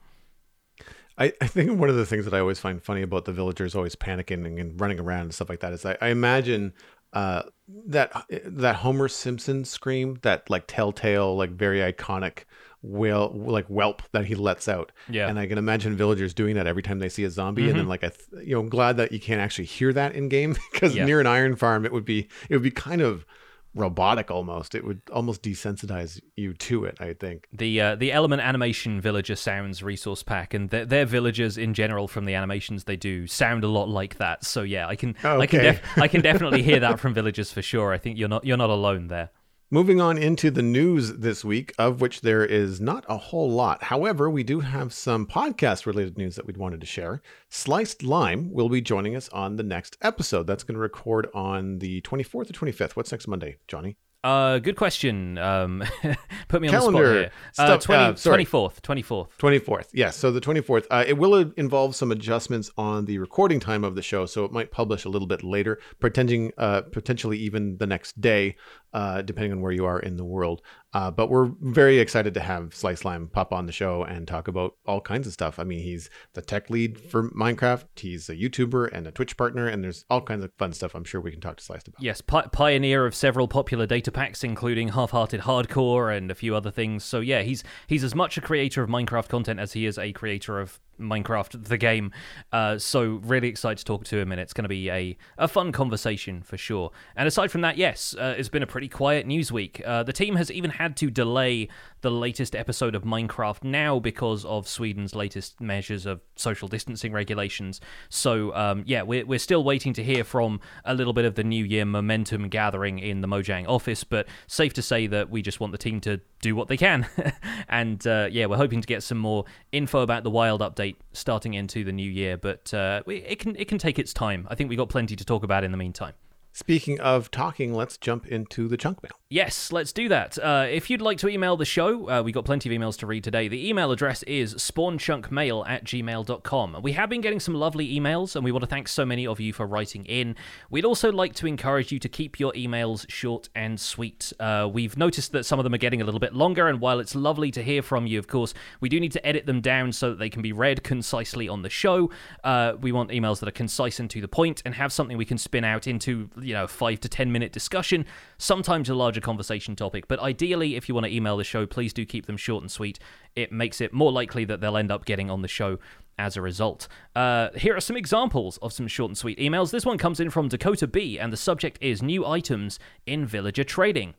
I, 1.20 1.34
I 1.40 1.46
think 1.46 1.78
one 1.78 1.90
of 1.90 1.96
the 1.96 2.06
things 2.06 2.24
that 2.24 2.32
I 2.32 2.40
always 2.40 2.58
find 2.58 2.82
funny 2.82 3.02
about 3.02 3.26
the 3.26 3.32
villagers 3.32 3.74
always 3.74 3.94
panicking 3.94 4.58
and 4.58 4.80
running 4.80 4.98
around 4.98 5.22
and 5.22 5.34
stuff 5.34 5.50
like 5.50 5.60
that 5.60 5.74
is 5.74 5.84
I, 5.84 5.96
I 6.00 6.08
imagine 6.08 6.72
uh, 7.12 7.42
that 7.86 8.12
that 8.44 8.76
Homer 8.76 9.08
Simpson 9.08 9.64
scream, 9.64 10.18
that 10.22 10.48
like 10.48 10.64
telltale, 10.66 11.36
like 11.36 11.50
very 11.50 11.80
iconic 11.80 12.44
will 12.82 13.32
like 13.34 13.66
whelp 13.66 14.02
that 14.12 14.24
he 14.26 14.34
lets 14.34 14.68
out. 14.68 14.92
Yeah. 15.08 15.28
And 15.28 15.38
I 15.38 15.46
can 15.46 15.58
imagine 15.58 15.96
villagers 15.96 16.32
doing 16.32 16.54
that 16.54 16.66
every 16.66 16.82
time 16.82 16.98
they 16.98 17.08
see 17.08 17.24
a 17.24 17.30
zombie. 17.30 17.62
Mm-hmm. 17.62 17.70
And 17.70 17.78
then 17.80 17.88
like 17.88 18.04
I, 18.04 18.08
th- 18.08 18.46
you 18.46 18.54
know, 18.54 18.60
I'm 18.60 18.68
glad 18.68 18.96
that 18.96 19.12
you 19.12 19.20
can't 19.20 19.40
actually 19.40 19.66
hear 19.66 19.92
that 19.92 20.14
in 20.14 20.28
game 20.28 20.56
because 20.72 20.94
yeah. 20.94 21.04
near 21.04 21.20
an 21.20 21.26
iron 21.26 21.56
farm, 21.56 21.84
it 21.84 21.92
would 21.92 22.04
be 22.04 22.28
it 22.48 22.56
would 22.56 22.62
be 22.62 22.70
kind 22.70 23.02
of 23.02 23.26
robotic 23.74 24.30
almost. 24.30 24.74
It 24.74 24.84
would 24.84 25.00
almost 25.12 25.42
desensitize 25.42 26.20
you 26.36 26.54
to 26.54 26.84
it. 26.84 27.00
I 27.00 27.14
think 27.14 27.46
the 27.52 27.80
uh, 27.80 27.96
the 27.96 28.12
Element 28.12 28.42
Animation 28.42 29.00
Villager 29.00 29.36
Sounds 29.36 29.82
resource 29.82 30.22
pack 30.22 30.54
and 30.54 30.70
their, 30.70 30.84
their 30.84 31.06
villagers 31.06 31.56
in 31.56 31.74
general 31.74 32.08
from 32.08 32.24
the 32.24 32.34
animations 32.34 32.84
they 32.84 32.96
do 32.96 33.26
sound 33.26 33.64
a 33.64 33.68
lot 33.68 33.88
like 33.88 34.18
that. 34.18 34.44
So 34.44 34.62
yeah, 34.62 34.88
I 34.88 34.96
can 34.96 35.16
okay. 35.24 35.42
I 35.42 35.46
can 35.46 35.60
def- 35.60 35.98
I 35.98 36.08
can 36.08 36.20
definitely 36.20 36.62
hear 36.62 36.80
that 36.80 36.98
from 37.00 37.14
villagers 37.14 37.52
for 37.52 37.62
sure. 37.62 37.92
I 37.92 37.98
think 37.98 38.18
you're 38.18 38.28
not 38.28 38.44
you're 38.44 38.56
not 38.56 38.70
alone 38.70 39.08
there. 39.08 39.30
Moving 39.72 40.00
on 40.00 40.18
into 40.18 40.50
the 40.50 40.62
news 40.62 41.12
this 41.12 41.44
week, 41.44 41.72
of 41.78 42.00
which 42.00 42.22
there 42.22 42.44
is 42.44 42.80
not 42.80 43.04
a 43.08 43.16
whole 43.16 43.48
lot. 43.48 43.84
However, 43.84 44.28
we 44.28 44.42
do 44.42 44.58
have 44.58 44.92
some 44.92 45.28
podcast 45.28 45.86
related 45.86 46.18
news 46.18 46.34
that 46.34 46.44
we'd 46.44 46.56
wanted 46.56 46.80
to 46.80 46.88
share. 46.88 47.22
slicedlime 47.52 48.50
will 48.50 48.68
be 48.68 48.80
joining 48.80 49.14
us 49.14 49.28
on 49.28 49.54
the 49.54 49.62
next 49.62 49.96
episode. 50.02 50.48
That's 50.48 50.64
going 50.64 50.74
to 50.74 50.80
record 50.80 51.28
on 51.34 51.78
the 51.78 52.00
24th 52.00 52.34
or 52.34 52.42
25th. 52.46 52.96
What's 52.96 53.12
next 53.12 53.28
Monday, 53.28 53.58
Jonny? 53.68 53.96
Uh, 54.22 54.58
good 54.58 54.76
question. 54.76 55.38
Um, 55.38 55.82
put 56.48 56.60
me 56.60 56.68
on 56.68 56.72
Calendar 56.72 57.30
the 57.30 57.30
spot 57.52 57.66
here. 57.66 57.74
Uh, 57.74 57.78
20, 57.78 58.02
uh, 58.02 58.12
24th, 58.14 58.80
24th. 58.82 59.28
24th. 59.38 59.86
Yes. 59.94 60.16
So 60.16 60.30
the 60.30 60.40
24th. 60.40 60.86
Uh, 60.90 61.04
it 61.06 61.16
will 61.16 61.52
involve 61.56 61.94
some 61.96 62.12
adjustments 62.12 62.70
on 62.76 63.06
the 63.06 63.18
recording 63.18 63.60
time 63.60 63.82
of 63.82 63.94
the 63.94 64.02
show, 64.02 64.26
so 64.26 64.44
it 64.44 64.52
might 64.52 64.70
publish 64.70 65.04
a 65.06 65.08
little 65.08 65.28
bit 65.28 65.42
later, 65.42 65.78
pretending 66.00 66.52
uh, 66.58 66.82
potentially 66.82 67.38
even 67.38 67.78
the 67.78 67.86
next 67.86 68.20
day 68.20 68.56
uh, 68.92 69.22
depending 69.22 69.52
on 69.52 69.60
where 69.60 69.72
you 69.72 69.84
are 69.84 70.00
in 70.00 70.16
the 70.16 70.24
world. 70.24 70.62
Uh, 70.92 71.10
but 71.10 71.30
we're 71.30 71.52
very 71.60 72.00
excited 72.00 72.34
to 72.34 72.40
have 72.40 72.70
slicedlime 72.70 73.30
pop 73.30 73.52
on 73.52 73.66
the 73.66 73.72
show 73.72 74.02
and 74.02 74.26
talk 74.26 74.48
about 74.48 74.74
all 74.86 75.00
kinds 75.00 75.26
of 75.26 75.32
stuff. 75.32 75.60
I 75.60 75.64
mean, 75.64 75.80
he's 75.84 76.10
the 76.32 76.42
tech 76.42 76.68
lead 76.68 76.98
for 76.98 77.30
Minecraft. 77.30 77.84
He's 77.94 78.28
a 78.28 78.34
YouTuber 78.34 78.90
and 78.92 79.06
a 79.06 79.12
Twitch 79.12 79.36
partner, 79.36 79.68
and 79.68 79.84
there's 79.84 80.04
all 80.10 80.20
kinds 80.20 80.42
of 80.42 80.50
fun 80.58 80.72
stuff. 80.72 80.96
I'm 80.96 81.04
sure 81.04 81.20
we 81.20 81.30
can 81.30 81.40
talk 81.40 81.58
to 81.58 81.64
Slice 81.64 81.86
about. 81.86 82.02
Yes, 82.02 82.20
pi- 82.20 82.48
pioneer 82.48 83.06
of 83.06 83.14
several 83.14 83.46
popular 83.46 83.86
data 83.86 84.10
packs, 84.10 84.42
including 84.42 84.88
Half-Hearted 84.88 85.42
Hardcore 85.42 86.16
and 86.16 86.30
a 86.30 86.34
few 86.34 86.56
other 86.56 86.72
things. 86.72 87.04
So 87.04 87.20
yeah, 87.20 87.42
he's 87.42 87.62
he's 87.86 88.02
as 88.02 88.14
much 88.16 88.36
a 88.36 88.40
creator 88.40 88.82
of 88.82 88.90
Minecraft 88.90 89.28
content 89.28 89.60
as 89.60 89.74
he 89.74 89.86
is 89.86 89.96
a 89.96 90.12
creator 90.12 90.58
of 90.58 90.80
Minecraft 91.00 91.64
the 91.66 91.78
game. 91.78 92.12
Uh, 92.52 92.78
so 92.78 93.20
really 93.22 93.48
excited 93.48 93.78
to 93.78 93.84
talk 93.84 94.04
to 94.04 94.18
him, 94.18 94.32
and 94.32 94.40
it's 94.40 94.52
going 94.52 94.64
to 94.64 94.68
be 94.68 94.90
a, 94.90 95.16
a 95.38 95.48
fun 95.48 95.72
conversation 95.72 96.42
for 96.42 96.56
sure. 96.56 96.90
And 97.16 97.26
aside 97.26 97.50
from 97.50 97.62
that, 97.62 97.76
yes, 97.76 98.14
uh, 98.18 98.34
it's 98.36 98.48
been 98.48 98.62
a 98.62 98.66
pretty 98.66 98.88
quiet 98.88 99.26
news 99.26 99.50
week. 99.50 99.82
Uh, 99.84 100.02
the 100.02 100.12
team 100.12 100.36
has 100.36 100.50
even 100.50 100.70
had 100.70 100.96
to 100.98 101.10
delay 101.10 101.68
the 102.00 102.10
latest 102.10 102.56
episode 102.56 102.94
of 102.94 103.02
Minecraft 103.02 103.64
now 103.64 103.98
because 103.98 104.44
of 104.44 104.66
Sweden's 104.66 105.14
latest 105.14 105.60
measures 105.60 106.06
of 106.06 106.20
social 106.36 106.68
distancing 106.68 107.12
regulations. 107.12 107.80
So 108.08 108.54
um, 108.54 108.84
yeah, 108.86 109.02
we're 109.02 109.26
we're 109.26 109.38
still 109.38 109.64
waiting 109.64 109.92
to 109.94 110.02
hear 110.02 110.24
from 110.24 110.60
a 110.84 110.94
little 110.94 111.12
bit 111.12 111.24
of 111.24 111.34
the 111.34 111.44
New 111.44 111.64
Year 111.64 111.84
momentum 111.84 112.48
gathering 112.48 112.98
in 112.98 113.20
the 113.20 113.28
Mojang 113.28 113.68
office, 113.68 114.04
but 114.04 114.26
safe 114.46 114.72
to 114.74 114.82
say 114.82 115.06
that 115.08 115.30
we 115.30 115.42
just 115.42 115.60
want 115.60 115.72
the 115.72 115.78
team 115.78 116.00
to 116.02 116.20
do 116.40 116.56
what 116.56 116.68
they 116.68 116.76
can. 116.76 117.06
and 117.68 118.06
uh, 118.06 118.28
yeah, 118.30 118.46
we're 118.46 118.56
hoping 118.56 118.80
to 118.80 118.86
get 118.86 119.02
some 119.02 119.18
more 119.18 119.44
info 119.72 120.00
about 120.00 120.24
the 120.24 120.30
wild 120.30 120.60
update 120.60 120.96
starting 121.12 121.54
into 121.54 121.84
the 121.84 121.92
new 121.92 122.10
year, 122.10 122.36
but 122.36 122.72
uh, 122.72 123.02
it 123.06 123.38
can 123.38 123.56
it 123.56 123.68
can 123.68 123.78
take 123.78 123.98
its 123.98 124.12
time. 124.12 124.46
I 124.50 124.54
think 124.54 124.68
we've 124.70 124.78
got 124.78 124.88
plenty 124.88 125.16
to 125.16 125.24
talk 125.24 125.42
about 125.42 125.64
in 125.64 125.70
the 125.70 125.76
meantime. 125.76 126.14
Speaking 126.52 126.98
of 127.00 127.30
talking, 127.30 127.74
let's 127.74 127.96
jump 127.96 128.26
into 128.26 128.66
the 128.66 128.76
chunk 128.76 129.02
mail. 129.02 129.19
Yes, 129.32 129.70
let's 129.70 129.92
do 129.92 130.08
that. 130.08 130.36
Uh, 130.42 130.66
if 130.68 130.90
you'd 130.90 131.00
like 131.00 131.18
to 131.18 131.28
email 131.28 131.56
the 131.56 131.64
show, 131.64 132.10
uh, 132.10 132.20
we 132.20 132.32
got 132.32 132.44
plenty 132.44 132.68
of 132.68 132.76
emails 132.76 132.98
to 132.98 133.06
read 133.06 133.22
today. 133.22 133.46
The 133.46 133.68
email 133.68 133.92
address 133.92 134.24
is 134.24 134.56
spawnchunkmail 134.56 135.68
at 135.68 135.84
gmail.com. 135.84 136.78
We 136.82 136.94
have 136.94 137.08
been 137.08 137.20
getting 137.20 137.38
some 137.38 137.54
lovely 137.54 137.96
emails, 137.96 138.34
and 138.34 138.44
we 138.44 138.50
want 138.50 138.62
to 138.62 138.66
thank 138.66 138.88
so 138.88 139.06
many 139.06 139.28
of 139.28 139.38
you 139.38 139.52
for 139.52 139.68
writing 139.68 140.04
in. 140.06 140.34
We'd 140.68 140.84
also 140.84 141.12
like 141.12 141.34
to 141.34 141.46
encourage 141.46 141.92
you 141.92 142.00
to 142.00 142.08
keep 142.08 142.40
your 142.40 142.52
emails 142.54 143.08
short 143.08 143.48
and 143.54 143.78
sweet. 143.78 144.32
Uh, 144.40 144.68
we've 144.68 144.96
noticed 144.96 145.30
that 145.30 145.46
some 145.46 145.60
of 145.60 145.62
them 145.62 145.74
are 145.74 145.78
getting 145.78 146.02
a 146.02 146.04
little 146.04 146.18
bit 146.18 146.34
longer, 146.34 146.66
and 146.66 146.80
while 146.80 146.98
it's 146.98 147.14
lovely 147.14 147.52
to 147.52 147.62
hear 147.62 147.82
from 147.82 148.08
you, 148.08 148.18
of 148.18 148.26
course, 148.26 148.52
we 148.80 148.88
do 148.88 148.98
need 148.98 149.12
to 149.12 149.24
edit 149.24 149.46
them 149.46 149.60
down 149.60 149.92
so 149.92 150.10
that 150.10 150.18
they 150.18 150.28
can 150.28 150.42
be 150.42 150.52
read 150.52 150.82
concisely 150.82 151.48
on 151.48 151.62
the 151.62 151.70
show. 151.70 152.10
Uh, 152.42 152.72
we 152.80 152.90
want 152.90 153.10
emails 153.10 153.38
that 153.38 153.48
are 153.48 153.52
concise 153.52 154.00
and 154.00 154.10
to 154.10 154.20
the 154.20 154.26
point 154.26 154.60
and 154.64 154.74
have 154.74 154.92
something 154.92 155.16
we 155.16 155.24
can 155.24 155.38
spin 155.38 155.62
out 155.62 155.86
into 155.86 156.28
you 156.40 156.52
know, 156.52 156.66
five 156.66 156.98
to 156.98 157.08
10 157.08 157.30
minute 157.30 157.52
discussion, 157.52 158.04
sometimes 158.40 158.88
a 158.88 158.94
larger 158.94 159.20
conversation 159.20 159.76
topic. 159.76 160.08
But 160.08 160.18
ideally, 160.20 160.76
if 160.76 160.88
you 160.88 160.94
want 160.94 161.06
to 161.06 161.14
email 161.14 161.36
the 161.36 161.44
show, 161.44 161.66
please 161.66 161.92
do 161.92 162.04
keep 162.04 162.26
them 162.26 162.36
short 162.36 162.62
and 162.62 162.70
sweet. 162.70 162.98
It 163.36 163.52
makes 163.52 163.80
it 163.80 163.92
more 163.92 164.10
likely 164.10 164.44
that 164.46 164.60
they'll 164.60 164.76
end 164.76 164.90
up 164.90 165.04
getting 165.04 165.30
on 165.30 165.42
the 165.42 165.48
show 165.48 165.78
as 166.18 166.36
a 166.36 166.42
result. 166.42 166.88
Uh, 167.14 167.48
here 167.56 167.76
are 167.76 167.80
some 167.80 167.96
examples 167.96 168.58
of 168.58 168.72
some 168.72 168.88
short 168.88 169.10
and 169.10 169.18
sweet 169.18 169.38
emails. 169.38 169.70
This 169.70 169.86
one 169.86 169.98
comes 169.98 170.20
in 170.20 170.30
from 170.30 170.48
Dakota 170.48 170.86
B, 170.86 171.18
and 171.18 171.32
the 171.32 171.36
subject 171.36 171.78
is 171.80 172.02
new 172.02 172.26
items 172.26 172.78
in 173.06 173.26
villager 173.26 173.64
trading. 173.64 174.14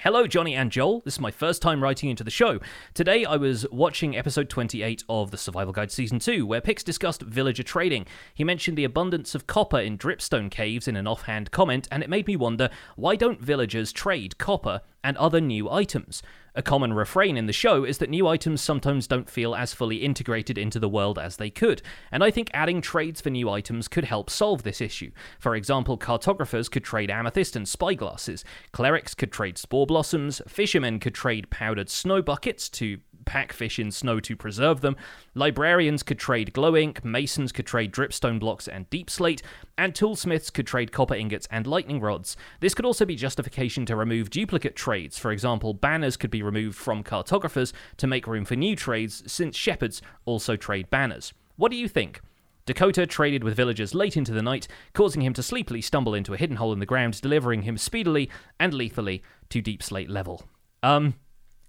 Hello, 0.00 0.26
Jonny 0.26 0.56
and 0.56 0.72
Joel. 0.72 1.00
This 1.04 1.14
is 1.14 1.20
my 1.20 1.30
first 1.30 1.62
time 1.62 1.82
writing 1.82 2.10
into 2.10 2.24
the 2.24 2.30
show. 2.30 2.58
Today, 2.94 3.24
I 3.24 3.36
was 3.36 3.64
watching 3.70 4.16
episode 4.16 4.50
28 4.50 5.04
of 5.08 5.30
the 5.30 5.38
Survival 5.38 5.72
Guide 5.72 5.92
Season 5.92 6.18
2, 6.18 6.44
where 6.44 6.60
Pix 6.60 6.82
discussed 6.82 7.22
villager 7.22 7.62
trading. 7.62 8.04
He 8.34 8.42
mentioned 8.42 8.76
the 8.76 8.84
abundance 8.84 9.36
of 9.36 9.46
copper 9.46 9.78
in 9.78 9.96
dripstone 9.96 10.50
caves 10.50 10.88
in 10.88 10.96
an 10.96 11.06
offhand 11.06 11.52
comment, 11.52 11.86
and 11.92 12.02
it 12.02 12.10
made 12.10 12.26
me 12.26 12.34
wonder 12.34 12.70
why 12.96 13.14
don't 13.14 13.40
villagers 13.40 13.92
trade 13.92 14.36
copper 14.36 14.82
and 15.04 15.16
other 15.18 15.40
new 15.40 15.70
items? 15.70 16.22
A 16.56 16.62
common 16.62 16.92
refrain 16.92 17.36
in 17.36 17.46
the 17.46 17.52
show 17.52 17.84
is 17.84 17.98
that 17.98 18.10
new 18.10 18.26
items 18.28 18.60
sometimes 18.60 19.06
don't 19.06 19.28
feel 19.28 19.54
as 19.54 19.74
fully 19.74 19.96
integrated 19.96 20.56
into 20.56 20.78
the 20.78 20.88
world 20.88 21.18
as 21.18 21.36
they 21.36 21.50
could, 21.50 21.82
and 22.10 22.24
I 22.24 22.30
think 22.30 22.50
adding 22.54 22.80
trades 22.80 23.20
for 23.20 23.30
new 23.30 23.50
items 23.50 23.88
could 23.88 24.04
help 24.04 24.30
solve 24.30 24.62
this 24.62 24.80
issue. 24.80 25.10
For 25.38 25.56
example, 25.56 25.96
cartographers 25.96 26.68
could 26.68 26.84
trade 26.84 27.10
amethyst 27.10 27.56
and 27.56 27.66
spyglasses, 27.66 28.44
clerics 28.72 29.14
could 29.14 29.32
trade 29.32 29.58
spore 29.58 29.86
blossoms, 29.86 30.40
fishermen 30.46 31.00
could 31.00 31.14
trade 31.14 31.50
powdered 31.50 31.90
snow 31.90 32.22
buckets 32.22 32.68
to 32.70 32.98
pack 33.24 33.52
fish 33.52 33.78
in 33.78 33.90
snow 33.90 34.20
to 34.20 34.36
preserve 34.36 34.80
them. 34.80 34.96
Librarians 35.34 36.02
could 36.02 36.18
trade 36.18 36.52
glow 36.52 36.76
ink, 36.76 37.04
masons 37.04 37.52
could 37.52 37.66
trade 37.66 37.92
dripstone 37.92 38.38
blocks 38.38 38.68
and 38.68 38.88
deepslate, 38.90 39.42
and 39.76 39.94
toolsmiths 39.94 40.52
could 40.52 40.66
trade 40.66 40.92
copper 40.92 41.14
ingots 41.14 41.48
and 41.50 41.66
lightning 41.66 42.00
rods. 42.00 42.36
This 42.60 42.74
could 42.74 42.84
also 42.84 43.04
be 43.04 43.16
justification 43.16 43.86
to 43.86 43.96
remove 43.96 44.30
duplicate 44.30 44.76
trades. 44.76 45.18
For 45.18 45.30
example, 45.30 45.74
banners 45.74 46.16
could 46.16 46.30
be 46.30 46.42
removed 46.42 46.76
from 46.76 47.02
cartographers 47.02 47.72
to 47.96 48.06
make 48.06 48.26
room 48.26 48.44
for 48.44 48.56
new 48.56 48.76
trades, 48.76 49.22
since 49.30 49.56
shepherds 49.56 50.02
also 50.24 50.56
trade 50.56 50.90
banners. 50.90 51.32
What 51.56 51.70
do 51.70 51.76
you 51.76 51.88
think? 51.88 52.20
Dakota 52.66 53.06
traded 53.06 53.44
with 53.44 53.56
villagers 53.56 53.94
late 53.94 54.16
into 54.16 54.32
the 54.32 54.42
night, 54.42 54.66
causing 54.94 55.22
him 55.22 55.34
to 55.34 55.42
sleepily 55.42 55.82
stumble 55.82 56.14
into 56.14 56.32
a 56.32 56.38
hidden 56.38 56.56
hole 56.56 56.72
in 56.72 56.78
the 56.78 56.86
ground, 56.86 57.20
delivering 57.20 57.62
him 57.62 57.76
speedily 57.76 58.30
and 58.58 58.72
lethally 58.72 59.22
to 59.50 59.60
deepslate 59.60 60.08
level. 60.08 60.44
Um, 60.82 61.14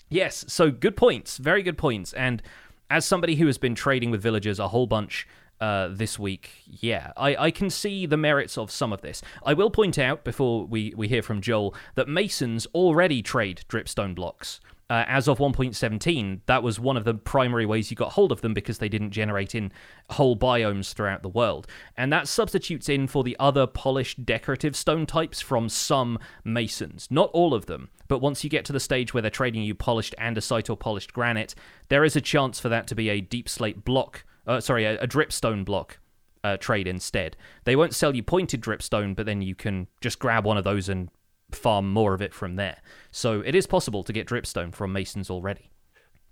Yes, 0.09 0.45
so 0.47 0.71
good 0.71 0.95
points, 0.95 1.37
very 1.37 1.63
good 1.63 1.77
points. 1.77 2.13
And 2.13 2.41
as 2.89 3.05
somebody 3.05 3.35
who 3.35 3.47
has 3.47 3.57
been 3.57 3.75
trading 3.75 4.11
with 4.11 4.21
villagers 4.21 4.59
a 4.59 4.67
whole 4.67 4.87
bunch 4.87 5.27
uh, 5.59 5.89
this 5.91 6.19
week, 6.19 6.51
yeah, 6.67 7.11
I, 7.17 7.35
I 7.35 7.51
can 7.51 7.69
see 7.69 8.05
the 8.05 8.17
merits 8.17 8.57
of 8.57 8.69
some 8.69 8.93
of 8.93 9.01
this. 9.01 9.21
I 9.43 9.53
will 9.53 9.71
point 9.71 9.97
out 9.97 10.23
before 10.23 10.65
we, 10.65 10.93
we 10.95 11.07
hear 11.07 11.21
from 11.21 11.41
Joel 11.41 11.73
that 11.95 12.07
Masons 12.07 12.67
already 12.73 13.21
trade 13.21 13.63
dripstone 13.67 14.13
blocks. 14.13 14.59
Uh, 14.87 15.03
as 15.07 15.27
of 15.27 15.39
1.17, 15.39 16.41
that 16.45 16.61
was 16.61 16.79
one 16.79 16.95
of 16.95 17.05
the 17.05 17.15
primary 17.15 17.65
ways 17.65 17.89
you 17.89 17.97
got 17.97 18.11
hold 18.11 18.31
of 18.31 18.41
them 18.41 18.53
because 18.53 18.77
they 18.77 18.89
didn't 18.89 19.09
generate 19.09 19.55
in 19.55 19.71
whole 20.11 20.37
biomes 20.37 20.93
throughout 20.93 21.23
the 21.23 21.29
world. 21.29 21.65
And 21.97 22.13
that 22.13 22.27
substitutes 22.27 22.87
in 22.87 23.07
for 23.07 23.23
the 23.23 23.35
other 23.39 23.65
polished 23.65 24.27
decorative 24.27 24.75
stone 24.75 25.07
types 25.07 25.41
from 25.41 25.69
some 25.69 26.19
masons. 26.43 27.07
Not 27.09 27.31
all 27.33 27.55
of 27.55 27.65
them, 27.65 27.89
but 28.07 28.19
once 28.19 28.43
you 28.43 28.49
get 28.49 28.63
to 28.65 28.73
the 28.73 28.79
stage 28.79 29.11
where 29.11 29.21
they're 29.21 29.31
trading 29.31 29.63
you 29.63 29.73
polished 29.73 30.13
andesite 30.19 30.69
or 30.69 30.77
polished 30.77 31.13
granite, 31.13 31.55
there 31.89 32.03
is 32.03 32.15
a 32.15 32.21
chance 32.21 32.59
for 32.59 32.69
that 32.69 32.85
to 32.87 32.95
be 32.95 33.09
a 33.09 33.21
deepslate 33.21 33.83
block, 33.83 34.23
uh, 34.45 34.59
sorry, 34.59 34.85
a, 34.85 34.99
a 34.99 35.07
dripstone 35.07 35.65
block. 35.65 35.99
Uh, 36.43 36.57
trade 36.57 36.87
instead. 36.87 37.35
They 37.63 37.75
won't 37.75 37.95
sell 37.95 38.15
you 38.15 38.21
pointed 38.21 38.61
dripstone, 38.61 39.15
but 39.15 39.25
then 39.25 39.41
you 39.41 39.55
can 39.55 39.87
just 39.99 40.19
grab 40.19 40.45
one 40.45 40.59
of 40.59 40.63
those 40.63 40.89
and 40.89 41.09
farm 41.51 41.91
more 41.91 42.13
of 42.13 42.21
it 42.21 42.33
from 42.33 42.55
there. 42.55 42.77
So 43.11 43.41
it 43.41 43.55
is 43.55 43.67
possible 43.67 44.03
to 44.03 44.13
get 44.13 44.27
dripstone 44.27 44.73
from 44.73 44.93
masons 44.93 45.29
already. 45.29 45.71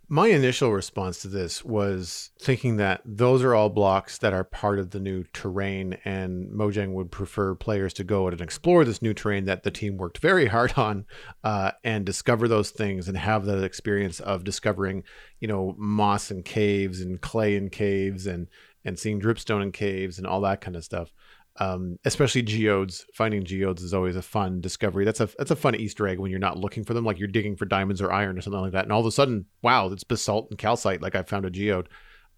My 0.09 0.27
initial 0.27 0.71
response 0.71 1.21
to 1.21 1.29
this 1.29 1.63
was 1.63 2.31
thinking 2.37 2.75
that 2.75 3.01
those 3.05 3.41
are 3.41 3.55
all 3.55 3.69
blocks 3.69 4.17
that 4.17 4.33
are 4.33 4.43
part 4.43 4.77
of 4.77 4.91
the 4.91 4.99
new 4.99 5.23
terrain, 5.33 5.97
and 6.03 6.51
Mojang 6.51 6.93
would 6.93 7.09
prefer 7.09 7.55
players 7.55 7.93
to 7.93 8.03
go 8.03 8.27
out 8.27 8.33
and 8.33 8.41
explore 8.41 8.83
this 8.83 9.01
new 9.01 9.13
terrain 9.13 9.45
that 9.45 9.63
the 9.63 9.71
team 9.71 9.97
worked 9.97 10.17
very 10.17 10.47
hard 10.47 10.73
on 10.77 11.05
uh, 11.43 11.71
and 11.85 12.05
discover 12.05 12.49
those 12.49 12.69
things 12.69 13.07
and 13.07 13.17
have 13.17 13.45
that 13.45 13.63
experience 13.63 14.19
of 14.19 14.43
discovering, 14.43 15.03
you 15.39 15.47
know, 15.47 15.73
moss 15.77 16.29
and 16.29 16.43
caves 16.43 16.99
and 16.99 17.21
clay 17.21 17.55
and 17.55 17.71
caves 17.71 18.27
and 18.27 18.49
and 18.85 18.99
seeing 18.99 19.21
dripstone 19.21 19.63
in 19.63 19.71
caves 19.71 20.17
and 20.17 20.27
all 20.27 20.41
that 20.41 20.59
kind 20.59 20.75
of 20.75 20.83
stuff 20.83 21.13
um, 21.59 21.99
especially 22.05 22.41
geodes. 22.41 23.05
Finding 23.13 23.43
geodes 23.43 23.83
is 23.83 23.93
always 23.93 24.15
a 24.15 24.21
fun 24.21 24.61
discovery. 24.61 25.05
That's 25.05 25.19
a 25.19 25.29
that's 25.37 25.51
a 25.51 25.55
fun 25.55 25.75
Easter 25.75 26.07
egg 26.07 26.19
when 26.19 26.31
you're 26.31 26.39
not 26.39 26.57
looking 26.57 26.83
for 26.83 26.93
them, 26.93 27.05
like 27.05 27.19
you're 27.19 27.27
digging 27.27 27.55
for 27.55 27.65
diamonds 27.65 28.01
or 28.01 28.11
iron 28.11 28.37
or 28.37 28.41
something 28.41 28.61
like 28.61 28.71
that, 28.71 28.83
and 28.83 28.91
all 28.91 29.01
of 29.01 29.05
a 29.05 29.11
sudden, 29.11 29.45
wow, 29.61 29.87
it's 29.87 30.03
basalt 30.03 30.47
and 30.49 30.57
calcite. 30.57 31.01
Like 31.01 31.15
I 31.15 31.23
found 31.23 31.45
a 31.45 31.49
geode. 31.49 31.87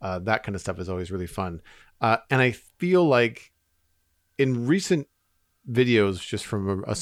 Uh, 0.01 0.19
that 0.19 0.43
kind 0.43 0.56
of 0.56 0.62
stuff 0.62 0.80
is 0.80 0.89
always 0.89 1.12
really 1.12 1.28
fun. 1.28 1.62
Uh, 2.01 2.17
and 2.30 2.41
I 2.41 2.51
feel 2.51 3.06
like 3.06 3.51
in 4.38 4.67
recent 4.67 5.08
videos, 5.69 6.19
just 6.19 6.45
from 6.45 6.84
a, 6.86 6.91
a 6.91 6.95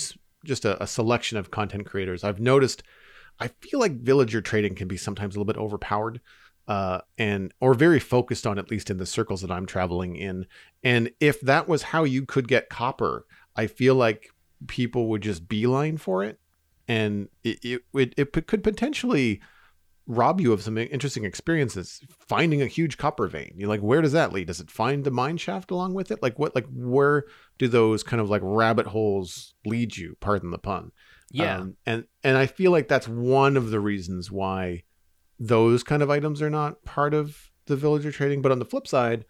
just 0.45 0.65
a, 0.65 0.82
a 0.82 0.88
selection 0.88 1.38
of 1.38 1.52
content 1.52 1.86
creators, 1.86 2.23
I've 2.23 2.39
noticed. 2.39 2.84
I 3.39 3.47
feel 3.47 3.80
like 3.80 3.93
villager 3.93 4.41
trading 4.41 4.76
can 4.76 4.88
be 4.88 4.95
sometimes 4.95 5.36
a 5.36 5.39
little 5.39 5.52
bit 5.52 5.60
overpowered 5.60 6.21
uh, 6.67 7.02
and 7.17 7.54
or 7.60 7.73
very 7.73 7.99
focused 7.99 8.47
on 8.47 8.58
at 8.58 8.71
least 8.71 8.89
in 8.89 8.97
the 8.97 9.06
circles 9.06 9.41
that 9.41 9.52
I'm 9.52 9.65
traveling 9.65 10.15
in. 10.15 10.45
And 10.84 11.12
if 11.19 11.41
that 11.41 11.67
was 11.67 11.84
how 11.84 12.04
you 12.04 12.26
could 12.26 12.47
get 12.47 12.69
copper, 12.69 13.26
I 13.56 13.67
feel 13.67 13.95
like 13.95 14.30
people 14.67 15.08
would 15.10 15.21
just 15.21 15.47
beeline 15.47 15.97
for 15.97 16.23
it, 16.23 16.39
and 16.88 17.30
it 17.43 17.60
it, 17.63 17.82
it, 17.93 18.13
it 18.17 18.47
could 18.47 18.63
potentially 18.63 19.41
rob 20.06 20.41
you 20.41 20.52
of 20.52 20.62
some 20.62 20.78
interesting 20.78 21.23
experiences 21.23 22.02
finding 22.28 22.62
a 22.62 22.67
huge 22.67 22.97
copper 22.97 23.28
vein. 23.28 23.54
You're 23.56 23.69
like 23.69 23.82
where 23.82 24.02
does 24.02 24.12
that 24.13 24.34
lead? 24.34 24.47
Does 24.47 24.60
it 24.60 24.71
find 24.71 25.04
the 25.04 25.12
mine 25.12 25.38
shaft 25.38 25.71
along 25.71 25.93
with 25.93 26.12
it? 26.12 26.21
Like 26.21 26.38
what 26.39 26.56
like 26.56 26.67
where 26.73 27.26
do 27.58 27.67
those 27.67 28.04
kind 28.04 28.21
of 28.21 28.30
like 28.30 28.41
rabbit 28.43 28.88
holes 28.88 29.54
lead 29.65 29.95
you? 29.95 30.17
Pardon 30.19 30.52
the 30.52 30.58
pun. 30.58 30.91
Yeah. 31.32 31.58
Um, 31.58 31.78
and 31.86 32.06
and 32.23 32.38
i 32.38 32.45
feel 32.45 32.71
like 32.71 32.88
that's 32.88 33.08
one 33.08 33.58
of 33.58 33.71
the 33.71 33.80
reasons 33.80 34.32
why 34.32 34.84
those 35.43 35.84
kind 35.84 36.01
of 36.01 36.10
items 36.10 36.41
are 36.41 36.49
not 36.49 36.84
part 36.86 37.13
of 37.13 37.51
the 37.65 37.75
villager 37.75 38.12
trading. 38.12 38.41
But 38.41 38.51
on 38.51 38.60
the 38.60 38.65
flip 38.65 38.88
side, 38.88 39.25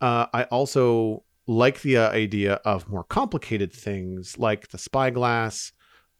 uh, 0.00 0.26
I 0.34 0.44
also 0.44 1.24
like 1.46 1.80
the 1.80 1.96
uh, 1.96 2.10
idea 2.10 2.54
of 2.64 2.88
more 2.88 3.04
complicated 3.04 3.72
things 3.72 4.38
like 4.38 4.68
the 4.68 4.78
spyglass 4.78 5.72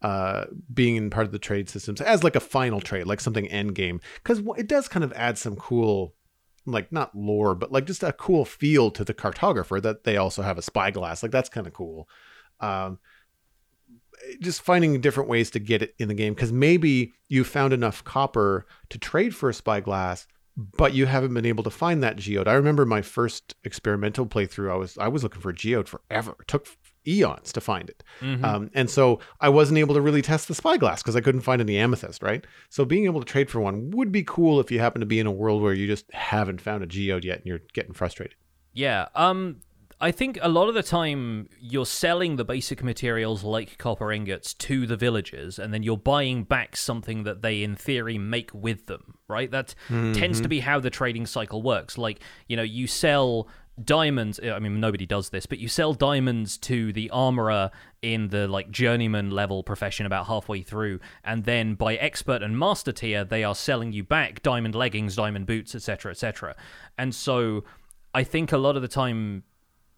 uh, 0.02 0.44
being 0.72 0.96
in 0.96 1.10
part 1.10 1.26
of 1.26 1.32
the 1.32 1.38
trade 1.38 1.68
systems 1.68 2.00
as 2.00 2.24
like 2.24 2.36
a 2.36 2.40
final 2.40 2.80
trade, 2.80 3.06
like 3.06 3.20
something 3.20 3.46
end 3.48 3.74
game, 3.74 4.00
because 4.22 4.42
it 4.56 4.66
does 4.66 4.88
kind 4.88 5.04
of 5.04 5.12
add 5.14 5.36
some 5.36 5.56
cool, 5.56 6.14
like 6.66 6.90
not 6.90 7.14
lore, 7.14 7.54
but 7.54 7.72
like 7.72 7.86
just 7.86 8.02
a 8.02 8.12
cool 8.12 8.44
feel 8.44 8.90
to 8.90 9.04
the 9.04 9.14
cartographer 9.14 9.80
that 9.80 10.04
they 10.04 10.16
also 10.16 10.42
have 10.42 10.58
a 10.58 10.62
spyglass. 10.62 11.22
Like 11.22 11.32
that's 11.32 11.48
kind 11.50 11.66
of 11.66 11.72
cool. 11.74 12.08
Um, 12.60 12.98
just 14.40 14.62
finding 14.62 15.00
different 15.00 15.28
ways 15.28 15.50
to 15.50 15.58
get 15.58 15.82
it 15.82 15.94
in 15.98 16.08
the 16.08 16.14
game 16.14 16.34
because 16.34 16.52
maybe 16.52 17.12
you 17.28 17.44
found 17.44 17.72
enough 17.72 18.02
copper 18.04 18.66
to 18.90 18.98
trade 18.98 19.34
for 19.34 19.48
a 19.48 19.54
spyglass 19.54 20.26
but 20.56 20.94
you 20.94 21.06
haven't 21.06 21.34
been 21.34 21.46
able 21.46 21.64
to 21.64 21.70
find 21.70 22.02
that 22.02 22.16
geode. 22.16 22.46
I 22.46 22.54
remember 22.54 22.86
my 22.86 23.02
first 23.02 23.54
experimental 23.64 24.26
playthrough. 24.26 24.70
I 24.70 24.76
was 24.76 24.96
I 24.98 25.08
was 25.08 25.22
looking 25.22 25.40
for 25.40 25.50
a 25.50 25.54
geode 25.54 25.88
forever. 25.88 26.36
It 26.40 26.48
took 26.48 26.68
eons 27.06 27.52
to 27.52 27.60
find 27.60 27.90
it, 27.90 28.02
mm-hmm. 28.20 28.44
um, 28.44 28.70
and 28.72 28.88
so 28.88 29.20
I 29.40 29.48
wasn't 29.48 29.78
able 29.78 29.94
to 29.94 30.00
really 30.00 30.22
test 30.22 30.48
the 30.48 30.54
spyglass 30.54 31.02
because 31.02 31.16
I 31.16 31.20
couldn't 31.20 31.40
find 31.40 31.60
any 31.60 31.76
amethyst. 31.76 32.22
Right. 32.22 32.46
So 32.70 32.84
being 32.84 33.04
able 33.06 33.20
to 33.20 33.26
trade 33.26 33.50
for 33.50 33.60
one 33.60 33.90
would 33.90 34.12
be 34.12 34.22
cool 34.22 34.60
if 34.60 34.70
you 34.70 34.78
happen 34.78 35.00
to 35.00 35.06
be 35.06 35.18
in 35.18 35.26
a 35.26 35.32
world 35.32 35.60
where 35.60 35.74
you 35.74 35.86
just 35.86 36.10
haven't 36.12 36.60
found 36.60 36.84
a 36.84 36.86
geode 36.86 37.24
yet 37.24 37.38
and 37.38 37.46
you're 37.46 37.60
getting 37.72 37.92
frustrated. 37.92 38.36
Yeah. 38.72 39.08
Um. 39.14 39.60
I 40.00 40.10
think 40.10 40.38
a 40.42 40.48
lot 40.48 40.68
of 40.68 40.74
the 40.74 40.82
time 40.82 41.48
you're 41.58 41.86
selling 41.86 42.36
the 42.36 42.44
basic 42.44 42.82
materials 42.82 43.44
like 43.44 43.78
copper 43.78 44.12
ingots 44.12 44.54
to 44.54 44.86
the 44.86 44.96
villagers, 44.96 45.58
and 45.58 45.72
then 45.72 45.82
you're 45.82 45.96
buying 45.96 46.44
back 46.44 46.76
something 46.76 47.24
that 47.24 47.42
they, 47.42 47.62
in 47.62 47.76
theory, 47.76 48.18
make 48.18 48.50
with 48.52 48.86
them, 48.86 49.18
right? 49.28 49.50
That 49.50 49.74
mm-hmm. 49.88 50.12
tends 50.12 50.40
to 50.40 50.48
be 50.48 50.60
how 50.60 50.80
the 50.80 50.90
trading 50.90 51.26
cycle 51.26 51.62
works. 51.62 51.96
Like, 51.96 52.20
you 52.48 52.56
know, 52.56 52.62
you 52.62 52.86
sell 52.86 53.48
diamonds 53.82 54.38
i 54.44 54.58
mean 54.60 54.78
nobody 54.78 55.04
does 55.04 55.30
this 55.30 55.46
but 55.46 55.58
you 55.58 55.66
sell 55.66 55.92
diamonds 55.92 56.56
to 56.56 56.92
the 56.92 57.10
armorer 57.10 57.72
in 58.02 58.28
the 58.28 58.46
like 58.46 58.70
journeyman 58.70 59.32
level 59.32 59.64
profession 59.64 60.06
about 60.06 60.26
halfway 60.26 60.62
through 60.62 61.00
and 61.24 61.42
then 61.42 61.74
by 61.74 61.96
expert 61.96 62.40
and 62.40 62.56
master 62.56 62.92
tier 62.92 63.24
they 63.24 63.42
are 63.42 63.54
selling 63.54 63.92
you 63.92 64.04
back 64.04 64.40
diamond 64.44 64.76
leggings 64.76 65.16
diamond 65.16 65.44
boots 65.44 65.74
etc 65.74 66.12
etc 66.12 66.54
and 66.98 67.12
so 67.12 67.64
i 68.14 68.22
think 68.22 68.52
a 68.52 68.58
lot 68.58 68.76
of 68.76 68.82
the 68.82 68.86
time 68.86 69.42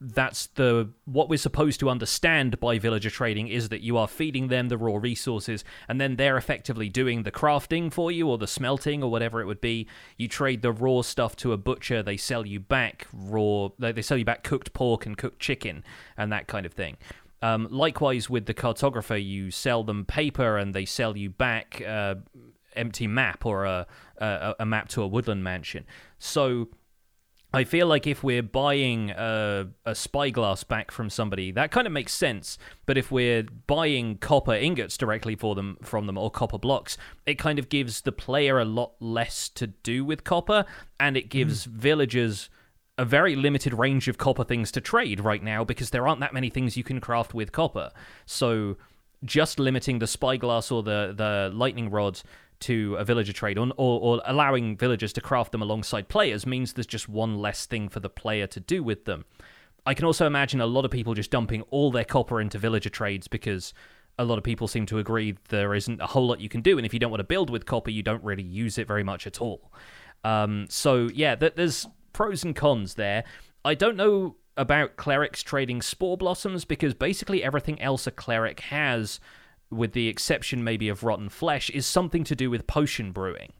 that's 0.01 0.49
the 0.49 0.91
what 1.07 1.29
we're 1.29 1.39
supposed 1.39 1.81
to 1.81 1.89
understand 1.89 2.61
by 2.61 2.79
villager 2.79 3.09
trading 3.09 3.49
is 3.49 3.71
that 3.71 3.81
you 3.81 3.97
are 3.97 4.07
feeding 4.07 4.49
them 4.49 4.69
the 4.69 4.77
raw 4.77 4.97
resources 4.97 5.65
and 5.89 6.01
then 6.01 6.17
they're 6.17 6.37
effectively 6.37 6.89
doing 6.89 7.23
the 7.23 7.31
crafting 7.31 7.91
for 7.91 8.13
you 8.13 8.29
or 8.29 8.37
the 8.37 8.47
smelting 8.47 9.03
or 9.03 9.11
whatever 9.11 9.41
it 9.41 9.47
would 9.47 9.61
be. 9.61 9.87
You 10.19 10.29
trade 10.29 10.61
the 10.61 10.73
raw 10.73 11.01
stuff 11.01 11.35
to 11.37 11.53
a 11.53 11.57
butcher 11.57 12.03
they 12.03 12.19
sell 12.19 12.47
you 12.47 12.61
back 12.61 13.07
raw 13.13 13.69
they 13.79 14.03
sell 14.03 14.19
you 14.19 14.25
back 14.25 14.43
cooked 14.43 14.75
pork 14.75 15.07
and 15.07 15.17
cooked 15.17 15.41
chicken 15.41 15.83
and 16.17 16.31
that 16.31 16.47
kind 16.47 16.67
of 16.67 16.75
thing. 16.75 16.99
Um, 17.41 17.69
likewise 17.71 18.29
with 18.29 18.47
the 18.47 18.55
cartographer 18.55 19.23
you 19.23 19.51
sell 19.51 19.83
them 19.83 20.05
paper 20.05 20.59
and 20.59 20.75
they 20.75 20.85
sell 20.85 21.17
you 21.17 21.31
back 21.31 21.83
uh, 21.87 22.17
empty 22.75 23.07
map 23.07 23.47
or 23.47 23.65
a, 23.65 23.87
a, 24.19 24.57
a 24.61 24.67
map 24.67 24.89
to 24.91 25.03
a 25.03 25.07
woodland 25.07 25.43
mansion. 25.43 25.87
So 26.19 26.69
I 27.53 27.65
feel 27.65 27.87
like 27.87 28.07
if 28.07 28.23
we're 28.23 28.43
buying 28.43 29.11
a, 29.11 29.69
a 29.85 29.95
spyglass 29.95 30.65
back 30.65 30.91
from 30.91 31.09
somebody, 31.09 31.53
that 31.53 31.71
kind 31.71 31.87
of 31.87 31.93
makes 31.93 32.13
sense. 32.13 32.59
But 32.85 32.99
if 32.99 33.11
we're 33.11 33.45
buying 33.67 34.19
copper 34.19 34.55
ingots 34.55 34.97
directly 34.97 35.37
for 35.37 35.55
them 35.55 35.79
from 35.83 36.07
them 36.07 36.19
or 36.19 36.31
copper 36.31 36.59
blocks, 36.59 36.99
it 37.25 37.39
kind 37.39 37.59
of 37.59 37.69
gives 37.69 38.03
the 38.03 38.13
player 38.13 38.59
a 38.59 38.65
lot 38.65 38.93
less 39.01 39.49
to 39.51 39.69
do 39.69 40.05
with 40.05 40.25
copper, 40.25 40.65
and 41.01 41.17
it 41.17 41.31
gives 41.31 41.67
mm. 41.67 41.71
villagers 41.71 42.51
a 42.99 43.05
very 43.05 43.37
limited 43.37 43.75
range 43.75 44.09
of 44.09 44.19
copper 44.19 44.45
things 44.45 44.73
to 44.73 44.81
trade 44.81 45.21
right 45.21 45.43
now 45.43 45.63
because 45.63 45.91
there 45.91 46.09
aren't 46.09 46.21
that 46.21 46.33
many 46.33 46.49
things 46.49 46.77
you 46.77 46.85
can 46.85 47.01
craft 47.01 47.35
with 47.35 47.53
copper. 47.53 47.91
So 48.25 48.77
just 49.25 49.59
limiting 49.59 49.99
the 49.99 50.07
spyglass 50.07 50.71
or 50.71 50.83
the 50.83 51.15
the 51.17 51.51
lightning 51.55 51.91
rods 51.91 52.23
to 52.61 52.97
a 52.97 53.05
villager 53.05 53.33
trade 53.33 53.59
or, 53.59 53.73
or, 53.77 54.23
allowing 54.25 54.77
villagers 54.77 55.13
to 55.15 55.21
craft 55.21 55.53
them 55.53 55.63
alongside 55.63 56.09
players 56.09 56.47
means 56.47 56.73
there's 56.73 56.87
just 56.87 57.09
one 57.09 57.39
less 57.39 57.67
thing 57.67 57.89
for 57.89 58.01
the 58.01 58.09
player 58.09 58.47
to 58.47 58.61
do 58.61 58.83
with 58.83 59.05
them. 59.05 59.25
I 59.85 59.95
can 59.95 60.05
also 60.05 60.27
imagine 60.27 60.61
a 60.61 60.67
lot 60.67 60.85
of 60.85 60.91
people 60.91 61.15
just 61.15 61.31
dumping 61.31 61.63
all 61.71 61.91
their 61.91 62.05
copper 62.05 62.41
into 62.41 62.59
villager 62.59 62.91
trades 62.91 63.29
because 63.29 63.73
a 64.19 64.25
lot 64.25 64.39
of 64.39 64.45
people 64.45 64.67
seem 64.67 64.87
to 64.87 64.99
agree 64.99 65.37
there 65.49 65.75
isn't 65.75 66.01
a 66.01 66.07
whole 66.07 66.27
lot 66.27 66.41
you 66.41 66.49
can 66.49 66.63
do, 66.63 66.79
and 66.79 66.87
if 66.87 66.93
you 66.93 66.99
don't 66.99 67.11
want 67.11 67.21
to 67.21 67.25
build 67.25 67.51
with 67.51 67.67
copper, 67.67 67.91
you 67.91 68.03
don't 68.03 68.25
really 68.25 68.43
use 68.43 68.79
it 68.79 68.89
very 68.89 69.05
much 69.05 69.27
at 69.27 69.41
all. 69.41 69.73
Um, 70.25 70.67
so 70.69 71.09
yeah, 71.15 71.37
th- 71.37 71.55
there's 71.55 71.87
pros 72.13 72.43
and 72.43 72.57
cons 72.57 72.95
there. 72.95 73.25
I 73.65 73.75
don't 73.75 73.97
know 73.97 74.37
about 74.57 74.97
clerics 74.97 75.43
trading 75.43 75.83
spore 75.83 76.17
blossoms 76.17 76.65
because 76.65 76.95
basically 76.95 77.45
everything 77.45 77.81
else 77.81 78.07
a 78.07 78.11
cleric 78.11 78.61
has 78.61 79.21
with 79.71 79.93
the 79.93 80.09
exception 80.09 80.63
maybe 80.63 80.89
of 80.89 81.03
rotten 81.03 81.29
flesh, 81.29 81.71
is 81.71 81.87
something 81.87 82.25
to 82.25 82.37
do 82.37 82.51
with 82.51 82.67
potion 82.67 83.13
brewing. 83.13 83.53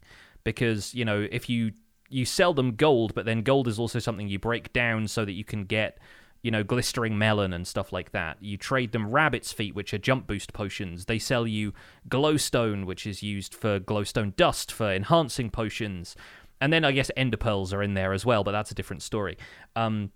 Because, 0.43 0.93
you 0.95 1.03
know, 1.03 1.27
if 1.31 1.49
you 1.49 1.73
you 2.09 2.23
sell 2.23 2.53
them 2.53 2.75
gold, 2.75 3.13
but 3.13 3.25
then 3.25 3.41
gold 3.41 3.67
is 3.67 3.77
also 3.77 3.99
something 3.99 4.29
you 4.29 4.39
break 4.39 4.71
down 4.71 5.07
so 5.09 5.25
that 5.25 5.33
you 5.33 5.43
can 5.43 5.65
get, 5.65 5.97
you 6.41 6.49
know, 6.51 6.63
glistering 6.63 7.17
melon 7.17 7.51
and 7.51 7.67
stuff 7.67 7.91
like 7.91 8.13
that. 8.13 8.37
You 8.39 8.55
trade 8.55 8.93
them 8.93 9.11
rabbit's 9.11 9.51
feet, 9.51 9.75
which 9.75 9.93
are 9.93 9.97
jump 9.97 10.25
boost 10.25 10.53
potions. 10.53 11.05
They 11.05 11.19
sell 11.19 11.45
you 11.45 11.73
glowstone, 12.07 12.85
which 12.85 13.05
is 13.05 13.21
used 13.21 13.53
for 13.53 13.81
glowstone 13.81 14.33
dust 14.37 14.71
for 14.71 14.89
enhancing 14.89 15.49
potions. 15.49 16.15
and 16.59 16.73
then 16.73 16.83
I 16.83 16.91
guess 16.91 17.11
ender 17.15 17.37
pearls 17.37 17.73
are 17.73 17.83
in 17.83 17.93
there 17.93 18.13
as 18.13 18.25
well, 18.25 18.43
but 18.43 18.51
that's 18.51 18.71
a 18.71 18.75
different 18.75 19.03
story. 19.03 19.37
Um, 19.75 20.11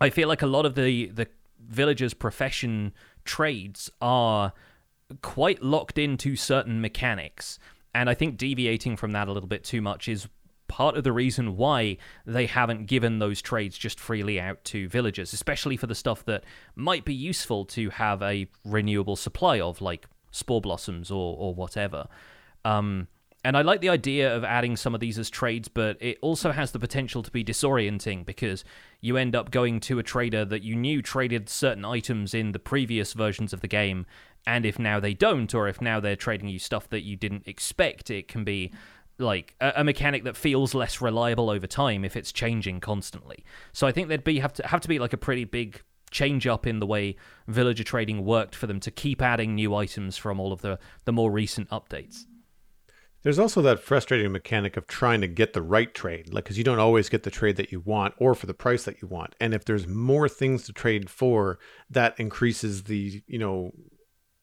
I 0.00 0.10
feel 0.10 0.28
like 0.28 0.42
a 0.42 0.46
lot 0.46 0.66
of 0.66 0.74
the 0.74 1.06
the 1.06 1.28
villagers' 1.60 2.14
profession 2.14 2.92
trades 3.24 3.90
are 4.00 4.52
quite 5.22 5.62
locked 5.62 5.98
into 5.98 6.36
certain 6.36 6.80
mechanics, 6.80 7.58
and 7.94 8.10
I 8.10 8.14
think 8.14 8.36
deviating 8.36 8.96
from 8.96 9.12
that 9.12 9.28
a 9.28 9.32
little 9.32 9.48
bit 9.48 9.64
too 9.64 9.80
much 9.80 10.08
is 10.08 10.28
part 10.66 10.96
of 10.96 11.04
the 11.04 11.12
reason 11.12 11.56
why 11.56 11.96
they 12.26 12.46
haven't 12.46 12.86
given 12.86 13.18
those 13.18 13.42
trades 13.42 13.76
just 13.76 14.00
freely 14.00 14.40
out 14.40 14.64
to 14.64 14.88
villagers, 14.88 15.32
especially 15.32 15.76
for 15.76 15.86
the 15.86 15.94
stuff 15.94 16.24
that 16.24 16.42
might 16.74 17.04
be 17.04 17.14
useful 17.14 17.64
to 17.66 17.90
have 17.90 18.22
a 18.22 18.48
renewable 18.64 19.16
supply 19.16 19.60
of, 19.60 19.80
like 19.80 20.06
spore 20.30 20.60
blossoms 20.60 21.10
or 21.10 21.36
or 21.38 21.54
whatever. 21.54 22.08
Um, 22.64 23.08
and 23.44 23.58
I 23.58 23.62
like 23.62 23.82
the 23.82 23.90
idea 23.90 24.34
of 24.34 24.42
adding 24.42 24.74
some 24.74 24.94
of 24.94 25.00
these 25.00 25.18
as 25.18 25.28
trades, 25.28 25.68
but 25.68 25.98
it 26.00 26.16
also 26.22 26.50
has 26.50 26.72
the 26.72 26.78
potential 26.78 27.22
to 27.22 27.30
be 27.30 27.44
disorienting 27.44 28.24
because 28.24 28.64
you 29.02 29.18
end 29.18 29.36
up 29.36 29.50
going 29.50 29.80
to 29.80 29.98
a 29.98 30.02
trader 30.02 30.46
that 30.46 30.62
you 30.62 30.74
knew 30.74 31.02
traded 31.02 31.50
certain 31.50 31.84
items 31.84 32.32
in 32.32 32.52
the 32.52 32.58
previous 32.58 33.12
versions 33.12 33.52
of 33.52 33.60
the 33.60 33.68
game, 33.68 34.06
and 34.46 34.66
if 34.66 34.78
now 34.78 35.00
they 35.00 35.14
don't, 35.14 35.54
or 35.54 35.68
if 35.68 35.80
now 35.80 36.00
they're 36.00 36.16
trading 36.16 36.48
you 36.48 36.58
stuff 36.58 36.88
that 36.90 37.02
you 37.02 37.16
didn't 37.16 37.46
expect, 37.46 38.10
it 38.10 38.28
can 38.28 38.44
be 38.44 38.72
like 39.18 39.54
a, 39.60 39.72
a 39.76 39.84
mechanic 39.84 40.24
that 40.24 40.36
feels 40.36 40.74
less 40.74 41.00
reliable 41.00 41.50
over 41.50 41.66
time 41.66 42.04
if 42.04 42.16
it's 42.16 42.32
changing 42.32 42.80
constantly. 42.80 43.44
So 43.72 43.86
I 43.86 43.92
think 43.92 44.08
there'd 44.08 44.24
be 44.24 44.40
have 44.40 44.52
to 44.54 44.66
have 44.66 44.80
to 44.80 44.88
be 44.88 44.98
like 44.98 45.12
a 45.12 45.18
pretty 45.18 45.44
big 45.44 45.80
change 46.10 46.46
up 46.46 46.66
in 46.66 46.78
the 46.78 46.86
way 46.86 47.16
villager 47.48 47.84
trading 47.84 48.24
worked 48.24 48.54
for 48.54 48.66
them 48.66 48.80
to 48.80 48.90
keep 48.90 49.20
adding 49.20 49.54
new 49.54 49.74
items 49.74 50.16
from 50.16 50.38
all 50.40 50.52
of 50.52 50.62
the 50.62 50.78
the 51.04 51.12
more 51.12 51.30
recent 51.30 51.68
updates. 51.70 52.24
There's 53.22 53.38
also 53.38 53.62
that 53.62 53.80
frustrating 53.80 54.30
mechanic 54.32 54.76
of 54.76 54.86
trying 54.86 55.22
to 55.22 55.26
get 55.26 55.54
the 55.54 55.62
right 55.62 55.92
trade, 55.94 56.32
like 56.34 56.44
because 56.44 56.58
you 56.58 56.64
don't 56.64 56.78
always 56.78 57.08
get 57.08 57.22
the 57.22 57.30
trade 57.30 57.56
that 57.56 57.72
you 57.72 57.80
want 57.80 58.12
or 58.18 58.34
for 58.34 58.44
the 58.44 58.52
price 58.52 58.84
that 58.84 59.00
you 59.00 59.08
want. 59.08 59.34
And 59.40 59.54
if 59.54 59.64
there's 59.64 59.86
more 59.86 60.28
things 60.28 60.64
to 60.64 60.74
trade 60.74 61.08
for, 61.08 61.58
that 61.88 62.20
increases 62.20 62.84
the 62.84 63.22
you 63.26 63.38
know 63.38 63.72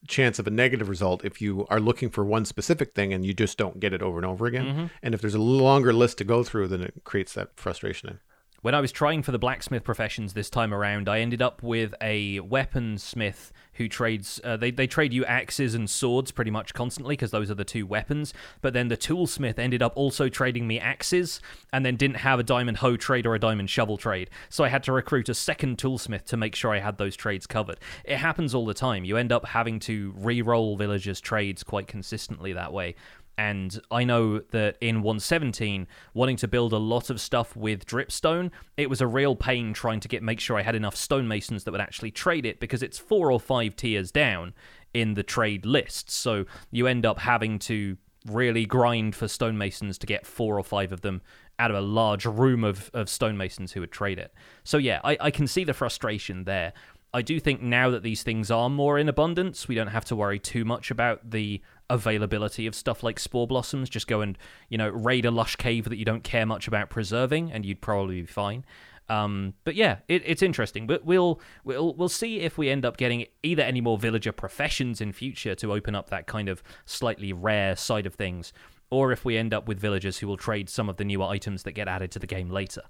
chance 0.07 0.39
of 0.39 0.47
a 0.47 0.51
negative 0.51 0.89
result 0.89 1.23
if 1.23 1.41
you 1.41 1.65
are 1.69 1.79
looking 1.79 2.09
for 2.09 2.25
one 2.25 2.45
specific 2.45 2.93
thing 2.93 3.13
and 3.13 3.25
you 3.25 3.33
just 3.33 3.57
don't 3.57 3.79
get 3.79 3.93
it 3.93 4.01
over 4.01 4.17
and 4.17 4.25
over 4.25 4.45
again. 4.45 4.65
Mm-hmm. 4.65 4.85
And 5.03 5.13
if 5.13 5.21
there's 5.21 5.35
a 5.35 5.41
longer 5.41 5.93
list 5.93 6.17
to 6.19 6.23
go 6.23 6.43
through, 6.43 6.67
then 6.69 6.81
it 6.81 6.93
creates 7.03 7.33
that 7.33 7.51
frustration. 7.55 8.19
When 8.61 8.75
I 8.75 8.81
was 8.81 8.91
trying 8.91 9.23
for 9.23 9.31
the 9.31 9.39
blacksmith 9.39 9.83
professions 9.83 10.33
this 10.33 10.49
time 10.49 10.71
around, 10.71 11.09
I 11.09 11.19
ended 11.19 11.41
up 11.41 11.63
with 11.63 11.95
a 11.99 12.39
weaponsmith 12.41 13.51
who 13.81 13.89
trades. 13.89 14.39
Uh, 14.43 14.57
they 14.57 14.71
they 14.71 14.87
trade 14.87 15.13
you 15.13 15.25
axes 15.25 15.73
and 15.73 15.89
swords 15.89 16.31
pretty 16.31 16.51
much 16.51 16.73
constantly 16.73 17.13
because 17.13 17.31
those 17.31 17.49
are 17.49 17.55
the 17.55 17.65
two 17.65 17.85
weapons. 17.85 18.33
But 18.61 18.73
then 18.73 18.87
the 18.87 18.97
toolsmith 18.97 19.57
ended 19.57 19.81
up 19.81 19.93
also 19.95 20.29
trading 20.29 20.67
me 20.67 20.79
axes, 20.79 21.41
and 21.73 21.85
then 21.85 21.95
didn't 21.95 22.17
have 22.17 22.39
a 22.39 22.43
diamond 22.43 22.77
hoe 22.77 22.97
trade 22.97 23.25
or 23.25 23.35
a 23.35 23.39
diamond 23.39 23.69
shovel 23.69 23.97
trade. 23.97 24.29
So 24.49 24.63
I 24.63 24.69
had 24.69 24.83
to 24.83 24.91
recruit 24.91 25.29
a 25.29 25.33
second 25.33 25.77
toolsmith 25.77 26.25
to 26.25 26.37
make 26.37 26.55
sure 26.55 26.71
I 26.71 26.79
had 26.79 26.97
those 26.97 27.15
trades 27.15 27.47
covered. 27.47 27.79
It 28.05 28.17
happens 28.17 28.53
all 28.53 28.65
the 28.65 28.73
time. 28.73 29.03
You 29.03 29.17
end 29.17 29.31
up 29.31 29.45
having 29.45 29.79
to 29.81 30.13
re-roll 30.17 30.77
villagers' 30.77 31.19
trades 31.19 31.63
quite 31.63 31.87
consistently 31.87 32.53
that 32.53 32.71
way. 32.71 32.95
And 33.37 33.79
I 33.89 34.03
know 34.03 34.39
that 34.51 34.77
in 34.81 35.01
117, 35.01 35.87
wanting 36.13 36.37
to 36.37 36.47
build 36.47 36.73
a 36.73 36.77
lot 36.77 37.09
of 37.09 37.19
stuff 37.19 37.55
with 37.55 37.85
dripstone, 37.85 38.51
it 38.77 38.89
was 38.89 39.01
a 39.01 39.07
real 39.07 39.35
pain 39.35 39.73
trying 39.73 39.99
to 40.01 40.07
get 40.07 40.21
make 40.21 40.39
sure 40.39 40.57
I 40.57 40.61
had 40.61 40.75
enough 40.75 40.95
stonemasons 40.95 41.63
that 41.63 41.71
would 41.71 41.81
actually 41.81 42.11
trade 42.11 42.45
it 42.45 42.59
because 42.59 42.83
it's 42.83 42.97
four 42.97 43.31
or 43.31 43.39
five 43.39 43.75
tiers 43.75 44.11
down 44.11 44.53
in 44.93 45.13
the 45.13 45.23
trade 45.23 45.65
list. 45.65 46.11
So 46.11 46.45
you 46.69 46.87
end 46.87 47.05
up 47.05 47.19
having 47.19 47.59
to 47.59 47.97
really 48.27 48.65
grind 48.65 49.15
for 49.15 49.27
stonemasons 49.27 49.97
to 49.97 50.05
get 50.05 50.25
four 50.27 50.59
or 50.59 50.63
five 50.63 50.91
of 50.91 51.01
them 51.01 51.21
out 51.57 51.71
of 51.71 51.77
a 51.77 51.81
large 51.81 52.25
room 52.25 52.63
of, 52.63 52.89
of 52.93 53.07
stonemasons 53.07 53.71
who 53.71 53.79
would 53.79 53.91
trade 53.91 54.19
it. 54.19 54.33
So 54.63 54.77
yeah, 54.77 54.99
I, 55.03 55.17
I 55.19 55.31
can 55.31 55.47
see 55.47 55.63
the 55.63 55.73
frustration 55.73 56.43
there. 56.43 56.73
I 57.13 57.21
do 57.21 57.39
think 57.39 57.61
now 57.61 57.89
that 57.89 58.03
these 58.03 58.23
things 58.23 58.49
are 58.49 58.69
more 58.69 58.97
in 58.97 59.09
abundance, 59.09 59.67
we 59.67 59.75
don't 59.75 59.87
have 59.87 60.05
to 60.05 60.15
worry 60.15 60.39
too 60.39 60.63
much 60.63 60.91
about 60.91 61.31
the 61.31 61.61
availability 61.89 62.67
of 62.67 62.73
stuff 62.73 63.03
like 63.03 63.19
spore 63.19 63.47
blossoms. 63.47 63.89
Just 63.89 64.07
go 64.07 64.21
and 64.21 64.37
you 64.69 64.77
know 64.77 64.89
raid 64.89 65.25
a 65.25 65.31
lush 65.31 65.57
cave 65.57 65.85
that 65.89 65.97
you 65.97 66.05
don't 66.05 66.23
care 66.23 66.45
much 66.45 66.67
about 66.67 66.89
preserving, 66.89 67.51
and 67.51 67.65
you'd 67.65 67.81
probably 67.81 68.21
be 68.21 68.27
fine. 68.27 68.63
Um, 69.09 69.55
but 69.65 69.75
yeah, 69.75 69.97
it, 70.07 70.23
it's 70.25 70.41
interesting. 70.41 70.87
But 70.87 71.03
we'll 71.03 71.41
we'll 71.65 71.93
we'll 71.95 72.09
see 72.09 72.39
if 72.39 72.57
we 72.57 72.69
end 72.69 72.85
up 72.85 72.95
getting 72.95 73.25
either 73.43 73.63
any 73.63 73.81
more 73.81 73.97
villager 73.97 74.31
professions 74.31 75.01
in 75.01 75.11
future 75.11 75.53
to 75.55 75.73
open 75.73 75.95
up 75.95 76.09
that 76.11 76.27
kind 76.27 76.47
of 76.47 76.63
slightly 76.85 77.33
rare 77.33 77.75
side 77.75 78.05
of 78.05 78.15
things, 78.15 78.53
or 78.89 79.11
if 79.11 79.25
we 79.25 79.37
end 79.37 79.53
up 79.53 79.67
with 79.67 79.79
villagers 79.79 80.19
who 80.19 80.27
will 80.27 80.37
trade 80.37 80.69
some 80.69 80.87
of 80.87 80.95
the 80.95 81.03
newer 81.03 81.25
items 81.25 81.63
that 81.63 81.73
get 81.73 81.89
added 81.89 82.11
to 82.11 82.19
the 82.19 82.27
game 82.27 82.49
later. 82.49 82.83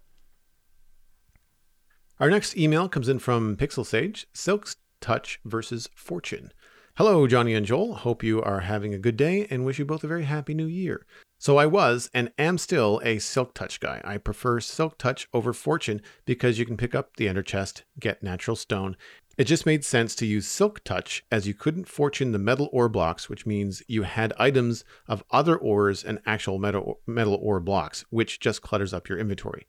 Our 2.22 2.30
next 2.30 2.56
email 2.56 2.88
comes 2.88 3.10
in 3.10 3.18
from 3.18 3.58
Pixel 3.58 3.84
Sage 3.84 4.28
Silk's 4.32 4.76
Touch 5.00 5.40
versus 5.44 5.90
Fortune. 5.96 6.54
Hello, 6.98 7.26
Jonny 7.26 7.56
and 7.56 7.66
Joel. 7.66 7.96
Hope 7.96 8.24
you 8.24 8.44
are 8.44 8.60
having 8.60 8.94
a 8.94 9.00
good 9.00 9.18
day 9.18 9.48
and 9.50 9.66
wish 9.66 9.80
you 9.80 9.86
both 9.86 10.04
a 10.04 10.08
very 10.08 10.26
happy 10.26 10.54
new 10.54 10.68
year. 10.68 11.08
So, 11.40 11.58
I 11.58 11.66
was 11.66 12.12
and 12.14 12.32
am 12.38 12.60
still 12.60 13.02
a 13.04 13.18
Silk 13.18 13.56
Touch 13.56 13.80
guy. 13.80 14.02
I 14.04 14.20
prefer 14.20 14.60
Silk 14.60 15.00
Touch 15.00 15.28
over 15.34 15.52
Fortune 15.52 16.00
because 16.26 16.60
you 16.60 16.66
can 16.68 16.78
pick 16.78 16.94
up 16.94 17.18
the 17.18 17.28
Ender 17.28 17.42
Chest, 17.42 17.86
get 18.00 18.22
natural 18.22 18.56
stone. 18.56 18.98
It 19.36 19.46
just 19.46 19.66
made 19.66 19.84
sense 19.84 20.14
to 20.18 20.28
use 20.28 20.46
Silk 20.46 20.84
Touch 20.84 21.24
as 21.32 21.48
you 21.48 21.56
couldn't 21.56 21.88
fortune 21.88 22.34
the 22.34 22.38
metal 22.38 22.70
ore 22.72 22.88
blocks, 22.88 23.30
which 23.30 23.48
means 23.48 23.82
you 23.88 24.04
had 24.04 24.32
items 24.38 24.84
of 25.08 25.24
other 25.32 25.58
ores 25.58 26.04
and 26.04 26.20
actual 26.28 26.60
metal, 26.60 27.00
metal 27.08 27.40
ore 27.42 27.60
blocks, 27.60 28.06
which 28.12 28.40
just 28.40 28.62
clutters 28.62 28.94
up 28.94 29.10
your 29.10 29.18
inventory. 29.18 29.66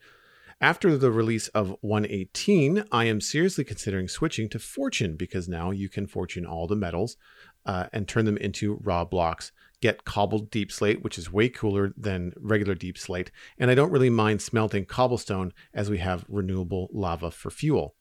After 0.63 0.97
the 0.97 1.11
release 1.11 1.49
of 1.49 1.75
118, 1.81 2.85
I 2.93 3.07
am 3.07 3.21
seriously 3.21 3.65
considering 3.65 4.07
switching 4.07 4.49
to 4.51 4.61
Fortune 4.61 5.17
because 5.17 5.49
now 5.49 5.73
you 5.73 5.89
can 5.89 6.07
fortune 6.07 6.47
all 6.47 6.69
the 6.69 6.77
metals 6.77 7.17
uh, 7.67 7.89
and 7.93 8.07
turn 8.07 8.27
them 8.27 8.37
into 8.37 8.79
raw 8.81 9.05
blocks. 9.05 9.51
Get 9.81 10.05
cobbled 10.05 10.53
deepslate, 10.53 11.03
which 11.03 11.19
is 11.19 11.33
way 11.33 11.49
cooler 11.49 11.93
than 11.97 12.33
regular 12.37 12.77
deepslate, 12.77 13.31
and 13.59 13.73
I 13.73 13.75
don't 13.75 13.91
really 13.91 14.09
mind 14.09 14.41
smelting 14.41 14.85
cobblestone 14.85 15.53
as 15.75 15.91
we 15.91 15.99
have 15.99 16.25
renewable 16.29 16.89
lava 16.93 17.33
for 17.33 17.51
fuel. 17.51 17.97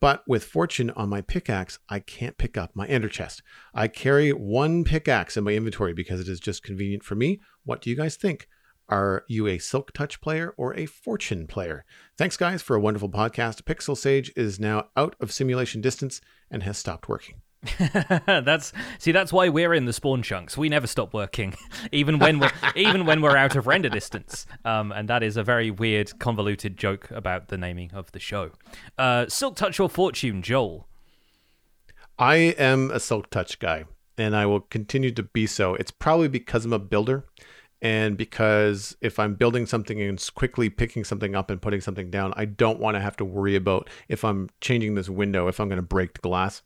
But 0.00 0.24
with 0.26 0.42
Fortune 0.42 0.90
on 0.90 1.08
my 1.08 1.20
pickaxe, 1.20 1.78
I 1.88 2.00
can't 2.00 2.36
pick 2.38 2.58
up 2.58 2.72
my 2.74 2.88
ender 2.88 3.08
chest. 3.08 3.40
I 3.72 3.86
carry 3.86 4.32
one 4.32 4.82
pickaxe 4.82 5.36
in 5.36 5.44
my 5.44 5.52
inventory 5.52 5.92
because 5.92 6.18
it 6.18 6.26
is 6.26 6.40
just 6.40 6.64
convenient 6.64 7.04
for 7.04 7.14
me. 7.14 7.40
What 7.64 7.80
do 7.80 7.88
you 7.88 7.94
guys 7.94 8.16
think? 8.16 8.48
Are 8.88 9.24
you 9.28 9.46
a 9.46 9.58
Silk 9.58 9.92
Touch 9.92 10.20
player 10.20 10.52
or 10.58 10.76
a 10.76 10.84
Fortune 10.84 11.46
player? 11.46 11.86
Thanks, 12.18 12.36
guys, 12.36 12.60
for 12.60 12.76
a 12.76 12.80
wonderful 12.80 13.08
podcast. 13.08 13.62
Pixel 13.62 13.96
Sage 13.96 14.30
is 14.36 14.60
now 14.60 14.88
out 14.94 15.16
of 15.20 15.32
simulation 15.32 15.80
distance 15.80 16.20
and 16.50 16.62
has 16.64 16.76
stopped 16.76 17.08
working. 17.08 17.40
that's 18.26 18.74
see 18.98 19.10
that's 19.10 19.32
why 19.32 19.48
we're 19.48 19.72
in 19.72 19.86
the 19.86 19.92
spawn 19.94 20.22
chunks 20.22 20.54
we 20.54 20.68
never 20.68 20.86
stop 20.86 21.14
working 21.14 21.54
even 21.92 22.18
when 22.18 22.38
we're 22.38 22.50
even 22.76 23.06
when 23.06 23.22
we're 23.22 23.38
out 23.38 23.56
of 23.56 23.66
render 23.66 23.88
distance 23.88 24.44
um, 24.66 24.92
and 24.92 25.08
that 25.08 25.22
is 25.22 25.38
a 25.38 25.42
very 25.42 25.70
weird 25.70 26.18
convoluted 26.18 26.76
joke 26.76 27.10
about 27.10 27.48
the 27.48 27.56
naming 27.56 27.90
of 27.94 28.12
the 28.12 28.20
show 28.20 28.50
uh, 28.98 29.24
silk 29.28 29.56
touch 29.56 29.80
or 29.80 29.88
fortune 29.88 30.42
joel 30.42 30.86
i 32.18 32.34
am 32.36 32.90
a 32.90 33.00
silk 33.00 33.30
touch 33.30 33.58
guy 33.58 33.86
and 34.18 34.36
i 34.36 34.44
will 34.44 34.60
continue 34.60 35.10
to 35.10 35.22
be 35.22 35.46
so 35.46 35.74
it's 35.76 35.90
probably 35.90 36.28
because 36.28 36.66
i'm 36.66 36.72
a 36.74 36.78
builder 36.78 37.24
and 37.84 38.16
because 38.16 38.96
if 39.02 39.18
I'm 39.18 39.34
building 39.34 39.66
something 39.66 40.00
and 40.00 40.18
quickly 40.34 40.70
picking 40.70 41.04
something 41.04 41.34
up 41.34 41.50
and 41.50 41.60
putting 41.60 41.82
something 41.82 42.10
down, 42.10 42.32
I 42.34 42.46
don't 42.46 42.80
want 42.80 42.94
to 42.94 43.00
have 43.00 43.14
to 43.18 43.26
worry 43.26 43.56
about 43.56 43.90
if 44.08 44.24
I'm 44.24 44.48
changing 44.62 44.94
this 44.94 45.10
window, 45.10 45.48
if 45.48 45.60
I'm 45.60 45.68
going 45.68 45.76
to 45.76 45.82
break 45.82 46.14
the 46.14 46.20
glass. 46.20 46.62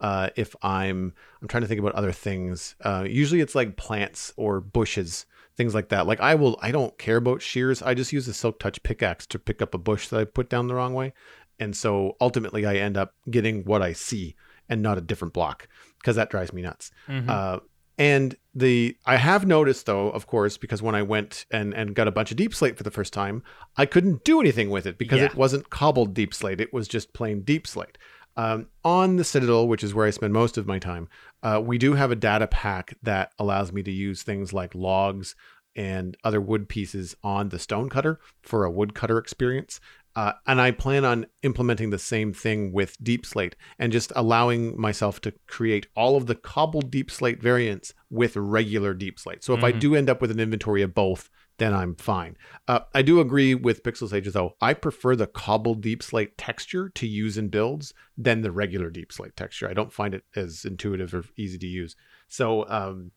Uh, 0.00 0.28
if 0.36 0.54
I'm, 0.62 1.12
I'm 1.42 1.48
trying 1.48 1.62
to 1.62 1.66
think 1.66 1.80
about 1.80 1.94
other 1.94 2.12
things. 2.12 2.76
Uh, 2.82 3.04
usually 3.08 3.40
it's 3.40 3.56
like 3.56 3.76
plants 3.76 4.32
or 4.36 4.60
bushes, 4.60 5.26
things 5.56 5.74
like 5.74 5.88
that. 5.88 6.06
Like 6.06 6.20
I 6.20 6.36
will, 6.36 6.56
I 6.62 6.70
don't 6.70 6.96
care 6.98 7.16
about 7.16 7.42
shears. 7.42 7.82
I 7.82 7.94
just 7.94 8.12
use 8.12 8.28
a 8.28 8.34
silk 8.34 8.60
touch 8.60 8.80
pickaxe 8.84 9.26
to 9.28 9.40
pick 9.40 9.60
up 9.60 9.74
a 9.74 9.78
bush 9.78 10.06
that 10.08 10.20
I 10.20 10.24
put 10.24 10.48
down 10.48 10.68
the 10.68 10.76
wrong 10.76 10.94
way, 10.94 11.14
and 11.58 11.76
so 11.76 12.16
ultimately 12.20 12.64
I 12.64 12.76
end 12.76 12.96
up 12.96 13.14
getting 13.28 13.64
what 13.64 13.82
I 13.82 13.92
see 13.92 14.36
and 14.68 14.82
not 14.82 14.98
a 14.98 15.00
different 15.00 15.34
block 15.34 15.68
because 15.98 16.16
that 16.16 16.30
drives 16.30 16.52
me 16.52 16.62
nuts. 16.62 16.90
Mm-hmm. 17.08 17.30
Uh, 17.30 17.58
and 17.98 18.36
the 18.54 18.96
I 19.06 19.16
have 19.16 19.46
noticed 19.46 19.86
though, 19.86 20.10
of 20.10 20.26
course, 20.26 20.56
because 20.56 20.82
when 20.82 20.94
I 20.94 21.02
went 21.02 21.46
and 21.50 21.74
and 21.74 21.94
got 21.94 22.08
a 22.08 22.12
bunch 22.12 22.30
of 22.30 22.36
deepslate 22.36 22.76
for 22.76 22.82
the 22.82 22.90
first 22.90 23.12
time, 23.12 23.42
I 23.76 23.86
couldn't 23.86 24.24
do 24.24 24.40
anything 24.40 24.70
with 24.70 24.86
it 24.86 24.98
because 24.98 25.20
yeah. 25.20 25.26
it 25.26 25.34
wasn't 25.34 25.70
cobbled 25.70 26.14
deepslate; 26.14 26.60
it 26.60 26.72
was 26.72 26.88
just 26.88 27.12
plain 27.12 27.42
deepslate. 27.42 27.96
Um, 28.36 28.66
on 28.84 29.16
the 29.16 29.24
Citadel, 29.24 29.68
which 29.68 29.84
is 29.84 29.94
where 29.94 30.06
I 30.06 30.10
spend 30.10 30.32
most 30.32 30.58
of 30.58 30.66
my 30.66 30.80
time, 30.80 31.08
uh, 31.44 31.62
we 31.64 31.78
do 31.78 31.94
have 31.94 32.10
a 32.10 32.16
data 32.16 32.48
pack 32.48 32.96
that 33.02 33.32
allows 33.38 33.72
me 33.72 33.82
to 33.84 33.92
use 33.92 34.22
things 34.22 34.52
like 34.52 34.74
logs 34.74 35.36
and 35.76 36.16
other 36.24 36.40
wood 36.40 36.68
pieces 36.68 37.16
on 37.22 37.48
the 37.48 37.58
stone 37.58 37.88
cutter 37.88 38.18
for 38.42 38.64
a 38.64 38.70
woodcutter 38.70 39.18
experience. 39.18 39.80
Uh, 40.16 40.32
and 40.46 40.60
I 40.60 40.70
plan 40.70 41.04
on 41.04 41.26
implementing 41.42 41.90
the 41.90 41.98
same 41.98 42.32
thing 42.32 42.72
with 42.72 43.02
Deepslate 43.02 43.54
and 43.78 43.92
just 43.92 44.12
allowing 44.14 44.80
myself 44.80 45.20
to 45.22 45.32
create 45.46 45.86
all 45.96 46.16
of 46.16 46.26
the 46.26 46.36
cobbled 46.36 46.90
Deepslate 46.90 47.40
variants 47.40 47.94
with 48.10 48.36
regular 48.36 48.94
Deepslate. 48.94 49.42
So 49.42 49.54
if 49.54 49.58
mm-hmm. 49.58 49.66
I 49.66 49.72
do 49.72 49.94
end 49.94 50.08
up 50.08 50.20
with 50.20 50.30
an 50.30 50.38
inventory 50.38 50.82
of 50.82 50.94
both, 50.94 51.30
then 51.58 51.72
I'm 51.72 51.94
fine. 51.94 52.36
Uh, 52.66 52.80
I 52.94 53.02
do 53.02 53.20
agree 53.20 53.54
with 53.54 53.82
Pixel 53.82 54.08
Sage 54.08 54.32
though. 54.32 54.56
I 54.60 54.74
prefer 54.74 55.14
the 55.14 55.26
cobbled 55.26 55.82
deepslate 55.82 56.32
texture 56.36 56.88
to 56.90 57.06
use 57.06 57.38
in 57.38 57.48
builds 57.48 57.94
than 58.18 58.42
the 58.42 58.50
regular 58.50 58.90
deepslate 58.90 59.36
texture. 59.36 59.68
I 59.68 59.74
don't 59.74 59.92
find 59.92 60.14
it 60.14 60.24
as 60.34 60.64
intuitive 60.64 61.14
or 61.14 61.24
easy 61.36 61.58
to 61.58 61.66
use. 61.66 61.94
So 62.28 62.68
um, 62.68 63.12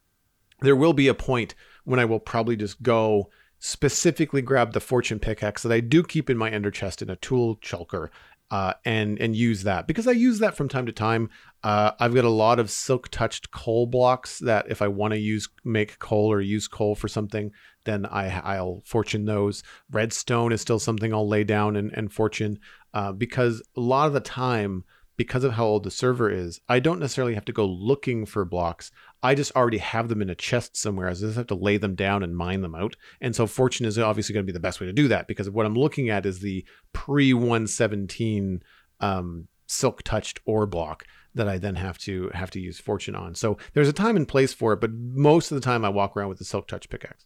there 0.62 0.76
will 0.76 0.94
be 0.94 1.08
a 1.08 1.14
point 1.14 1.56
when 1.84 2.00
I 2.00 2.06
will 2.06 2.20
probably 2.20 2.56
just 2.56 2.82
go 2.84 3.30
specifically 3.60 4.42
grab 4.42 4.74
the 4.74 4.80
fortune 4.80 5.20
pickaxe 5.20 5.64
that 5.64 5.72
I 5.72 5.80
do 5.80 6.04
keep 6.04 6.30
in 6.30 6.38
my 6.38 6.50
ender 6.50 6.72
chest 6.72 7.02
in 7.02 7.10
a 7.10 7.16
tool 7.16 7.58
shulker 7.58 8.10
uh, 8.50 8.74
and 8.86 9.20
and 9.20 9.36
use 9.36 9.64
that 9.64 9.88
because 9.88 10.08
I 10.08 10.12
use 10.12 10.40
that 10.40 10.56
from 10.56 10.70
time 10.70 10.86
to 10.86 10.92
time. 10.92 11.30
Uh, 11.64 11.92
I've 12.00 12.16
got 12.16 12.24
a 12.24 12.30
lot 12.30 12.60
of 12.60 12.72
silk 12.72 13.10
touched 13.10 13.52
coal 13.52 13.88
blocks 13.88 14.40
that 14.40 14.70
if 14.70 14.82
I 14.82 14.88
want 14.88 15.14
to 15.14 15.20
use 15.20 15.50
make 15.66 16.00
coal 16.00 16.32
or 16.32 16.40
use 16.40 16.68
coal 16.68 16.96
for 16.96 17.08
something, 17.08 17.52
then 17.84 18.06
I 18.06 18.30
I'll 18.30 18.84
fortune 18.86 19.26
those. 19.26 19.64
Redstone 19.92 20.54
is 20.54 20.62
still 20.62 20.80
something 20.80 21.14
I'll 21.14 21.28
lay 21.28 21.44
down 21.44 21.76
and, 21.76 21.92
and 21.94 22.12
fortune 22.12 22.60
uh, 22.94 23.12
because 23.12 23.62
a 23.76 23.82
lot 23.82 24.08
of 24.08 24.14
the 24.14 24.22
time 24.22 24.86
because 25.18 25.44
of 25.44 25.54
how 25.54 25.66
old 25.66 25.84
the 25.84 25.92
server 25.92 26.30
is, 26.30 26.62
I 26.70 26.80
don't 26.80 27.00
necessarily 27.00 27.34
have 27.34 27.46
to 27.46 27.52
go 27.52 27.66
looking 27.66 28.26
for 28.26 28.46
blocks. 28.46 28.92
I 29.24 29.36
just 29.36 29.56
already 29.56 29.80
have 29.80 30.10
them 30.10 30.22
in 30.22 30.30
a 30.30 30.36
chest 30.36 30.78
somewhere. 30.78 31.08
I 31.08 31.14
just 31.14 31.38
have 31.38 31.48
to 31.48 31.56
lay 31.56 31.78
them 31.78 31.96
down 31.96 32.24
and 32.24 32.38
mine 32.38 32.62
them 32.62 32.76
out. 32.76 32.96
And 33.20 33.36
so 33.36 33.48
fortune 33.48 33.86
is 33.86 33.98
obviously 33.98 34.34
going 34.34 34.46
to 34.46 34.52
be 34.52 34.56
the 34.56 34.60
best 34.60 34.80
way 34.80 34.86
to 34.86 34.94
do 34.94 35.08
that 35.08 35.28
because 35.28 35.50
what 35.50 35.66
I'm 35.66 35.74
looking 35.74 36.10
at 36.10 36.26
is 36.26 36.40
the 36.40 36.66
pre 36.94 37.34
117 37.34 38.62
um, 39.00 39.48
silk 39.66 40.04
touched 40.04 40.40
ore 40.46 40.66
block 40.66 41.06
that 41.34 41.48
I 41.48 41.58
then 41.58 41.76
have 41.76 41.98
to 42.00 42.30
have 42.34 42.52
to 42.52 42.60
use 42.60 42.80
fortune 42.80 43.16
on. 43.16 43.36
So 43.36 43.58
there's 43.74 43.90
a 43.90 43.94
time 43.94 44.16
and 44.16 44.28
place 44.28 44.54
for 44.54 44.74
it, 44.74 44.82
but 44.82 44.92
most 44.92 45.52
of 45.52 45.56
the 45.56 45.62
time 45.62 45.84
I 45.84 45.90
walk 45.90 46.16
around 46.16 46.30
with 46.30 46.40
the 46.40 46.46
silk 46.46 46.68
touch 46.68 46.90
pickaxe. 46.90 47.26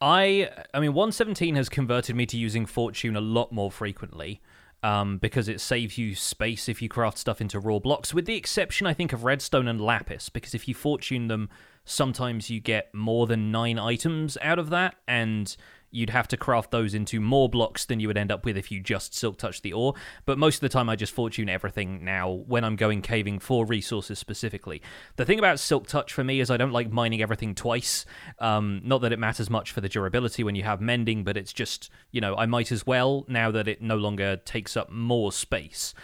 I 0.00 0.48
I 0.72 0.80
mean 0.80 0.94
117 0.94 1.56
has 1.56 1.68
converted 1.68 2.14
me 2.14 2.24
to 2.26 2.36
using 2.36 2.66
fortune 2.66 3.16
a 3.16 3.20
lot 3.20 3.52
more 3.52 3.70
frequently 3.70 4.40
um, 4.82 5.18
because 5.18 5.48
it 5.48 5.60
saves 5.60 5.98
you 5.98 6.14
space 6.14 6.68
if 6.68 6.80
you 6.80 6.88
craft 6.88 7.18
stuff 7.18 7.40
into 7.40 7.58
raw 7.58 7.78
blocks, 7.78 8.14
with 8.14 8.26
the 8.26 8.36
exception, 8.36 8.86
I 8.86 8.94
think, 8.94 9.12
of 9.12 9.24
redstone 9.24 9.68
and 9.68 9.80
lapis, 9.80 10.28
because 10.28 10.54
if 10.54 10.68
you 10.68 10.74
fortune 10.74 11.28
them, 11.28 11.48
sometimes 11.84 12.50
you 12.50 12.60
get 12.60 12.94
more 12.94 13.26
than 13.26 13.50
nine 13.50 13.78
items 13.78 14.38
out 14.42 14.58
of 14.58 14.70
that, 14.70 14.96
and 15.06 15.56
you'd 15.90 16.10
have 16.10 16.28
to 16.28 16.36
craft 16.36 16.70
those 16.70 16.94
into 16.94 17.20
more 17.20 17.48
blocks 17.48 17.84
than 17.84 18.00
you 18.00 18.08
would 18.08 18.16
end 18.16 18.30
up 18.30 18.44
with 18.44 18.56
if 18.56 18.70
you 18.70 18.80
just 18.80 19.14
silk 19.14 19.38
touch 19.38 19.62
the 19.62 19.72
ore. 19.72 19.94
But 20.26 20.38
most 20.38 20.56
of 20.56 20.60
the 20.60 20.68
time, 20.68 20.88
I 20.88 20.96
just 20.96 21.12
fortune 21.12 21.48
everything 21.48 22.04
now 22.04 22.30
when 22.30 22.64
I'm 22.64 22.76
going 22.76 23.02
caving 23.02 23.38
for 23.38 23.64
resources 23.64 24.18
specifically. 24.18 24.82
The 25.16 25.24
thing 25.24 25.38
about 25.38 25.60
silk 25.60 25.86
touch 25.86 26.12
for 26.12 26.24
me 26.24 26.40
is 26.40 26.50
I 26.50 26.56
don't 26.56 26.72
like 26.72 26.90
mining 26.90 27.22
everything 27.22 27.54
twice. 27.54 28.04
Um, 28.38 28.80
not 28.84 29.00
that 29.02 29.12
it 29.12 29.18
matters 29.18 29.50
much 29.50 29.72
for 29.72 29.80
the 29.80 29.88
durability 29.88 30.44
when 30.44 30.54
you 30.54 30.62
have 30.64 30.80
mending, 30.80 31.24
but 31.24 31.36
it's 31.36 31.52
just, 31.52 31.90
you 32.10 32.20
know, 32.20 32.36
I 32.36 32.46
might 32.46 32.70
as 32.72 32.86
well 32.86 33.24
now 33.28 33.50
that 33.50 33.68
it 33.68 33.82
no 33.82 33.96
longer 33.96 34.36
takes 34.36 34.76
up 34.76 34.90
more 34.90 35.32
space 35.32 35.94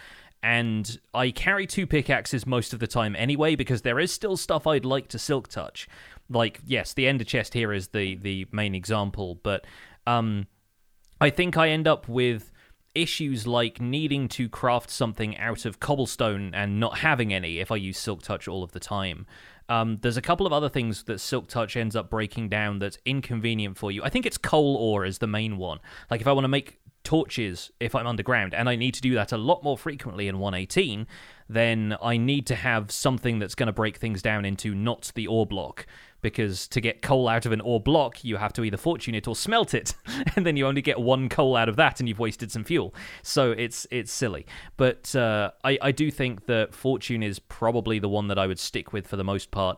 and 0.45 0.99
I 1.11 1.31
carry 1.31 1.65
two 1.65 1.87
pickaxes 1.87 2.45
most 2.45 2.71
of 2.71 2.77
the 2.79 2.85
time 2.85 3.15
anyway 3.15 3.55
because 3.55 3.81
there 3.81 3.99
is 3.99 4.11
still 4.11 4.37
stuff 4.37 4.67
I'd 4.67 4.85
like 4.85 5.07
to 5.07 5.17
silk 5.17 5.47
touch 5.47 5.87
like 6.29 6.59
yes, 6.65 6.93
the 6.93 7.07
ender 7.07 7.23
chest 7.23 7.53
here 7.53 7.73
is 7.73 7.89
the 7.89 8.15
the 8.15 8.47
main 8.51 8.75
example, 8.75 9.39
but 9.43 9.65
um, 10.07 10.47
I 11.19 11.29
think 11.29 11.57
I 11.57 11.69
end 11.69 11.87
up 11.87 12.07
with 12.07 12.51
issues 12.93 13.45
like 13.45 13.81
needing 13.81 14.27
to 14.29 14.47
craft 14.47 14.89
something 14.89 15.37
out 15.37 15.65
of 15.65 15.79
cobblestone 15.79 16.53
and 16.53 16.79
not 16.79 16.99
having 16.99 17.33
any 17.33 17.59
if 17.59 17.69
I 17.69 17.75
use 17.75 17.97
Silk 17.97 18.23
Touch 18.23 18.47
all 18.47 18.63
of 18.63 18.71
the 18.71 18.79
time. 18.79 19.25
Um, 19.67 19.97
there's 20.01 20.17
a 20.17 20.21
couple 20.21 20.45
of 20.45 20.53
other 20.53 20.69
things 20.69 21.03
that 21.03 21.19
Silk 21.19 21.47
Touch 21.47 21.75
ends 21.75 21.95
up 21.95 22.09
breaking 22.09 22.49
down 22.49 22.79
that's 22.79 22.97
inconvenient 23.05 23.77
for 23.77 23.91
you. 23.91 24.03
I 24.03 24.09
think 24.09 24.25
it's 24.25 24.37
coal 24.37 24.75
ore 24.77 25.05
is 25.05 25.17
the 25.17 25.27
main 25.27 25.57
one. 25.57 25.79
Like 26.09 26.21
if 26.21 26.27
I 26.27 26.31
want 26.31 26.45
to 26.45 26.49
make 26.49 26.79
torches 27.03 27.71
if 27.79 27.95
I'm 27.95 28.07
underground, 28.07 28.53
and 28.53 28.67
I 28.67 28.75
need 28.75 28.93
to 28.95 29.01
do 29.01 29.13
that 29.15 29.31
a 29.31 29.37
lot 29.37 29.63
more 29.63 29.77
frequently 29.77 30.27
in 30.27 30.39
118, 30.39 31.07
then 31.47 31.95
I 32.01 32.17
need 32.17 32.47
to 32.47 32.55
have 32.55 32.91
something 32.91 33.39
that's 33.39 33.55
going 33.55 33.67
to 33.67 33.73
break 33.73 33.97
things 33.97 34.21
down 34.21 34.43
into 34.43 34.73
not 34.73 35.11
the 35.15 35.27
ore 35.27 35.45
block 35.45 35.85
because 36.25 36.67
to 36.69 36.81
get 36.81 37.03
coal 37.03 37.27
out 37.27 37.45
of 37.45 37.51
an 37.51 37.61
ore 37.61 37.79
block, 37.79 38.23
you 38.23 38.37
have 38.37 38.51
to 38.53 38.63
either 38.63 38.77
fortune 38.77 39.13
it 39.13 39.27
or 39.27 39.35
smelt 39.35 39.75
it, 39.75 39.93
and 40.35 40.43
then 40.43 40.57
you 40.57 40.65
only 40.65 40.81
get 40.81 40.99
one 40.99 41.29
coal 41.29 41.55
out 41.55 41.69
of 41.69 41.75
that, 41.75 41.99
and 41.99 42.09
you've 42.09 42.17
wasted 42.17 42.51
some 42.51 42.63
fuel. 42.63 42.95
So 43.21 43.51
it's 43.51 43.85
it's 43.91 44.11
silly. 44.11 44.47
But 44.75 45.15
uh, 45.15 45.51
I 45.63 45.77
I 45.83 45.91
do 45.91 46.09
think 46.09 46.47
that 46.47 46.73
fortune 46.73 47.21
is 47.21 47.37
probably 47.37 47.99
the 47.99 48.09
one 48.09 48.27
that 48.29 48.39
I 48.39 48.47
would 48.47 48.57
stick 48.57 48.91
with 48.91 49.05
for 49.05 49.17
the 49.17 49.23
most 49.23 49.51
part. 49.51 49.77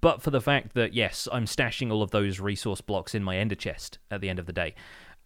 But 0.00 0.20
for 0.20 0.32
the 0.32 0.40
fact 0.40 0.74
that 0.74 0.94
yes, 0.94 1.28
I'm 1.30 1.44
stashing 1.44 1.92
all 1.92 2.02
of 2.02 2.10
those 2.10 2.40
resource 2.40 2.80
blocks 2.80 3.14
in 3.14 3.22
my 3.22 3.36
ender 3.36 3.54
chest 3.54 3.98
at 4.10 4.20
the 4.20 4.28
end 4.28 4.40
of 4.40 4.46
the 4.46 4.52
day. 4.52 4.74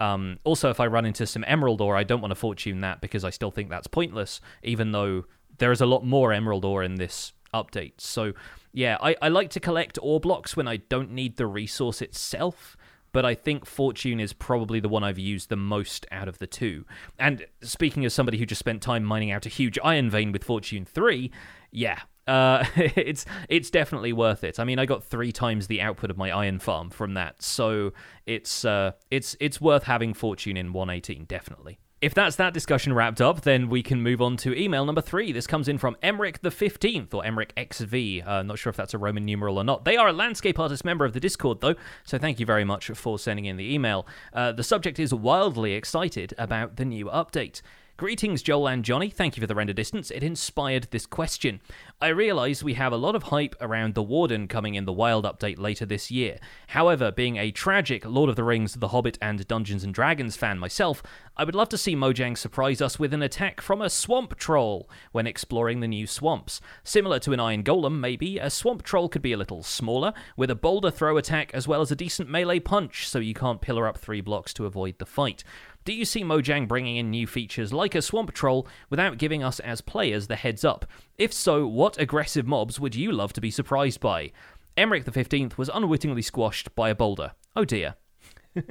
Um, 0.01 0.39
also, 0.45 0.69
if 0.69 0.81
I 0.81 0.87
run 0.87 1.07
into 1.07 1.27
some 1.27 1.45
emerald 1.47 1.81
ore, 1.81 1.97
I 1.97 2.05
don't 2.05 2.21
want 2.21 2.31
to 2.33 2.37
fortune 2.37 2.81
that 2.83 3.01
because 3.01 3.25
I 3.25 3.31
still 3.31 3.51
think 3.51 3.71
that's 3.71 3.87
pointless, 3.87 4.43
even 4.63 4.93
though 4.93 5.25
there 5.57 5.73
is 5.73 5.81
a 5.81 5.87
lot 5.87 6.05
more 6.05 6.31
emerald 6.31 6.67
ore 6.67 6.83
in 6.83 6.97
this 6.97 7.33
update. 7.55 7.95
So 7.97 8.35
yeah, 8.73 8.97
I, 9.01 9.17
I 9.23 9.29
like 9.29 9.51
to 9.51 9.61
collect 9.61 9.99
ore 10.03 10.21
blocks 10.21 10.57
when 10.57 10.69
I 10.69 10.77
don't 10.77 11.13
need 11.13 11.37
the 11.37 11.47
resource 11.47 12.03
itself, 12.03 12.77
but 13.13 13.25
I 13.25 13.35
think 13.35 13.65
Fortune 13.65 14.21
is 14.21 14.33
probably 14.33 14.81
the 14.81 14.89
one 14.89 15.03
I've 15.03 15.19
used 15.19 15.49
the 15.49 15.57
most 15.57 16.07
out 16.13 16.29
of 16.29 16.39
the 16.39 16.47
two. 16.47 16.85
And 17.19 17.47
speaking 17.63 18.05
as 18.05 18.15
somebody 18.15 18.39
who 18.39 18.47
just 18.47 18.59
spent 18.59 18.83
time 18.83 19.05
mining 19.05 19.31
out 19.31 19.47
a 19.47 19.49
huge 19.49 19.79
iron 19.83 20.11
vein 20.11 20.33
with 20.33 20.45
Fortune 20.45 20.85
3, 20.85 21.31
yeah, 21.71 22.01
uh, 22.27 22.65
it's 22.77 23.25
it's 23.49 23.71
definitely 23.71 24.13
worth 24.13 24.45
it. 24.45 24.61
I 24.61 24.65
mean, 24.65 24.79
I 24.79 24.87
got 24.87 25.03
three 25.03 25.33
times 25.33 25.67
the 25.67 25.81
output 25.81 26.11
of 26.11 26.19
my 26.19 26.31
iron 26.31 26.59
farm 26.59 26.91
from 26.91 27.15
that, 27.15 27.43
so 27.43 27.93
it's 28.27 28.65
uh, 28.65 28.93
it's 29.11 29.37
it's 29.41 29.61
worth 29.61 29.85
having 29.85 30.15
Fortune 30.15 30.57
in 30.57 30.73
118, 30.73 31.25
definitely. 31.25 31.79
If 32.01 32.15
that's 32.15 32.37
that 32.37 32.55
discussion 32.55 32.93
wrapped 32.93 33.21
up, 33.21 33.41
then 33.41 33.69
we 33.69 33.83
can 33.83 34.01
move 34.01 34.23
on 34.23 34.37
to 34.39 34.57
email 34.57 34.85
number 34.85 35.01
three. 35.01 35.33
This 35.33 35.49
comes 35.49 35.67
in 35.67 35.79
from 35.79 35.97
Emric 36.01 36.43
the 36.43 36.51
15th, 36.51 37.13
or 37.13 37.25
Emric 37.25 37.51
XV. 37.59 38.25
Uh, 38.25 38.45
not 38.45 38.57
sure 38.57 38.71
if 38.71 38.77
that's 38.77 38.95
a 38.95 38.99
Roman 38.99 39.25
numeral 39.25 39.59
or 39.59 39.65
not. 39.65 39.85
They 39.85 39.97
are 39.97 40.07
a 40.07 40.13
landscape 40.13 40.61
artist 40.61 40.85
member 40.85 41.05
of 41.05 41.13
the 41.13 41.19
Discord, 41.19 41.61
though, 41.61 41.75
so 42.05 42.17
thank 42.17 42.39
you 42.39 42.47
very 42.47 42.63
much 42.63 42.87
for 42.91 43.19
sending 43.19 43.47
in 43.47 43.57
the 43.57 43.75
email. 43.75 44.07
Uh, 44.33 44.53
the 44.53 44.63
subject 44.63 45.01
is 45.01 45.13
wildly 45.13 45.73
excited 45.73 46.35
about 46.39 46.77
the 46.77 46.85
new 46.85 47.07
update. 47.07 47.63
Greetings, 47.99 48.43
Joel 48.43 48.69
and 48.69 48.85
Jonny. 48.85 49.11
Thank 49.11 49.37
you 49.37 49.41
for 49.41 49.49
the 49.49 49.57
render 49.57 49.73
distance. 49.73 50.13
It 50.13 50.23
inspired 50.23 50.87
this 50.93 51.05
question. 51.05 51.61
I 52.01 52.07
realise 52.11 52.63
we 52.63 52.75
have 52.75 52.93
a 52.93 52.97
lot 52.97 53.17
of 53.17 53.25
hype 53.25 53.57
around 53.61 53.97
the 53.97 54.05
Warden 54.05 54.47
coming 54.47 54.77
in 54.77 54.85
the 54.85 54.93
Wild 54.93 55.25
update 55.25 55.59
later 55.59 55.85
this 55.85 56.09
year. 56.09 56.39
However, 56.69 57.11
being 57.11 57.39
a 57.39 57.51
tragic 57.51 58.07
Lord 58.07 58.31
of 58.31 58.37
the 58.37 58.45
Rings, 58.45 58.75
The 58.75 58.87
Hobbit, 58.87 59.19
and 59.21 59.45
Dungeons 59.49 59.83
and 59.83 59.93
Dragons 59.93 60.37
fan 60.37 60.61
myself, 60.61 61.03
I 61.37 61.43
would 61.43 61.57
love 61.57 61.71
to 61.71 61.79
see 61.79 61.97
Mojang 61.97 62.39
surprise 62.39 62.81
us 62.81 63.01
with 63.01 63.13
an 63.13 63.23
attack 63.23 63.61
from 63.61 63.83
a 63.83 63.91
swamp 63.91 64.37
troll 64.37 64.89
when 65.11 65.27
exploring 65.27 65.81
the 65.81 65.89
new 65.89 66.07
swamps. 66.07 66.61
Similar 66.85 67.19
to 67.19 67.33
an 67.33 67.41
Iron 67.41 67.65
Golem, 67.65 67.99
maybe, 67.99 68.39
a 68.39 68.49
swamp 68.49 68.85
troll 68.85 69.09
could 69.09 69.23
be 69.23 69.33
a 69.33 69.37
little 69.37 69.65
smaller, 69.65 70.15
with 70.37 70.53
a 70.53 70.55
boulder 70.55 70.93
throw 70.93 71.17
attack 71.17 71.51
as 71.53 71.67
well 71.67 71.81
as 71.81 71.91
a 71.91 71.97
decent 71.97 72.31
melee 72.31 72.61
punch, 72.61 73.09
so 73.09 73.19
you 73.19 73.35
can't 73.35 73.61
pillar 73.61 73.89
up 73.89 73.99
three 73.99 74.21
blocks 74.21 74.55
to 74.55 74.67
avoid 74.67 75.01
the 75.01 75.07
fight. 75.07 75.43
Do 75.89 75.95
you 75.95 76.05
see 76.05 76.23
Mojang 76.23 76.69
bringing 76.69 76.99
in 76.99 77.11
new 77.11 77.27
features 77.27 77.73
like 77.73 77.95
a 77.95 78.03
Swamp 78.03 78.35
Troll 78.35 78.69
without 78.91 79.17
giving 79.17 79.43
us 79.43 79.59
as 79.59 79.81
players 79.81 80.27
the 80.27 80.37
heads 80.37 80.63
up? 80.63 80.85
If 81.17 81.33
so, 81.33 81.67
what 81.67 81.99
aggressive 81.99 82.47
mobs 82.47 82.79
would 82.79 82.95
you 82.95 83.11
love 83.11 83.33
to 83.33 83.41
be 83.41 83.51
surprised 83.51 83.99
by? 83.99 84.33
Emric 84.77 85.07
the 85.07 85.11
15th 85.11 85.57
was 85.57 85.71
unwittingly 85.73 86.21
squashed 86.21 86.75
by 86.75 86.91
a 86.91 86.95
boulder. 86.95 87.33
Oh 87.57 87.65
dear. 87.65 87.95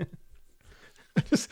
Just, 1.32 1.52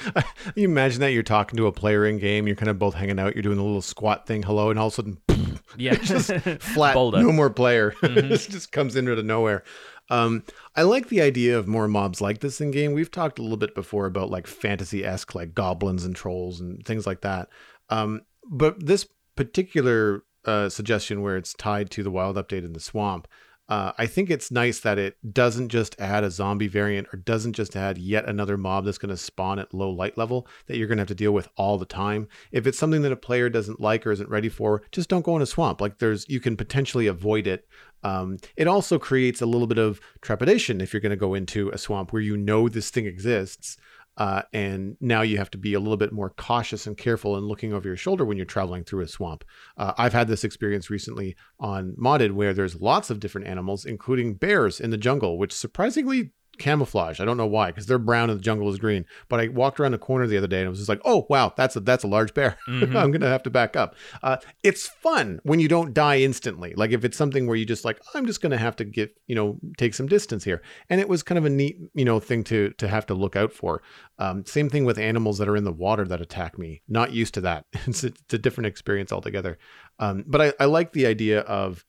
you 0.54 0.66
imagine 0.66 1.02
that 1.02 1.14
you're 1.14 1.24
talking 1.24 1.58
to 1.58 1.66
a 1.66 1.72
player 1.72 2.06
in 2.06 2.20
game, 2.20 2.46
you're 2.46 2.56
kind 2.56 2.70
of 2.70 2.78
both 2.78 2.94
hanging 2.94 3.18
out, 3.18 3.34
you're 3.36 3.42
doing 3.42 3.58
a 3.58 3.64
little 3.64 3.82
squat 3.82 4.28
thing, 4.28 4.44
hello, 4.44 4.70
and 4.70 4.78
all 4.78 4.90
of 4.90 4.94
a 4.94 4.96
sudden, 4.96 5.18
yeah, 5.78 5.96
just 5.96 6.32
flat, 6.62 6.94
Boulder. 6.94 7.24
no 7.24 7.32
more 7.32 7.50
player. 7.50 7.92
Mm-hmm. 8.04 8.32
it 8.32 8.38
just 8.38 8.72
comes 8.72 8.96
into 8.96 9.22
nowhere. 9.24 9.64
Um, 10.10 10.44
I 10.76 10.84
like 10.84 11.10
the 11.10 11.22
idea 11.22 11.58
of 11.58 11.68
more 11.68 11.88
mobs 11.88 12.22
like 12.22 12.40
this 12.40 12.62
in 12.62 12.72
game. 12.72 12.94
We've 12.94 13.12
talked 13.12 13.40
a 13.40 13.42
little 13.42 13.58
bit 13.58 13.74
before 13.74 14.06
about 14.06 14.30
like 14.30 14.48
fantasy 14.48 15.04
esque, 15.04 15.34
like 15.34 15.56
goblins 15.56 16.06
and 16.06 16.16
trolls 16.16 16.60
and 16.60 16.86
things 16.86 17.08
like 17.08 17.22
that. 17.22 17.50
Um, 17.90 18.22
but 18.48 18.86
this 18.86 19.08
particular 19.36 20.24
uh, 20.46 20.70
suggestion, 20.70 21.22
where 21.22 21.38
it's 21.38 21.54
tied 21.54 21.90
to 21.92 22.04
the 22.04 22.12
wild 22.12 22.36
update 22.36 22.64
in 22.64 22.74
the 22.74 22.80
swamp, 22.80 23.28
uh, 23.68 23.92
I 23.98 24.06
think 24.06 24.30
it's 24.30 24.52
nice 24.52 24.80
that 24.82 25.00
it 25.00 25.18
doesn't 25.34 25.70
just 25.70 26.00
add 26.00 26.24
a 26.24 26.30
zombie 26.30 26.68
variant 26.68 27.08
or 27.12 27.18
doesn't 27.18 27.54
just 27.54 27.76
add 27.76 27.98
yet 27.98 28.30
another 28.30 28.58
mob 28.58 28.86
that's 28.86 29.00
going 29.00 29.10
to 29.10 29.18
spawn 29.18 29.58
at 29.58 29.74
low 29.74 29.90
light 29.90 30.18
level 30.18 30.48
that 30.68 30.78
you're 30.78 30.88
going 30.88 30.98
to 30.98 31.02
have 31.02 31.08
to 31.08 31.16
deal 31.16 31.32
with 31.32 31.50
all 31.58 31.78
the 31.78 31.86
time. 31.86 32.28
If 32.52 32.68
it's 32.68 32.78
something 32.78 33.02
that 33.02 33.12
a 33.12 33.18
player 33.18 33.50
doesn't 33.50 33.82
like 33.82 34.06
or 34.06 34.12
isn't 34.12 34.30
ready 34.30 34.50
for, 34.50 34.84
just 34.92 35.10
don't 35.10 35.26
go 35.26 35.36
in 35.36 35.42
a 35.42 35.48
swamp. 35.48 35.82
Like 35.82 35.98
there's, 35.98 36.30
you 36.30 36.40
can 36.40 36.56
potentially 36.56 37.08
avoid 37.08 37.48
it. 37.48 37.68
Um, 38.04 38.38
it 38.56 38.68
also 38.68 39.00
creates 39.00 39.42
a 39.42 39.48
little 39.48 39.66
bit 39.66 39.80
of 39.80 40.00
trepidation 40.22 40.80
if 40.80 40.94
you're 40.94 41.02
going 41.02 41.10
to 41.10 41.16
go 41.16 41.34
into 41.34 41.70
a 41.70 41.78
swamp 41.80 42.14
where 42.14 42.22
you 42.22 42.38
know 42.38 42.70
this 42.70 42.92
thing 42.92 43.08
exists. 43.08 43.78
Uh, 44.18 44.42
and 44.54 44.96
now 45.02 45.22
you 45.22 45.38
have 45.38 45.52
to 45.52 45.58
be 45.58 45.74
a 45.74 45.80
little 45.80 45.98
bit 45.98 46.14
more 46.14 46.30
cautious 46.32 46.88
and 46.88 46.98
careful 46.98 47.36
and 47.36 47.48
looking 47.48 47.74
over 47.74 47.88
your 47.88 47.98
shoulder 47.98 48.26
when 48.26 48.38
you're 48.38 48.46
traveling 48.46 48.84
through 48.84 49.02
a 49.02 49.08
swamp. 49.08 49.44
Uh, 49.78 49.94
I've 49.98 50.14
had 50.14 50.28
this 50.28 50.44
experience 50.44 50.90
recently 50.90 51.36
on 51.60 51.96
modded 52.02 52.32
where 52.32 52.54
there's 52.54 52.80
lots 52.82 53.10
of 53.10 53.20
different 53.20 53.48
animals, 53.48 53.86
including 53.86 54.36
bears 54.36 54.80
in 54.80 54.92
the 54.92 54.98
jungle, 54.98 55.38
which 55.38 55.54
surprisingly 55.54 56.32
camouflage. 56.58 57.20
I 57.20 57.26
don't 57.26 57.38
know 57.38 57.46
why, 57.46 57.68
because 57.68 57.86
they're 57.86 58.00
brown 58.00 58.30
and 58.30 58.40
the 58.40 58.44
jungle 58.44 58.70
is 58.70 58.78
green. 58.78 59.06
But 59.30 59.40
I 59.40 59.48
walked 59.48 59.80
around 59.80 59.92
the 59.92 59.98
corner 59.98 60.28
the 60.28 60.38
other 60.38 60.48
day 60.48 60.60
and 60.60 60.68
I 60.68 60.70
was 60.70 60.80
just 60.80 60.90
like, 60.90 61.02
oh 61.06 61.26
wow, 61.30 61.54
that's 61.56 61.76
a 61.76 61.80
that's 61.80 62.04
a 62.04 62.08
large 62.08 62.34
bear. 62.34 62.58
Mm-hmm. 62.76 62.98
I'm 62.98 63.12
gonna 63.12 63.30
have 63.30 63.44
to 63.44 63.50
back 63.50 63.78
up. 63.78 63.96
Uh, 64.22 64.38
it's 64.62 64.88
fun 64.88 65.40
when 65.44 65.60
you 65.60 65.68
don't 65.68 65.94
die 65.94 66.18
instantly. 66.18 66.74
Like 66.76 66.92
if 66.92 67.06
it's 67.06 67.16
something 67.16 67.48
where 67.48 67.56
you 67.56 67.66
just 67.66 67.86
like, 67.86 68.02
I'm 68.14 68.26
just 68.26 68.42
gonna 68.42 68.58
have 68.58 68.76
to 68.78 68.84
get 68.84 69.16
you 69.28 69.36
know 69.36 69.58
take 69.78 69.94
some 69.94 70.08
distance 70.08 70.44
here. 70.44 70.62
And 70.90 71.00
it 71.00 71.08
was 71.08 71.24
kind 71.24 71.38
of 71.38 71.46
a 71.46 71.50
neat 71.50 71.78
you 71.94 72.04
know 72.04 72.20
thing 72.20 72.44
to 72.46 72.72
to 72.72 72.88
have 72.88 73.06
to 73.06 73.14
look 73.14 73.36
out 73.36 73.54
for. 73.54 73.82
Um, 74.20 74.46
same 74.46 74.70
thing 74.70 74.84
with 74.84 74.98
animals 74.98 75.38
that 75.38 75.48
are 75.48 75.56
in 75.56 75.64
the 75.64 75.72
water 75.72 76.06
that 76.06 76.22
attack 76.22 76.58
me. 76.58 76.82
Not 76.88 77.14
used 77.14 77.34
to 77.36 77.42
that. 77.42 77.66
it's, 77.86 78.04
a, 78.04 78.08
it's 78.08 78.34
a 78.34 78.38
different 78.38 78.68
experience 78.68 79.12
altogether. 79.12 79.58
Um, 80.00 80.24
but 80.28 80.42
I, 80.42 80.54
I 80.60 80.66
like 80.66 80.94
the 80.94 81.06
idea 81.06 81.42
of 81.42 81.86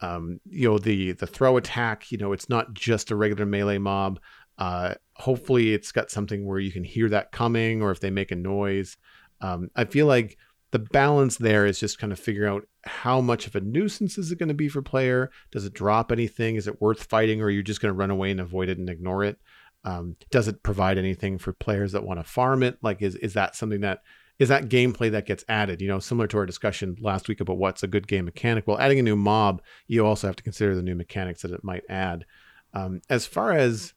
um, 0.00 0.40
you 0.48 0.68
know 0.68 0.78
the 0.78 1.12
the 1.12 1.26
throw 1.26 1.56
attack 1.56 2.10
you 2.12 2.18
know 2.18 2.32
it's 2.32 2.48
not 2.48 2.74
just 2.74 3.10
a 3.10 3.16
regular 3.16 3.46
melee 3.46 3.78
mob. 3.78 4.20
Uh, 4.58 4.94
hopefully 5.14 5.74
it's 5.74 5.92
got 5.92 6.10
something 6.10 6.46
where 6.46 6.58
you 6.58 6.72
can 6.72 6.84
hear 6.84 7.08
that 7.10 7.30
coming 7.32 7.82
or 7.82 7.90
if 7.90 8.00
they 8.00 8.10
make 8.10 8.30
a 8.30 8.36
noise. 8.36 8.96
Um, 9.42 9.70
i 9.76 9.84
feel 9.84 10.06
like 10.06 10.38
the 10.70 10.78
balance 10.78 11.36
there 11.36 11.66
is 11.66 11.78
just 11.78 11.98
kind 11.98 12.12
of 12.12 12.18
figuring 12.18 12.52
out 12.52 12.66
how 12.84 13.20
much 13.20 13.46
of 13.46 13.54
a 13.54 13.60
nuisance 13.60 14.18
is 14.18 14.32
it 14.32 14.38
going 14.38 14.48
to 14.48 14.54
be 14.54 14.68
for 14.68 14.82
player? 14.82 15.30
Does 15.50 15.64
it 15.64 15.72
drop 15.72 16.10
anything? 16.10 16.56
Is 16.56 16.66
it 16.66 16.80
worth 16.80 17.04
fighting 17.04 17.40
or 17.40 17.46
are 17.46 17.50
you 17.50 17.62
just 17.62 17.80
going 17.80 17.92
to 17.92 17.98
run 17.98 18.10
away 18.10 18.30
and 18.30 18.40
avoid 18.40 18.68
it 18.68 18.78
and 18.78 18.90
ignore 18.90 19.24
it? 19.24 19.38
Um, 19.84 20.16
does 20.30 20.48
it 20.48 20.62
provide 20.62 20.98
anything 20.98 21.38
for 21.38 21.52
players 21.52 21.92
that 21.92 22.04
want 22.04 22.18
to 22.18 22.24
farm 22.24 22.62
it? 22.62 22.78
Like 22.82 23.02
is, 23.02 23.14
is 23.16 23.34
that 23.34 23.54
something 23.54 23.82
that 23.82 24.02
is 24.38 24.48
that 24.48 24.68
gameplay 24.68 25.10
that 25.10 25.26
gets 25.26 25.44
added. 25.48 25.80
You 25.80 25.88
know, 25.88 25.98
similar 25.98 26.26
to 26.28 26.38
our 26.38 26.46
discussion 26.46 26.96
last 27.00 27.28
week 27.28 27.40
about 27.40 27.58
what's 27.58 27.82
a 27.82 27.88
good 27.88 28.06
game 28.06 28.26
mechanic. 28.26 28.66
Well, 28.66 28.78
adding 28.78 28.98
a 28.98 29.02
new 29.02 29.16
mob, 29.16 29.62
you 29.86 30.04
also 30.04 30.26
have 30.26 30.36
to 30.36 30.42
consider 30.42 30.74
the 30.74 30.82
new 30.82 30.94
mechanics 30.94 31.42
that 31.42 31.52
it 31.52 31.64
might 31.64 31.84
add. 31.88 32.26
Um, 32.74 33.00
as 33.08 33.26
far 33.26 33.52
as 33.52 33.94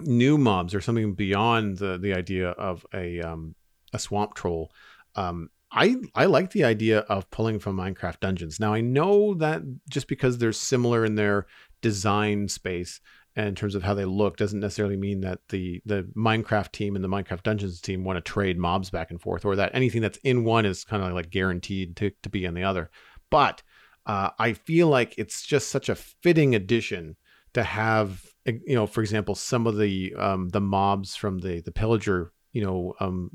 new 0.00 0.36
mobs 0.36 0.74
or 0.74 0.80
something 0.80 1.14
beyond 1.14 1.78
the 1.78 1.98
the 1.98 2.12
idea 2.12 2.50
of 2.50 2.84
a 2.92 3.20
um, 3.20 3.54
a 3.92 3.98
swamp 3.98 4.34
troll, 4.34 4.70
um, 5.14 5.50
I 5.72 5.96
I 6.14 6.26
like 6.26 6.50
the 6.50 6.64
idea 6.64 7.00
of 7.00 7.30
pulling 7.30 7.58
from 7.58 7.76
Minecraft 7.76 8.20
dungeons. 8.20 8.60
Now 8.60 8.74
I 8.74 8.80
know 8.80 9.34
that 9.34 9.62
just 9.88 10.08
because 10.08 10.38
they're 10.38 10.52
similar 10.52 11.04
in 11.04 11.14
their 11.14 11.46
design 11.80 12.48
space 12.48 13.00
in 13.36 13.54
terms 13.54 13.74
of 13.74 13.82
how 13.82 13.92
they 13.92 14.06
look 14.06 14.36
doesn't 14.36 14.60
necessarily 14.60 14.96
mean 14.96 15.20
that 15.20 15.40
the 15.50 15.82
the 15.84 16.08
Minecraft 16.16 16.72
team 16.72 16.94
and 16.94 17.04
the 17.04 17.08
Minecraft 17.08 17.42
Dungeons 17.42 17.80
team 17.80 18.02
want 18.02 18.16
to 18.16 18.32
trade 18.32 18.58
mobs 18.58 18.90
back 18.90 19.10
and 19.10 19.20
forth, 19.20 19.44
or 19.44 19.56
that 19.56 19.74
anything 19.74 20.00
that's 20.00 20.18
in 20.18 20.44
one 20.44 20.64
is 20.64 20.84
kind 20.84 21.02
of 21.02 21.12
like 21.12 21.30
guaranteed 21.30 21.96
to, 21.96 22.10
to 22.22 22.28
be 22.30 22.44
in 22.44 22.54
the 22.54 22.64
other. 22.64 22.90
But 23.30 23.62
uh, 24.06 24.30
I 24.38 24.54
feel 24.54 24.88
like 24.88 25.14
it's 25.18 25.44
just 25.44 25.68
such 25.68 25.88
a 25.88 25.94
fitting 25.94 26.54
addition 26.54 27.16
to 27.52 27.62
have, 27.62 28.24
you 28.44 28.74
know, 28.74 28.86
for 28.86 29.00
example, 29.02 29.34
some 29.34 29.66
of 29.66 29.76
the 29.76 30.14
um, 30.14 30.48
the 30.48 30.60
mobs 30.60 31.14
from 31.14 31.38
the 31.38 31.60
the 31.60 31.72
pillager, 31.72 32.32
you 32.52 32.64
know, 32.64 32.94
um, 33.00 33.30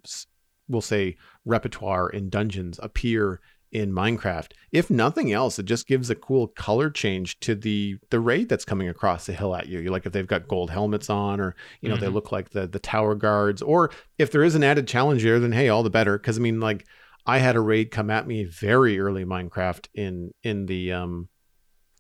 we'll 0.67 0.81
say 0.81 1.17
repertoire 1.45 2.09
in 2.09 2.29
dungeons 2.29 2.79
appear 2.81 3.39
in 3.71 3.91
Minecraft. 3.91 4.51
If 4.71 4.89
nothing 4.89 5.31
else, 5.31 5.57
it 5.59 5.63
just 5.63 5.87
gives 5.87 6.09
a 6.09 6.15
cool 6.15 6.47
color 6.47 6.89
change 6.89 7.39
to 7.41 7.55
the 7.55 7.97
the 8.09 8.19
raid 8.19 8.49
that's 8.49 8.65
coming 8.65 8.89
across 8.89 9.25
the 9.25 9.33
hill 9.33 9.55
at 9.55 9.67
you. 9.67 9.79
You 9.79 9.89
like 9.91 10.05
if 10.05 10.13
they've 10.13 10.27
got 10.27 10.47
gold 10.47 10.69
helmets 10.69 11.09
on, 11.09 11.39
or 11.39 11.55
you 11.81 11.89
know 11.89 11.95
mm-hmm. 11.95 12.05
they 12.05 12.11
look 12.11 12.31
like 12.31 12.49
the 12.49 12.67
the 12.67 12.79
tower 12.79 13.15
guards, 13.15 13.61
or 13.61 13.91
if 14.17 14.31
there 14.31 14.43
is 14.43 14.55
an 14.55 14.63
added 14.63 14.87
challenge 14.87 15.21
here, 15.21 15.39
then 15.39 15.51
hey, 15.51 15.69
all 15.69 15.83
the 15.83 15.89
better. 15.89 16.17
Because 16.17 16.37
I 16.37 16.41
mean, 16.41 16.59
like 16.59 16.85
I 17.25 17.37
had 17.37 17.55
a 17.55 17.61
raid 17.61 17.91
come 17.91 18.09
at 18.09 18.27
me 18.27 18.43
very 18.43 18.99
early 18.99 19.25
Minecraft 19.25 19.87
in 19.93 20.33
in 20.43 20.65
the 20.65 20.91
um 20.91 21.29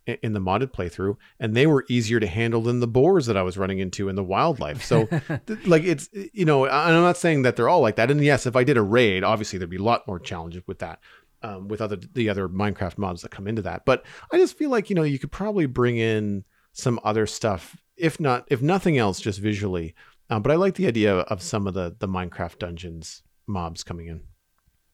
in 0.07 0.33
the 0.33 0.39
modded 0.39 0.71
playthrough 0.71 1.15
and 1.39 1.55
they 1.55 1.67
were 1.67 1.85
easier 1.87 2.19
to 2.19 2.25
handle 2.25 2.61
than 2.61 2.79
the 2.79 2.87
boars 2.87 3.27
that 3.27 3.37
I 3.37 3.43
was 3.43 3.57
running 3.57 3.79
into 3.79 4.09
in 4.09 4.15
the 4.15 4.23
wildlife. 4.23 4.83
So 4.83 5.07
like 5.65 5.83
it's 5.83 6.09
you 6.33 6.43
know, 6.45 6.67
I'm 6.67 7.01
not 7.01 7.17
saying 7.17 7.43
that 7.43 7.55
they're 7.55 7.69
all 7.69 7.81
like 7.81 7.97
that. 7.97 8.09
And 8.09 8.23
yes, 8.23 8.45
if 8.45 8.55
I 8.55 8.63
did 8.63 8.77
a 8.77 8.81
raid, 8.81 9.23
obviously 9.23 9.59
there'd 9.59 9.69
be 9.69 9.77
a 9.77 9.83
lot 9.83 10.07
more 10.07 10.19
challenges 10.19 10.63
with 10.65 10.79
that 10.79 10.99
um, 11.43 11.67
with 11.67 11.81
other 11.81 11.97
the 12.13 12.29
other 12.29 12.47
Minecraft 12.47 12.97
mods 12.97 13.21
that 13.21 13.31
come 13.31 13.47
into 13.47 13.61
that. 13.63 13.85
But 13.85 14.05
I 14.31 14.37
just 14.37 14.57
feel 14.57 14.69
like 14.69 14.89
you 14.89 14.95
know 14.95 15.03
you 15.03 15.19
could 15.19 15.31
probably 15.31 15.65
bring 15.65 15.97
in 15.97 16.43
some 16.73 16.99
other 17.03 17.25
stuff, 17.27 17.77
if 17.97 18.19
not 18.19 18.45
if 18.49 18.61
nothing 18.61 18.97
else, 18.97 19.19
just 19.19 19.39
visually. 19.39 19.95
Um, 20.29 20.41
but 20.41 20.51
I 20.51 20.55
like 20.55 20.75
the 20.75 20.87
idea 20.87 21.19
of 21.19 21.41
some 21.41 21.67
of 21.67 21.73
the 21.73 21.95
the 21.99 22.07
Minecraft 22.07 22.59
dungeons 22.59 23.23
mobs 23.47 23.83
coming 23.83 24.07
in. 24.07 24.21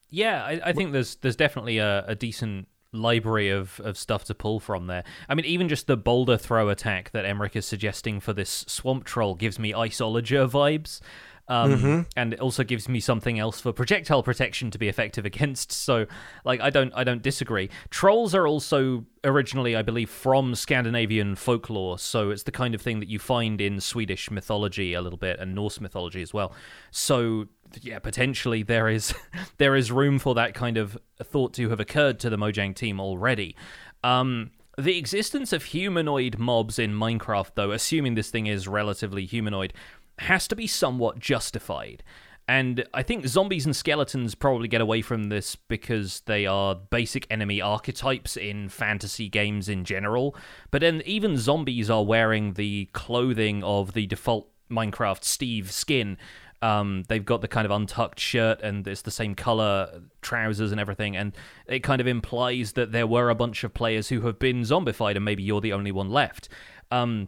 Yeah, 0.09 0.43
I, 0.43 0.61
I 0.65 0.73
think 0.73 0.93
there's 0.93 1.15
there's 1.17 1.35
definitely 1.35 1.77
a, 1.79 2.05
a 2.07 2.15
decent 2.15 2.67
library 2.93 3.49
of, 3.49 3.79
of 3.81 3.97
stuff 3.97 4.23
to 4.25 4.33
pull 4.33 4.59
from 4.59 4.87
there. 4.87 5.03
I 5.27 5.35
mean, 5.35 5.45
even 5.45 5.67
just 5.67 5.87
the 5.87 5.97
boulder 5.97 6.37
throw 6.37 6.69
attack 6.69 7.11
that 7.11 7.25
Emeric 7.25 7.55
is 7.55 7.65
suggesting 7.65 8.19
for 8.19 8.33
this 8.33 8.65
swamp 8.67 9.03
troll 9.03 9.35
gives 9.35 9.59
me 9.59 9.73
Iceologer 9.73 10.49
vibes. 10.49 11.01
Um, 11.49 11.71
mm-hmm. 11.71 12.01
and 12.17 12.33
it 12.33 12.41
also 12.41 12.63
gives 12.65 12.89
me 12.89 12.99
something 12.99 13.39
else 13.39 13.61
for 13.61 13.71
projectile 13.71 14.21
protection 14.21 14.69
to 14.71 14.77
be 14.77 14.89
effective 14.89 15.25
against. 15.25 15.71
So, 15.71 16.05
like, 16.43 16.59
I 16.59 16.69
don't, 16.69 16.91
I 16.93 17.05
don't 17.05 17.21
disagree. 17.21 17.69
Trolls 17.89 18.35
are 18.35 18.45
also 18.45 19.05
originally, 19.23 19.75
I 19.75 19.81
believe, 19.81 20.09
from 20.09 20.55
Scandinavian 20.55 21.35
folklore, 21.35 21.99
so 21.99 22.31
it's 22.31 22.43
the 22.43 22.51
kind 22.51 22.75
of 22.75 22.81
thing 22.81 22.99
that 22.99 23.07
you 23.07 23.17
find 23.17 23.61
in 23.61 23.79
Swedish 23.79 24.29
mythology 24.29 24.93
a 24.93 25.01
little 25.01 25.17
bit 25.17 25.39
and 25.39 25.55
Norse 25.55 25.79
mythology 25.79 26.21
as 26.21 26.33
well. 26.33 26.53
So, 26.91 27.47
yeah, 27.81 27.99
potentially 27.99 28.63
there 28.63 28.89
is 28.89 29.13
there 29.57 29.75
is 29.75 29.91
room 29.91 30.19
for 30.19 30.35
that 30.35 30.53
kind 30.53 30.77
of 30.77 30.97
thought 31.23 31.53
to 31.53 31.69
have 31.69 31.79
occurred 31.79 32.19
to 32.19 32.29
the 32.29 32.37
Mojang 32.37 32.75
team 32.75 32.99
already. 32.99 33.55
Um, 34.03 34.51
the 34.77 34.97
existence 34.97 35.53
of 35.53 35.63
humanoid 35.63 36.37
mobs 36.37 36.77
in 36.77 36.93
Minecraft, 36.93 37.51
though, 37.55 37.71
assuming 37.71 38.13
this 38.13 38.29
thing 38.29 38.45
is 38.45 38.67
relatively 38.67 39.25
humanoid, 39.25 39.73
has 40.19 40.47
to 40.47 40.55
be 40.55 40.67
somewhat 40.67 41.19
justified. 41.19 42.03
And 42.49 42.85
I 42.93 43.03
think 43.03 43.27
zombies 43.27 43.65
and 43.65 43.75
skeletons 43.75 44.33
probably 44.33 44.69
get 44.69 44.79
away 44.79 45.01
from 45.01 45.25
this 45.25 45.55
because 45.55 46.21
they 46.27 46.45
are 46.45 46.75
basic 46.75 47.27
enemy 47.29 47.61
archetypes 47.61 48.37
in 48.37 48.69
fantasy 48.69 49.27
games 49.27 49.67
in 49.67 49.83
general. 49.83 50.33
But 50.71 50.79
then 50.79 51.01
even 51.05 51.37
zombies 51.37 51.89
are 51.89 52.05
wearing 52.05 52.53
the 52.53 52.85
clothing 52.93 53.63
of 53.65 53.93
the 53.93 54.07
default 54.07 54.49
Minecraft 54.71 55.25
Steve 55.25 55.71
skin. 55.71 56.17
Um, 56.61 57.03
they've 57.09 57.23
got 57.23 57.41
the 57.41 57.49
kind 57.49 57.65
of 57.65 57.71
untucked 57.71 58.19
shirt 58.19 58.61
and 58.61 58.87
it's 58.87 59.01
the 59.01 59.11
same 59.11 59.35
color 59.35 60.01
trousers 60.21 60.71
and 60.71 60.79
everything. 60.79 61.17
And 61.17 61.35
it 61.67 61.81
kind 61.81 61.99
of 61.99 62.07
implies 62.07 62.71
that 62.73 62.93
there 62.93 63.07
were 63.07 63.29
a 63.29 63.35
bunch 63.35 63.65
of 63.65 63.73
players 63.73 64.07
who 64.07 64.21
have 64.21 64.39
been 64.39 64.61
zombified 64.61 65.17
and 65.17 65.25
maybe 65.25 65.43
you're 65.43 65.61
the 65.61 65.73
only 65.73 65.91
one 65.91 66.09
left. 66.09 66.47
Um, 66.91 67.27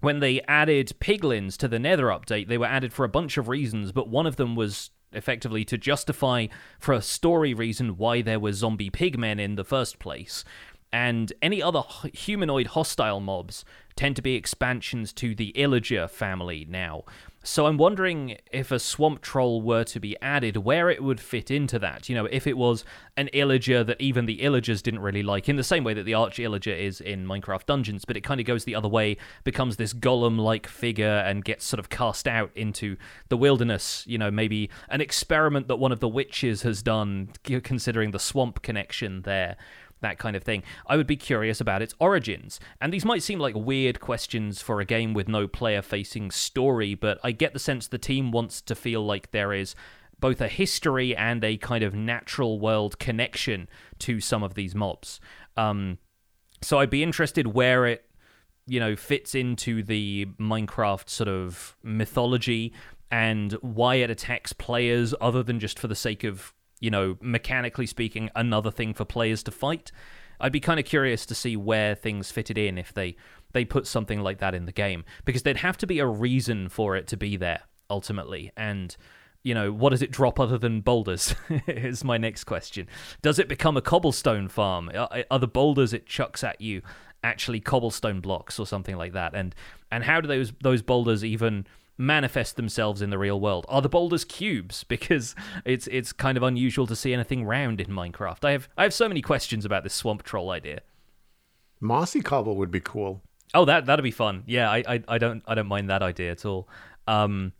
when 0.00 0.20
they 0.20 0.40
added 0.42 0.92
piglins 1.00 1.56
to 1.58 1.68
the 1.68 1.78
Nether 1.78 2.06
update, 2.06 2.48
they 2.48 2.58
were 2.58 2.66
added 2.66 2.92
for 2.92 3.04
a 3.04 3.08
bunch 3.08 3.36
of 3.36 3.48
reasons, 3.48 3.92
but 3.92 4.08
one 4.08 4.26
of 4.26 4.36
them 4.36 4.54
was 4.54 4.90
effectively 5.12 5.64
to 5.64 5.76
justify 5.76 6.46
for 6.78 6.94
a 6.94 7.02
story 7.02 7.52
reason 7.52 7.96
why 7.96 8.22
there 8.22 8.40
were 8.40 8.52
zombie 8.52 8.90
pigmen 8.90 9.40
in 9.40 9.56
the 9.56 9.64
first 9.64 9.98
place. 9.98 10.44
And 10.92 11.32
any 11.40 11.62
other 11.62 11.82
humanoid 12.12 12.68
hostile 12.68 13.20
mobs 13.20 13.64
tend 13.94 14.16
to 14.16 14.22
be 14.22 14.34
expansions 14.34 15.12
to 15.14 15.34
the 15.34 15.52
Illager 15.56 16.08
family 16.08 16.66
now, 16.68 17.04
so 17.42 17.66
I'm 17.66 17.78
wondering 17.78 18.36
if 18.52 18.70
a 18.70 18.78
swamp 18.78 19.22
troll 19.22 19.62
were 19.62 19.84
to 19.84 20.00
be 20.00 20.14
added, 20.20 20.58
where 20.58 20.90
it 20.90 21.02
would 21.02 21.20
fit 21.20 21.50
into 21.50 21.78
that. 21.78 22.08
You 22.08 22.14
know, 22.14 22.26
if 22.26 22.46
it 22.46 22.56
was 22.56 22.84
an 23.16 23.30
illager 23.32 23.84
that 23.86 24.00
even 24.00 24.26
the 24.26 24.40
illagers 24.40 24.82
didn't 24.82 25.00
really 25.00 25.22
like, 25.22 25.48
in 25.48 25.56
the 25.56 25.64
same 25.64 25.82
way 25.82 25.94
that 25.94 26.04
the 26.04 26.12
arch 26.12 26.36
illager 26.36 26.76
is 26.76 27.00
in 27.00 27.26
Minecraft 27.26 27.64
Dungeons, 27.64 28.04
but 28.04 28.16
it 28.16 28.20
kind 28.20 28.40
of 28.40 28.46
goes 28.46 28.64
the 28.64 28.74
other 28.74 28.88
way, 28.88 29.16
becomes 29.44 29.76
this 29.76 29.94
golem-like 29.94 30.66
figure, 30.66 31.24
and 31.26 31.44
gets 31.44 31.64
sort 31.64 31.80
of 31.80 31.88
cast 31.88 32.28
out 32.28 32.50
into 32.54 32.96
the 33.30 33.36
wilderness. 33.38 34.04
You 34.06 34.18
know, 34.18 34.30
maybe 34.30 34.68
an 34.90 35.00
experiment 35.00 35.68
that 35.68 35.76
one 35.76 35.92
of 35.92 36.00
the 36.00 36.08
witches 36.08 36.62
has 36.62 36.82
done, 36.82 37.30
considering 37.44 38.10
the 38.10 38.18
swamp 38.18 38.60
connection 38.62 39.22
there 39.22 39.56
that 40.00 40.18
kind 40.18 40.36
of 40.36 40.42
thing. 40.42 40.62
I 40.86 40.96
would 40.96 41.06
be 41.06 41.16
curious 41.16 41.60
about 41.60 41.82
its 41.82 41.94
origins. 41.98 42.60
And 42.80 42.92
these 42.92 43.04
might 43.04 43.22
seem 43.22 43.38
like 43.38 43.54
weird 43.54 44.00
questions 44.00 44.60
for 44.62 44.80
a 44.80 44.84
game 44.84 45.14
with 45.14 45.28
no 45.28 45.46
player 45.46 45.82
facing 45.82 46.30
story, 46.30 46.94
but 46.94 47.18
I 47.22 47.32
get 47.32 47.52
the 47.52 47.58
sense 47.58 47.86
the 47.86 47.98
team 47.98 48.30
wants 48.30 48.60
to 48.62 48.74
feel 48.74 49.04
like 49.04 49.30
there 49.30 49.52
is 49.52 49.74
both 50.18 50.40
a 50.40 50.48
history 50.48 51.16
and 51.16 51.42
a 51.42 51.56
kind 51.56 51.82
of 51.82 51.94
natural 51.94 52.60
world 52.60 52.98
connection 52.98 53.68
to 54.00 54.20
some 54.20 54.42
of 54.42 54.54
these 54.54 54.74
mobs. 54.74 55.18
Um, 55.56 55.98
so 56.62 56.78
I'd 56.78 56.90
be 56.90 57.02
interested 57.02 57.48
where 57.48 57.86
it, 57.86 58.04
you 58.66 58.80
know, 58.80 58.96
fits 58.96 59.34
into 59.34 59.82
the 59.82 60.26
Minecraft 60.38 61.08
sort 61.08 61.28
of 61.28 61.76
mythology 61.82 62.72
and 63.10 63.52
why 63.54 63.96
it 63.96 64.10
attacks 64.10 64.52
players 64.52 65.14
other 65.20 65.42
than 65.42 65.58
just 65.58 65.78
for 65.78 65.88
the 65.88 65.94
sake 65.94 66.22
of 66.22 66.52
you 66.80 66.90
know, 66.90 67.16
mechanically 67.20 67.86
speaking, 67.86 68.30
another 68.34 68.70
thing 68.70 68.94
for 68.94 69.04
players 69.04 69.42
to 69.44 69.50
fight. 69.50 69.92
I'd 70.40 70.52
be 70.52 70.60
kind 70.60 70.80
of 70.80 70.86
curious 70.86 71.26
to 71.26 71.34
see 71.34 71.56
where 71.56 71.94
things 71.94 72.30
fitted 72.30 72.58
in 72.58 72.78
if 72.78 72.92
they 72.92 73.16
they 73.52 73.64
put 73.64 73.86
something 73.86 74.20
like 74.20 74.38
that 74.38 74.54
in 74.54 74.64
the 74.64 74.72
game 74.72 75.04
because 75.24 75.42
there'd 75.42 75.58
have 75.58 75.76
to 75.78 75.86
be 75.86 75.98
a 75.98 76.06
reason 76.06 76.68
for 76.68 76.96
it 76.96 77.06
to 77.08 77.16
be 77.16 77.36
there 77.36 77.60
ultimately 77.90 78.52
and 78.56 78.96
you 79.42 79.52
know 79.52 79.72
what 79.72 79.90
does 79.90 80.02
it 80.02 80.10
drop 80.12 80.38
other 80.38 80.56
than 80.56 80.80
boulders 80.80 81.34
is 81.66 82.04
my 82.04 82.16
next 82.16 82.44
question 82.44 82.86
does 83.22 83.40
it 83.40 83.48
become 83.48 83.76
a 83.76 83.82
cobblestone 83.82 84.46
farm 84.46 84.88
are, 84.94 85.24
are 85.30 85.38
the 85.40 85.48
boulders 85.48 85.92
it 85.92 86.06
chucks 86.06 86.44
at 86.44 86.60
you 86.60 86.80
actually 87.22 87.60
cobblestone 87.60 88.20
blocks 88.20 88.58
or 88.58 88.66
something 88.66 88.96
like 88.96 89.12
that? 89.12 89.34
And 89.34 89.54
and 89.90 90.04
how 90.04 90.20
do 90.20 90.28
those 90.28 90.52
those 90.62 90.82
boulders 90.82 91.24
even 91.24 91.66
manifest 92.00 92.56
themselves 92.56 93.02
in 93.02 93.10
the 93.10 93.18
real 93.18 93.38
world? 93.38 93.66
Are 93.68 93.82
the 93.82 93.88
boulders 93.88 94.24
cubes? 94.24 94.84
Because 94.88 95.34
it's 95.64 95.86
it's 95.86 96.12
kind 96.12 96.36
of 96.36 96.42
unusual 96.42 96.86
to 96.86 96.96
see 96.96 97.14
anything 97.14 97.44
round 97.44 97.80
in 97.80 97.88
Minecraft. 97.88 98.44
I 98.44 98.52
have 98.52 98.68
I 98.76 98.82
have 98.82 98.94
so 98.94 99.08
many 99.08 99.22
questions 99.22 99.64
about 99.64 99.84
this 99.84 99.94
swamp 99.94 100.22
troll 100.22 100.50
idea. 100.50 100.80
Mossy 101.80 102.20
cobble 102.20 102.56
would 102.56 102.70
be 102.70 102.80
cool. 102.80 103.22
Oh, 103.54 103.64
that 103.64 103.86
that'd 103.86 104.02
be 104.02 104.10
fun. 104.10 104.42
Yeah, 104.46 104.70
I, 104.70 104.82
I, 104.86 105.02
I 105.08 105.18
don't 105.18 105.42
I 105.46 105.54
don't 105.54 105.68
mind 105.68 105.90
that 105.90 106.02
idea 106.02 106.32
at 106.32 106.44
all. 106.44 106.68
Um, 107.06 107.52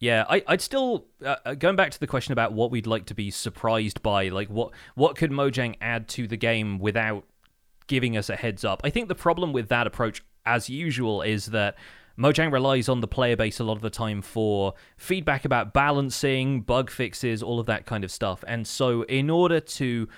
yeah, 0.00 0.24
I, 0.28 0.42
I'd 0.46 0.60
still 0.60 1.06
uh, 1.24 1.36
uh, 1.44 1.54
going 1.54 1.76
back 1.76 1.90
to 1.92 2.00
the 2.00 2.06
question 2.06 2.32
about 2.32 2.52
what 2.52 2.70
we'd 2.70 2.86
like 2.86 3.06
to 3.06 3.14
be 3.14 3.30
surprised 3.30 4.02
by. 4.02 4.28
Like, 4.28 4.48
what 4.48 4.72
what 4.94 5.16
could 5.16 5.30
Mojang 5.30 5.76
add 5.80 6.08
to 6.08 6.26
the 6.26 6.36
game 6.36 6.78
without 6.78 7.24
giving 7.86 8.16
us 8.16 8.28
a 8.28 8.36
heads 8.36 8.64
up? 8.64 8.80
I 8.84 8.90
think 8.90 9.08
the 9.08 9.14
problem 9.14 9.52
with 9.52 9.68
that 9.68 9.86
approach, 9.86 10.22
as 10.44 10.68
usual, 10.68 11.22
is 11.22 11.46
that 11.46 11.76
Mojang 12.18 12.52
relies 12.52 12.88
on 12.88 13.00
the 13.00 13.08
player 13.08 13.36
base 13.36 13.58
a 13.58 13.64
lot 13.64 13.76
of 13.76 13.82
the 13.82 13.90
time 13.90 14.22
for 14.22 14.74
feedback 14.96 15.44
about 15.44 15.72
balancing, 15.72 16.60
bug 16.60 16.90
fixes, 16.90 17.42
all 17.42 17.58
of 17.58 17.66
that 17.66 17.86
kind 17.86 18.04
of 18.04 18.10
stuff. 18.10 18.44
And 18.46 18.66
so, 18.66 19.02
in 19.02 19.30
order 19.30 19.60
to 19.60 20.08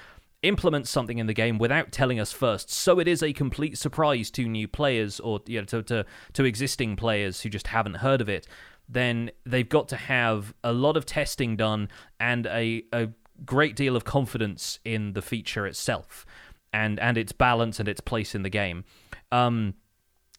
implement 0.43 0.87
something 0.87 1.19
in 1.19 1.27
the 1.27 1.35
game 1.35 1.59
without 1.59 1.93
telling 1.93 2.21
us 2.21 2.33
first, 2.33 2.71
so 2.71 2.99
it 2.99 3.09
is 3.09 3.23
a 3.23 3.33
complete 3.33 3.79
surprise 3.79 4.31
to 4.33 4.47
new 4.47 4.69
players 4.69 5.21
or 5.21 5.41
you 5.47 5.61
know, 5.61 5.65
to, 5.65 5.83
to 5.85 6.05
to 6.35 6.45
existing 6.45 6.97
players 6.97 7.41
who 7.41 7.49
just 7.49 7.69
haven't 7.69 7.95
heard 7.95 8.21
of 8.21 8.29
it, 8.29 8.47
then 8.89 9.31
they've 9.45 9.69
got 9.69 9.89
to 9.89 9.97
have 9.97 10.55
a 10.63 10.73
lot 10.73 10.97
of 10.97 11.07
testing 11.07 11.57
done 11.57 11.89
and 12.21 12.47
a, 12.47 12.85
a 12.93 13.09
great 13.45 13.75
deal 13.75 13.97
of 13.97 14.05
confidence 14.05 14.79
in 14.85 15.13
the 15.15 15.23
feature 15.23 15.67
itself 15.67 16.27
and 16.73 17.01
and 17.01 17.17
its 17.17 17.33
balance 17.33 17.81
and 17.81 17.89
its 17.89 18.01
place 18.01 18.35
in 18.35 18.43
the 18.43 18.51
game. 18.51 18.85
Um, 19.33 19.75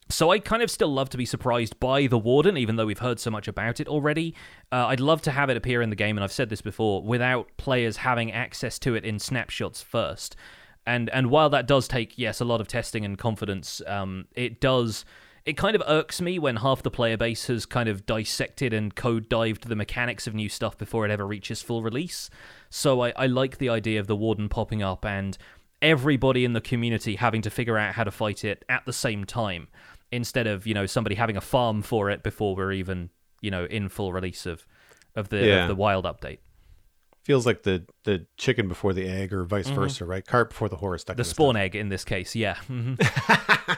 so 0.09 0.31
I 0.31 0.39
kind 0.39 0.63
of 0.63 0.71
still 0.71 0.91
love 0.91 1.09
to 1.09 1.17
be 1.17 1.25
surprised 1.25 1.79
by 1.79 2.07
the 2.07 2.17
Warden, 2.17 2.57
even 2.57 2.75
though 2.75 2.85
we've 2.85 2.99
heard 2.99 3.19
so 3.19 3.29
much 3.29 3.47
about 3.47 3.79
it 3.79 3.87
already. 3.87 4.35
Uh, 4.71 4.87
I'd 4.87 4.99
love 4.99 5.21
to 5.23 5.31
have 5.31 5.49
it 5.49 5.57
appear 5.57 5.81
in 5.81 5.89
the 5.89 5.95
game, 5.95 6.17
and 6.17 6.23
I've 6.23 6.31
said 6.31 6.49
this 6.49 6.61
before, 6.61 7.03
without 7.03 7.49
players 7.57 7.97
having 7.97 8.31
access 8.31 8.79
to 8.79 8.95
it 8.95 9.03
in 9.03 9.19
snapshots 9.19 9.81
first. 9.81 10.35
And 10.85 11.09
and 11.09 11.29
while 11.29 11.49
that 11.49 11.67
does 11.67 11.87
take 11.87 12.17
yes 12.17 12.39
a 12.39 12.45
lot 12.45 12.61
of 12.61 12.67
testing 12.67 13.03
and 13.03 13.17
confidence, 13.17 13.81
um, 13.85 14.25
it 14.33 14.61
does 14.61 15.03
it 15.45 15.55
kind 15.55 15.75
of 15.75 15.83
irks 15.87 16.19
me 16.19 16.39
when 16.39 16.57
half 16.57 16.83
the 16.83 16.91
player 16.91 17.15
base 17.15 17.47
has 17.47 17.65
kind 17.65 17.87
of 17.87 18.05
dissected 18.05 18.73
and 18.73 18.95
code 18.95 19.29
dived 19.29 19.67
the 19.67 19.75
mechanics 19.77 20.27
of 20.27 20.33
new 20.33 20.49
stuff 20.49 20.77
before 20.77 21.05
it 21.05 21.11
ever 21.11 21.25
reaches 21.25 21.61
full 21.61 21.81
release. 21.81 22.29
So 22.69 23.01
I, 23.01 23.13
I 23.15 23.27
like 23.27 23.57
the 23.57 23.69
idea 23.69 24.01
of 24.01 24.07
the 24.07 24.15
Warden 24.15 24.49
popping 24.49 24.83
up 24.83 25.05
and 25.05 25.37
everybody 25.81 26.43
in 26.43 26.51
the 26.51 26.59
community 26.59 27.15
having 27.15 27.41
to 27.43 27.49
figure 27.49 27.77
out 27.77 27.95
how 27.95 28.03
to 28.03 28.11
fight 28.11 28.43
it 28.43 28.65
at 28.67 28.85
the 28.85 28.91
same 28.91 29.23
time 29.23 29.69
instead 30.11 30.47
of 30.47 30.65
you 30.67 30.73
know 30.73 30.85
somebody 30.85 31.15
having 31.15 31.37
a 31.37 31.41
farm 31.41 31.81
for 31.81 32.09
it 32.09 32.23
before 32.23 32.55
we're 32.55 32.71
even 32.71 33.09
you 33.41 33.51
know 33.51 33.65
in 33.65 33.89
full 33.89 34.13
release 34.13 34.45
of 34.45 34.65
of 35.15 35.29
the 35.29 35.45
Yeah. 35.45 35.63
of 35.63 35.67
the 35.67 35.75
wild 35.75 36.05
update. 36.05 36.39
Feels 37.23 37.45
like 37.45 37.63
the 37.63 37.85
the 38.05 38.25
chicken 38.37 38.67
before 38.69 38.93
the 38.93 39.05
egg, 39.07 39.33
or 39.33 39.43
vice 39.43 39.67
versa, 39.69 40.05
right? 40.05 40.25
Cart 40.25 40.49
before 40.49 40.69
the 40.69 40.77
horse. 40.77 41.03
Mm-hmm. 41.03 41.17
The 41.17 41.23
spawn 41.25 41.57
egg 41.57 41.75
in 41.75 41.89
this 41.89 42.05
case, 42.05 42.35
yeah. 42.35 42.55
Mhm. 42.69 42.97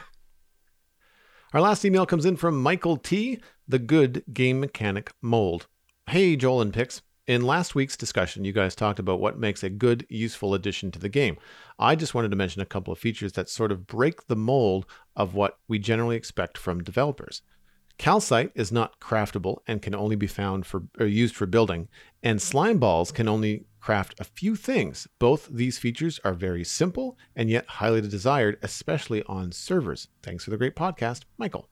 Our 1.52 1.60
last 1.60 1.84
email 1.84 2.06
comes 2.06 2.24
in 2.24 2.36
from 2.36 2.62
Michael 2.62 2.96
T. 2.96 3.40
The 3.66 3.80
good 3.80 4.22
game 4.32 4.60
mechanic 4.60 5.10
mold. 5.20 5.66
Hey, 6.08 6.36
Joel 6.36 6.60
and 6.62 6.72
Pix. 6.72 7.02
In 7.30 7.42
last 7.42 7.76
week's 7.76 7.96
discussion, 7.96 8.44
you 8.44 8.50
guys 8.50 8.74
talked 8.74 8.98
about 8.98 9.20
what 9.20 9.38
makes 9.38 9.62
a 9.62 9.70
good, 9.70 10.04
useful 10.08 10.52
addition 10.52 10.90
to 10.90 10.98
the 10.98 11.08
game. 11.08 11.36
I 11.78 11.94
just 11.94 12.12
wanted 12.12 12.32
to 12.32 12.36
mention 12.36 12.60
a 12.60 12.66
couple 12.66 12.92
of 12.92 12.98
features 12.98 13.34
that 13.34 13.48
sort 13.48 13.70
of 13.70 13.86
break 13.86 14.26
the 14.26 14.34
mold 14.34 14.84
of 15.14 15.32
what 15.32 15.60
we 15.68 15.78
generally 15.78 16.16
expect 16.16 16.58
from 16.58 16.82
developers. 16.82 17.42
Calcite 17.98 18.50
is 18.56 18.72
not 18.72 18.98
craftable 18.98 19.58
and 19.68 19.80
can 19.80 19.94
only 19.94 20.16
be 20.16 20.26
found 20.26 20.66
for 20.66 20.88
or 20.98 21.06
used 21.06 21.36
for 21.36 21.46
building, 21.46 21.86
and 22.20 22.42
slime 22.42 22.80
balls 22.80 23.12
can 23.12 23.28
only 23.28 23.64
craft 23.78 24.18
a 24.18 24.24
few 24.24 24.56
things. 24.56 25.06
Both 25.20 25.46
these 25.52 25.78
features 25.78 26.18
are 26.24 26.34
very 26.34 26.64
simple 26.64 27.16
and 27.36 27.48
yet 27.48 27.64
highly 27.68 28.00
desired, 28.00 28.58
especially 28.60 29.22
on 29.28 29.52
servers. 29.52 30.08
Thanks 30.24 30.42
for 30.42 30.50
the 30.50 30.58
great 30.58 30.74
podcast, 30.74 31.26
Michael. 31.38 31.68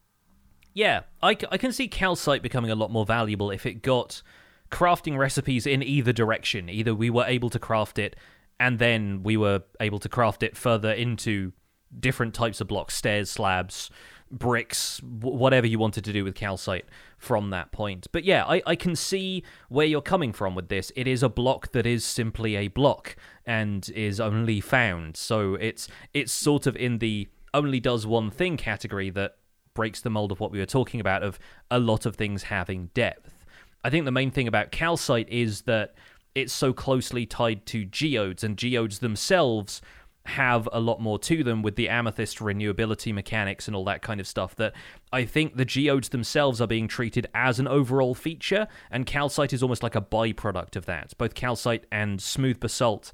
Yeah, 0.72 1.00
I, 1.20 1.30
I 1.50 1.58
can 1.58 1.72
see 1.72 1.88
calcite 1.88 2.42
becoming 2.42 2.70
a 2.70 2.76
lot 2.76 2.92
more 2.92 3.04
valuable 3.04 3.50
if 3.50 3.66
it 3.66 3.82
got 3.82 4.22
crafting 4.70 5.16
recipes 5.16 5.66
in 5.66 5.82
either 5.82 6.12
direction. 6.12 6.68
Either 6.68 6.94
we 6.94 7.10
were 7.10 7.24
able 7.26 7.50
to 7.50 7.58
craft 7.58 7.98
it, 7.98 8.16
and 8.60 8.78
then 8.78 9.22
we 9.22 9.36
were 9.36 9.62
able 9.80 9.98
to 9.98 10.08
craft 10.08 10.42
it 10.42 10.56
further 10.56 10.92
into 10.92 11.52
different 11.98 12.34
types 12.34 12.60
of 12.60 12.68
blocks, 12.68 12.94
stairs, 12.94 13.30
slabs, 13.30 13.90
bricks, 14.30 15.00
whatever 15.02 15.66
you 15.66 15.78
wanted 15.78 16.04
to 16.04 16.12
do 16.12 16.24
with 16.24 16.34
calcite 16.34 16.84
from 17.16 17.50
that 17.50 17.72
point. 17.72 18.06
But 18.12 18.24
yeah, 18.24 18.44
I, 18.44 18.62
I 18.66 18.76
can 18.76 18.94
see 18.94 19.42
where 19.68 19.86
you're 19.86 20.02
coming 20.02 20.32
from 20.32 20.54
with 20.54 20.68
this. 20.68 20.92
It 20.96 21.06
is 21.06 21.22
a 21.22 21.28
block 21.28 21.72
that 21.72 21.86
is 21.86 22.04
simply 22.04 22.56
a 22.56 22.68
block 22.68 23.16
and 23.46 23.88
is 23.94 24.20
only 24.20 24.60
found. 24.60 25.16
So 25.16 25.54
it's 25.54 25.88
it's 26.12 26.32
sort 26.32 26.66
of 26.66 26.76
in 26.76 26.98
the 26.98 27.28
only 27.54 27.80
does 27.80 28.06
one 28.06 28.30
thing 28.30 28.56
category 28.56 29.10
that 29.10 29.36
breaks 29.74 30.00
the 30.00 30.10
mold 30.10 30.32
of 30.32 30.40
what 30.40 30.50
we 30.50 30.58
were 30.58 30.66
talking 30.66 31.00
about 31.00 31.22
of 31.22 31.38
a 31.70 31.78
lot 31.78 32.04
of 32.04 32.16
things 32.16 32.44
having 32.44 32.90
depth. 32.94 33.37
I 33.84 33.90
think 33.90 34.04
the 34.04 34.10
main 34.10 34.30
thing 34.30 34.48
about 34.48 34.72
calcite 34.72 35.28
is 35.28 35.62
that 35.62 35.94
it's 36.34 36.52
so 36.52 36.72
closely 36.72 37.26
tied 37.26 37.66
to 37.66 37.84
geodes, 37.84 38.44
and 38.44 38.56
geodes 38.56 38.98
themselves 39.00 39.80
have 40.24 40.68
a 40.72 40.80
lot 40.80 41.00
more 41.00 41.18
to 41.18 41.42
them 41.42 41.62
with 41.62 41.74
the 41.76 41.88
amethyst 41.88 42.38
renewability 42.38 43.14
mechanics 43.14 43.66
and 43.66 43.74
all 43.74 43.84
that 43.84 44.02
kind 44.02 44.20
of 44.20 44.26
stuff 44.26 44.54
that 44.56 44.74
I 45.10 45.24
think 45.24 45.56
the 45.56 45.64
geodes 45.64 46.10
themselves 46.10 46.60
are 46.60 46.66
being 46.66 46.86
treated 46.86 47.26
as 47.34 47.58
an 47.58 47.66
overall 47.66 48.14
feature, 48.14 48.68
and 48.90 49.06
calcite 49.06 49.52
is 49.52 49.62
almost 49.62 49.82
like 49.82 49.94
a 49.94 50.02
byproduct 50.02 50.76
of 50.76 50.84
that. 50.86 51.14
Both 51.16 51.34
calcite 51.34 51.86
and 51.90 52.20
smooth 52.20 52.60
basalt 52.60 53.10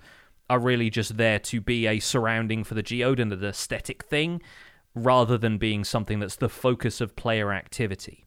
are 0.51 0.59
really 0.59 0.91
just 0.91 1.17
there 1.17 1.39
to 1.39 1.61
be 1.61 1.87
a 1.87 2.01
surrounding 2.01 2.65
for 2.65 2.75
the 2.75 2.83
geode 2.83 3.21
and 3.21 3.33
an 3.33 3.45
aesthetic 3.45 4.05
thing 4.05 4.43
rather 4.95 5.39
than 5.39 5.57
being 5.57 5.85
something 5.85 6.19
that's 6.19 6.37
the 6.37 6.49
focus 6.49 7.01
of 7.01 7.17
player 7.17 7.53
activity. 7.53 8.25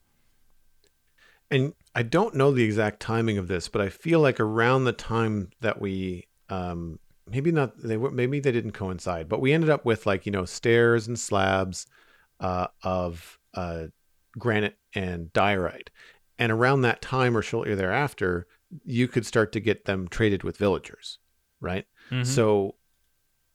And 1.51 1.73
I 1.95 2.03
don't 2.03 2.35
know 2.35 2.51
the 2.51 2.63
exact 2.63 2.99
timing 2.99 3.37
of 3.37 3.47
this, 3.47 3.67
but 3.67 3.81
I 3.81 3.89
feel 3.89 4.19
like 4.19 4.39
around 4.39 4.83
the 4.83 4.93
time 4.93 5.49
that 5.61 5.81
we 5.81 6.27
um 6.49 6.99
maybe 7.29 7.51
not 7.51 7.77
they 7.77 7.97
were 7.97 8.11
maybe 8.11 8.39
they 8.39 8.51
didn't 8.51 8.71
coincide, 8.71 9.27
but 9.27 9.41
we 9.41 9.53
ended 9.53 9.69
up 9.69 9.83
with 9.85 10.05
like, 10.05 10.25
you 10.25 10.31
know, 10.31 10.45
stairs 10.45 11.07
and 11.07 11.17
slabs 11.19 11.87
uh 12.39 12.67
of 12.83 13.39
uh 13.53 13.87
granite 14.37 14.77
and 14.93 15.33
diorite. 15.33 15.89
And 16.39 16.51
around 16.51 16.81
that 16.81 17.01
time 17.01 17.35
or 17.35 17.41
shortly 17.41 17.73
thereafter, 17.73 18.45
you 18.85 19.07
could 19.07 19.25
start 19.25 19.51
to 19.53 19.59
get 19.59 19.85
them 19.85 20.07
traded 20.07 20.43
with 20.43 20.57
villagers, 20.57 21.17
right? 21.59 21.85
Mhm. 22.11 22.25
So 22.25 22.75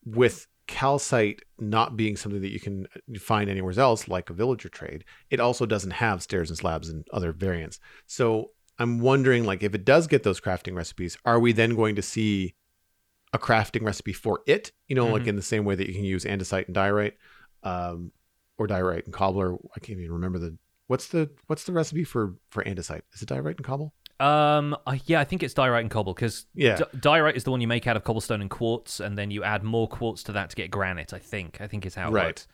with 0.05 0.49
calcite 0.67 1.41
not 1.59 1.97
being 1.97 2.17
something 2.17 2.41
that 2.41 2.53
you 2.53 2.61
can 2.61 2.87
find 3.19 3.51
anywhere 3.51 3.79
else 3.79 4.09
like 4.09 4.31
a 4.31 4.33
villager 4.33 4.69
trade 4.69 5.05
it 5.31 5.41
also 5.41 5.67
doesn't 5.67 5.91
have 5.93 6.23
stairs 6.23 6.51
and 6.51 6.59
slabs 6.59 6.89
and 6.89 7.05
other 7.13 7.33
variants. 7.33 7.79
So 8.07 8.51
i'm 8.79 9.01
wondering 9.01 9.45
like 9.45 9.63
if 9.63 9.75
it 9.75 9.85
does 9.85 10.07
get 10.07 10.23
those 10.23 10.41
crafting 10.41 10.75
recipes 10.75 11.17
are 11.25 11.39
we 11.39 11.53
then 11.53 11.75
going 11.75 11.95
to 11.97 12.03
see 12.03 12.55
a 13.35 13.39
crafting 13.39 13.85
recipe 13.85 14.13
for 14.13 14.43
it? 14.47 14.73
You 14.89 14.95
know 14.97 15.09
like 15.11 15.25
Mhm. 15.25 15.29
in 15.29 15.37
the 15.37 15.43
same 15.43 15.65
way 15.65 15.75
that 15.75 15.89
you 15.89 15.95
can 15.95 16.05
use 16.05 16.25
andesite 16.25 16.67
and 16.67 16.75
diorite 16.75 17.15
um, 17.63 18.13
or 18.59 18.67
diorite 18.67 19.05
and 19.05 19.15
cobbler. 19.15 19.55
I 19.55 19.81
can't 19.81 19.99
even 19.99 20.13
remember 20.13 20.39
the 20.39 20.59
what's 20.87 21.09
the 21.09 21.31
what's 21.47 21.65
the 21.65 21.73
recipe 21.73 22.05
for 22.05 22.35
for 22.51 22.63
andesite? 22.65 23.03
Is 23.15 23.23
it 23.23 23.29
diorite 23.29 23.57
and 23.57 23.65
cobble 23.65 23.95
Um, 24.23 24.77
I, 24.87 25.01
yeah, 25.07 25.21
I 25.21 25.25
think 25.25 25.43
it's 25.43 25.53
diorite 25.55 25.83
and 25.83 25.91
cobble 25.91 26.15
because 26.15 26.47
Yeah. 26.55 26.79
diorite 27.01 27.37
is 27.37 27.45
the 27.45 27.51
one 27.51 27.61
you 27.61 27.67
make 27.69 27.87
out 27.87 27.97
of 27.97 28.05
cobblestone 28.05 28.41
and 28.41 28.49
quartz, 28.51 29.01
and 29.01 29.19
then 29.19 29.31
you 29.31 29.43
add 29.43 29.63
more 29.65 29.89
quartz 29.89 30.23
to 30.25 30.33
that 30.33 30.51
to 30.51 30.57
get 30.57 30.71
granite. 30.71 31.13
I 31.13 31.19
think. 31.19 31.61
I 31.61 31.67
think 31.67 31.85
is 31.87 31.95
how 31.97 32.09
it 32.09 32.13
Right. 32.13 32.27
works. 32.27 32.49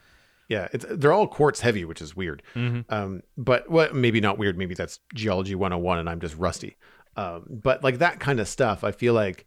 yeah 0.51 0.67
it's, 0.73 0.87
they're 0.89 1.13
all 1.13 1.27
quartz 1.29 1.61
heavy 1.61 1.85
which 1.85 2.01
is 2.01 2.17
weird 2.17 2.43
Mhm. 2.55 2.83
um, 2.89 3.23
but 3.37 3.71
what 3.71 3.95
maybe 3.95 4.19
not 4.19 4.39
weird 4.39 4.57
maybe 4.57 4.75
that's 4.75 4.99
geology 5.15 5.55
101 5.55 5.99
and 5.99 6.09
i'm 6.09 6.21
just 6.21 6.35
rusty 6.39 6.79
um, 7.17 7.45
but 7.51 7.85
like 7.85 7.99
that 7.99 8.19
kind 8.19 8.41
of 8.41 8.49
stuff 8.49 8.83
i 8.83 8.91
feel 8.91 9.13
like 9.13 9.45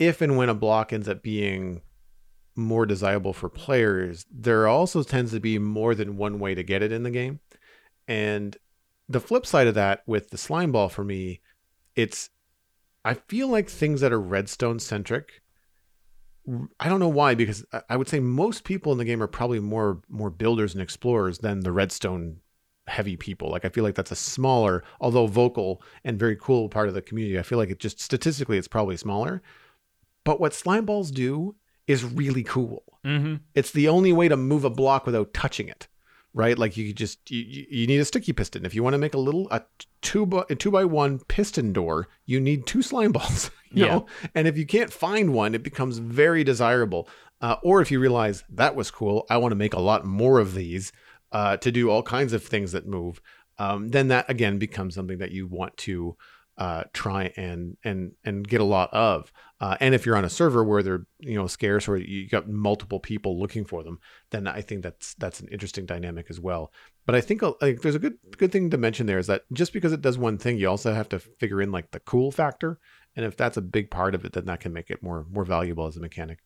if 0.00 0.20
and 0.20 0.36
when 0.36 0.48
a 0.48 0.54
block 0.54 0.92
ends 0.92 1.08
up 1.08 1.22
being 1.22 1.82
more 2.56 2.84
desirable 2.84 3.32
for 3.32 3.48
players 3.48 4.26
there 4.28 4.66
also 4.66 5.04
tends 5.04 5.30
to 5.30 5.38
be 5.38 5.56
more 5.60 5.94
than 5.94 6.16
one 6.16 6.40
way 6.40 6.52
to 6.52 6.64
get 6.64 6.82
it 6.82 6.90
in 6.90 7.04
the 7.04 7.12
game 7.12 7.38
and 8.08 8.56
the 9.08 9.20
flip 9.20 9.44
side 9.46 9.66
of 9.66 9.74
that 9.74 10.02
with 10.06 10.30
the 10.30 10.38
slime 10.38 10.72
ball 10.72 10.88
for 10.88 11.04
me 11.04 11.40
it's 11.96 12.30
i 13.04 13.14
feel 13.14 13.48
like 13.48 13.68
things 13.68 14.00
that 14.00 14.12
are 14.12 14.20
redstone 14.20 14.78
centric 14.78 15.42
I 16.78 16.90
don't 16.90 17.00
know 17.00 17.08
why, 17.08 17.34
because 17.34 17.64
I- 17.88 17.96
would 17.96 18.08
say 18.08 18.20
most 18.20 18.64
people 18.64 18.92
in 18.92 18.98
the 18.98 19.04
game 19.06 19.22
are 19.22 19.26
probably 19.26 19.60
more 19.60 20.02
more 20.10 20.28
builders 20.28 20.74
and 20.74 20.82
explorers 20.82 21.38
than 21.38 21.60
the 21.60 21.72
redstone 21.72 22.40
heavy 22.86 23.16
people. 23.16 23.50
Like 23.50 23.64
I 23.64 23.70
feel 23.70 23.82
like 23.82 23.94
that's 23.94 24.10
a 24.10 24.16
smaller, 24.16 24.84
although 25.00 25.26
vocal 25.26 25.82
and 26.04 26.18
very 26.18 26.36
cool 26.36 26.68
part 26.68 26.88
of 26.88 26.94
the 26.94 27.00
community. 27.00 27.38
I 27.38 27.42
feel 27.42 27.56
like 27.56 27.70
it 27.70 27.78
just 27.78 27.98
statistically 27.98 28.58
it's 28.58 28.68
probably 28.68 28.98
smaller. 28.98 29.42
But 30.24 30.38
what 30.38 30.52
slime 30.52 30.84
balls 30.84 31.10
do 31.10 31.54
is 31.86 32.04
really 32.04 32.42
cool. 32.42 32.82
Mm-hmm. 33.06 33.36
It's 33.54 33.70
the 33.70 33.88
only 33.88 34.12
way 34.12 34.28
to 34.28 34.36
move 34.36 34.64
a 34.64 34.70
block 34.70 35.06
without 35.06 35.32
touching 35.32 35.68
it, 35.68 35.88
right? 36.34 36.58
Like 36.58 36.76
you 36.76 36.92
just 36.92 37.30
you, 37.30 37.64
you 37.70 37.86
need 37.86 38.00
a 38.00 38.04
sticky 38.04 38.32
piston 38.32 38.66
if 38.66 38.74
you 38.74 38.82
want 38.82 38.94
to 38.94 38.98
make 38.98 39.14
a 39.14 39.18
little 39.18 39.48
a 39.50 39.62
two 40.02 40.26
by 40.26 40.42
a 40.50 40.54
two 40.54 40.70
by 40.70 40.84
one 40.84 41.20
piston 41.28 41.72
door. 41.72 42.08
You 42.26 42.40
need 42.40 42.66
two 42.66 42.82
slime 42.82 43.12
balls, 43.12 43.50
you 43.70 43.84
Yeah. 43.84 43.94
know. 43.94 44.06
And 44.34 44.46
if 44.46 44.58
you 44.58 44.66
can't 44.66 44.92
find 44.92 45.32
one, 45.32 45.54
it 45.54 45.62
becomes 45.62 45.98
very 45.98 46.44
desirable. 46.44 47.08
Uh, 47.40 47.56
or 47.62 47.80
if 47.80 47.90
you 47.90 48.00
realize 48.00 48.44
that 48.50 48.74
was 48.76 48.90
cool, 48.90 49.26
I 49.30 49.36
want 49.38 49.52
to 49.52 49.56
make 49.56 49.74
a 49.74 49.80
lot 49.80 50.04
more 50.04 50.38
of 50.38 50.54
these 50.54 50.92
uh, 51.32 51.56
to 51.58 51.70
do 51.72 51.90
all 51.90 52.02
kinds 52.02 52.32
of 52.32 52.44
things 52.44 52.72
that 52.72 52.86
move. 52.86 53.20
Um, 53.58 53.90
then 53.90 54.08
that 54.08 54.28
again 54.28 54.58
becomes 54.58 54.94
something 54.94 55.18
that 55.18 55.30
you 55.30 55.46
want 55.46 55.76
to 55.78 56.16
uh, 56.56 56.84
try 56.92 57.32
and 57.36 57.76
and 57.84 58.12
and 58.24 58.46
get 58.46 58.60
a 58.60 58.64
lot 58.64 58.92
of. 58.92 59.32
Uh, 59.60 59.76
and 59.80 59.94
if 59.94 60.04
you're 60.04 60.16
on 60.16 60.24
a 60.24 60.30
server 60.30 60.62
where 60.62 60.82
they're 60.82 61.06
you 61.18 61.34
know 61.34 61.46
scarce 61.46 61.88
or 61.88 61.96
you 61.96 62.28
got 62.28 62.48
multiple 62.48 63.00
people 63.00 63.38
looking 63.38 63.64
for 63.64 63.82
them, 63.82 63.98
then 64.30 64.46
I 64.46 64.60
think 64.60 64.82
that's 64.82 65.14
that's 65.14 65.40
an 65.40 65.48
interesting 65.48 65.86
dynamic 65.86 66.26
as 66.30 66.40
well. 66.40 66.72
But 67.06 67.14
I 67.14 67.20
think 67.20 67.42
uh, 67.42 67.52
like 67.60 67.80
there's 67.82 67.94
a 67.94 68.00
good 68.00 68.18
good 68.36 68.52
thing 68.52 68.70
to 68.70 68.78
mention 68.78 69.06
there 69.06 69.18
is 69.18 69.26
that 69.26 69.42
just 69.52 69.72
because 69.72 69.92
it 69.92 70.02
does 70.02 70.18
one 70.18 70.38
thing, 70.38 70.58
you 70.58 70.68
also 70.68 70.92
have 70.92 71.08
to 71.10 71.18
figure 71.18 71.60
in 71.60 71.72
like 71.72 71.90
the 71.90 72.00
cool 72.00 72.30
factor. 72.30 72.78
And 73.16 73.24
if 73.24 73.36
that's 73.36 73.56
a 73.56 73.62
big 73.62 73.90
part 73.90 74.14
of 74.14 74.24
it, 74.24 74.32
then 74.32 74.46
that 74.46 74.60
can 74.60 74.72
make 74.72 74.90
it 74.90 75.02
more 75.02 75.26
more 75.30 75.44
valuable 75.44 75.86
as 75.86 75.96
a 75.96 76.00
mechanic. 76.00 76.38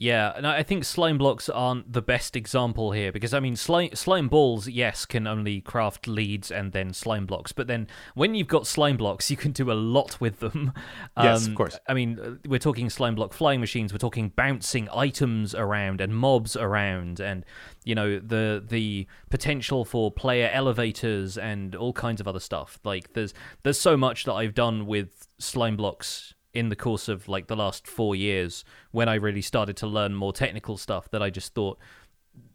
Yeah, 0.00 0.32
and 0.34 0.46
I 0.46 0.62
think 0.62 0.84
slime 0.84 1.18
blocks 1.18 1.50
aren't 1.50 1.92
the 1.92 2.00
best 2.00 2.34
example 2.34 2.92
here 2.92 3.12
because 3.12 3.34
I 3.34 3.40
mean 3.40 3.54
slime 3.54 3.94
slime 3.94 4.28
balls, 4.28 4.66
yes, 4.66 5.04
can 5.04 5.26
only 5.26 5.60
craft 5.60 6.08
leads 6.08 6.50
and 6.50 6.72
then 6.72 6.94
slime 6.94 7.26
blocks, 7.26 7.52
but 7.52 7.66
then 7.66 7.86
when 8.14 8.34
you've 8.34 8.48
got 8.48 8.66
slime 8.66 8.96
blocks, 8.96 9.30
you 9.30 9.36
can 9.36 9.52
do 9.52 9.70
a 9.70 9.74
lot 9.74 10.18
with 10.18 10.40
them. 10.40 10.72
Yes, 11.20 11.46
of 11.46 11.54
course. 11.54 11.78
I 11.86 11.92
mean, 11.92 12.18
uh, 12.18 12.36
we're 12.48 12.58
talking 12.58 12.88
slime 12.88 13.14
block 13.14 13.34
flying 13.34 13.60
machines, 13.60 13.92
we're 13.92 13.98
talking 13.98 14.30
bouncing 14.30 14.88
items 14.90 15.54
around 15.54 16.00
and 16.00 16.16
mobs 16.16 16.56
around, 16.56 17.20
and 17.20 17.44
you 17.84 17.94
know 17.94 18.18
the 18.18 18.64
the 18.66 19.06
potential 19.28 19.84
for 19.84 20.10
player 20.10 20.48
elevators 20.50 21.36
and 21.36 21.74
all 21.74 21.92
kinds 21.92 22.22
of 22.22 22.26
other 22.26 22.40
stuff. 22.40 22.80
Like 22.84 23.12
there's 23.12 23.34
there's 23.64 23.78
so 23.78 23.98
much 23.98 24.24
that 24.24 24.32
I've 24.32 24.54
done 24.54 24.86
with 24.86 25.28
slime 25.38 25.76
blocks 25.76 26.34
in 26.52 26.68
the 26.68 26.76
course 26.76 27.08
of 27.08 27.28
like 27.28 27.46
the 27.46 27.56
last 27.56 27.86
four 27.86 28.16
years 28.16 28.64
when 28.90 29.08
I 29.08 29.14
really 29.14 29.42
started 29.42 29.76
to 29.78 29.86
learn 29.86 30.14
more 30.14 30.32
technical 30.32 30.76
stuff 30.76 31.10
that 31.10 31.22
I 31.22 31.30
just 31.30 31.54
thought 31.54 31.78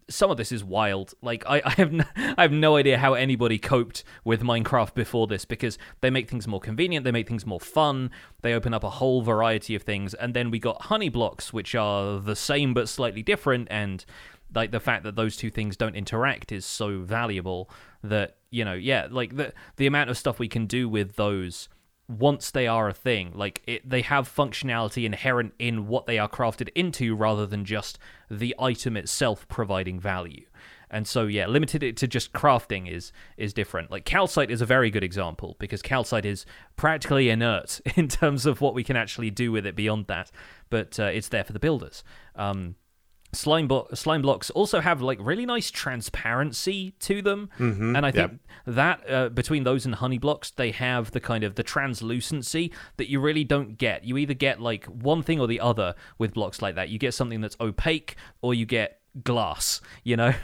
some 0.08 0.30
of 0.30 0.36
this 0.36 0.52
is 0.52 0.62
wild. 0.62 1.14
Like 1.20 1.44
I, 1.46 1.62
I 1.64 1.70
have 1.70 1.92
no, 1.92 2.04
I 2.16 2.42
have 2.42 2.52
no 2.52 2.76
idea 2.76 2.98
how 2.98 3.14
anybody 3.14 3.58
coped 3.58 4.04
with 4.24 4.42
Minecraft 4.42 4.94
before 4.94 5.26
this 5.26 5.44
because 5.44 5.78
they 6.00 6.10
make 6.10 6.30
things 6.30 6.46
more 6.46 6.60
convenient, 6.60 7.04
they 7.04 7.12
make 7.12 7.28
things 7.28 7.46
more 7.46 7.60
fun, 7.60 8.10
they 8.42 8.54
open 8.54 8.72
up 8.72 8.84
a 8.84 8.90
whole 8.90 9.22
variety 9.22 9.74
of 9.74 9.82
things, 9.82 10.14
and 10.14 10.34
then 10.34 10.50
we 10.50 10.58
got 10.58 10.82
honey 10.82 11.08
blocks 11.08 11.52
which 11.52 11.74
are 11.74 12.20
the 12.20 12.36
same 12.36 12.74
but 12.74 12.88
slightly 12.88 13.22
different, 13.22 13.68
and 13.70 14.04
like 14.54 14.70
the 14.70 14.80
fact 14.80 15.02
that 15.04 15.16
those 15.16 15.36
two 15.36 15.50
things 15.50 15.76
don't 15.76 15.96
interact 15.96 16.52
is 16.52 16.64
so 16.64 17.00
valuable 17.00 17.68
that 18.02 18.36
you 18.50 18.64
know 18.64 18.74
yeah 18.74 19.08
like 19.10 19.36
the 19.36 19.52
the 19.76 19.86
amount 19.86 20.08
of 20.08 20.16
stuff 20.16 20.38
we 20.38 20.48
can 20.48 20.66
do 20.66 20.88
with 20.88 21.16
those 21.16 21.68
once 22.08 22.50
they 22.50 22.66
are 22.66 22.88
a 22.88 22.94
thing 22.94 23.32
like 23.34 23.62
it, 23.66 23.88
they 23.88 24.02
have 24.02 24.32
functionality 24.32 25.04
inherent 25.04 25.52
in 25.58 25.88
what 25.88 26.06
they 26.06 26.18
are 26.18 26.28
crafted 26.28 26.68
into 26.74 27.14
rather 27.16 27.46
than 27.46 27.64
just 27.64 27.98
the 28.30 28.54
item 28.58 28.96
itself 28.96 29.46
providing 29.48 29.98
value. 29.98 30.46
And 30.88 31.06
so 31.06 31.26
yeah 31.26 31.46
limited 31.46 31.82
it 31.82 31.96
to 31.98 32.06
just 32.06 32.32
crafting 32.32 32.90
is 32.90 33.12
is 33.36 33.52
different. 33.52 33.90
Like 33.90 34.04
calcite 34.04 34.52
is 34.52 34.60
a 34.60 34.66
very 34.66 34.90
good 34.90 35.02
example 35.02 35.56
because 35.58 35.82
calcite 35.82 36.24
is 36.24 36.46
practically 36.76 37.28
inert 37.28 37.80
in 37.96 38.06
terms 38.06 38.46
of 38.46 38.60
what 38.60 38.74
we 38.74 38.84
can 38.84 38.96
actually 38.96 39.30
do 39.30 39.50
with 39.50 39.66
it 39.66 39.74
beyond 39.74 40.06
that 40.06 40.30
but 40.70 40.98
uh, 40.98 41.04
it's 41.04 41.28
there 41.28 41.44
for 41.44 41.52
the 41.52 41.58
builders. 41.58 42.04
Um, 42.34 42.76
slime 43.36 43.68
blo- 43.68 43.88
slime 43.94 44.22
blocks 44.22 44.50
also 44.50 44.80
have 44.80 45.02
like 45.02 45.18
really 45.20 45.46
nice 45.46 45.70
transparency 45.70 46.92
to 47.00 47.22
them. 47.22 47.50
And 47.96 48.06
i 48.06 48.10
think 48.10 48.40
that 48.66 49.10
uh, 49.10 49.28
between 49.28 49.64
those 49.64 49.84
and 49.86 49.94
honey 49.96 50.18
blocks 50.18 50.50
they 50.50 50.70
have 50.72 51.10
the 51.12 51.20
kind 51.20 51.44
of 51.44 51.54
the 51.54 51.62
translucency 51.62 52.72
that 52.96 53.08
you 53.10 53.20
really 53.20 53.44
don't 53.44 53.78
get. 53.78 54.04
You 54.04 54.16
either 54.16 54.34
get 54.34 54.60
like 54.60 54.84
one 54.86 55.22
thing 55.22 55.40
or 55.40 55.46
the 55.46 55.60
other 55.60 55.94
with 56.18 56.34
blocks 56.34 56.62
like 56.62 56.74
that. 56.74 56.88
You 56.88 56.98
get 56.98 57.14
something 57.14 57.40
that's 57.40 57.56
opaque 57.60 58.16
or 58.42 58.54
you 58.54 58.66
get 58.66 59.00
glass 59.24 59.80
you 60.04 60.16
know? 60.16 60.34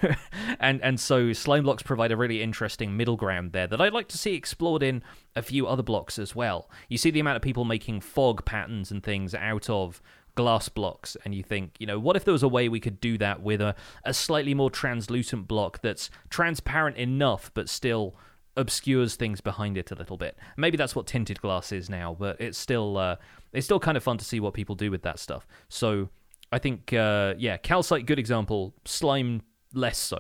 And 0.59 0.81
and 0.83 0.99
so 1.01 1.33
slime 1.33 1.65
blocks 1.65 1.83
provide 1.83 2.13
a 2.13 2.17
really 2.17 2.41
interesting 2.43 2.97
middle 2.97 3.17
ground 3.17 3.53
there 3.53 3.67
that 3.67 3.81
i'd 3.81 3.93
like 3.93 4.09
to 4.09 4.19
see 4.19 4.35
explored 4.35 4.83
in 4.83 5.03
a 5.35 5.43
few 5.43 5.67
other 5.67 5.83
blocks 5.83 6.19
as 6.19 6.35
well. 6.35 6.69
You 6.89 6.99
see 6.99 7.11
the 7.11 7.21
amount 7.21 7.37
of 7.37 7.43
people 7.43 7.65
making 7.65 8.01
fog 8.01 8.45
patterns 8.45 8.91
and 8.91 9.03
things 9.03 9.35
out 9.35 9.69
of 9.71 10.03
glass 10.35 10.69
blocks 10.69 11.17
and 11.25 11.35
you 11.35 11.43
think 11.43 11.77
you 11.79 11.87
know 11.87 11.99
what 11.99 12.17
if 12.17 12.25
there 12.25 12.33
was 12.33 12.43
a 12.43 12.49
way 12.49 12.69
we 12.69 12.81
could 12.81 13.01
do 13.01 13.19
that 13.19 13.43
with 13.43 13.61
a, 13.61 13.75
a 14.05 14.15
slightly 14.15 14.55
more 14.55 14.71
translucent 14.71 15.47
block 15.47 15.81
that's 15.83 16.11
transparent 16.31 16.97
enough 16.97 17.51
but 17.55 17.69
still 17.69 18.15
obscures 18.57 19.17
things 19.17 19.41
behind 19.41 19.77
it 19.77 19.91
a 19.91 19.95
little 19.95 20.17
bit? 20.17 20.37
Maybe 20.57 20.77
that's 20.77 20.97
what 20.97 21.07
tinted 21.07 21.41
glass 21.41 21.73
is 21.73 21.91
now 21.91 22.17
but 22.19 22.41
it's 22.41 22.59
still 22.59 22.97
uh, 22.97 23.17
it's 23.53 23.67
still 23.67 23.81
kind 23.81 23.97
of 23.97 24.03
fun 24.03 24.19
to 24.19 24.25
see 24.25 24.41
what 24.41 24.55
people 24.55 24.75
do 24.75 24.91
with 24.91 25.03
that 25.03 25.19
stuff. 25.19 25.47
So 25.69 26.09
i 26.55 26.59
think 26.59 26.93
uh, 26.93 27.33
yeah 27.39 27.57
calcite 27.57 28.05
good 28.05 28.19
example 28.19 28.75
slime 28.85 29.43
less 29.75 29.99
so. 29.99 30.19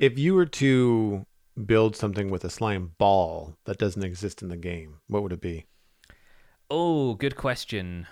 If 0.00 0.18
you 0.18 0.34
were 0.34 0.46
to 0.46 1.24
build 1.66 1.94
something 1.94 2.30
with 2.30 2.44
a 2.44 2.50
slime 2.50 2.92
ball 2.98 3.56
that 3.64 3.78
doesn't 3.78 4.02
exist 4.02 4.42
in 4.42 4.48
the 4.48 4.56
game, 4.56 4.98
what 5.06 5.22
would 5.22 5.32
it 5.32 5.40
be? 5.40 5.66
oh 6.70 7.14
good 7.14 7.36
question 7.36 8.06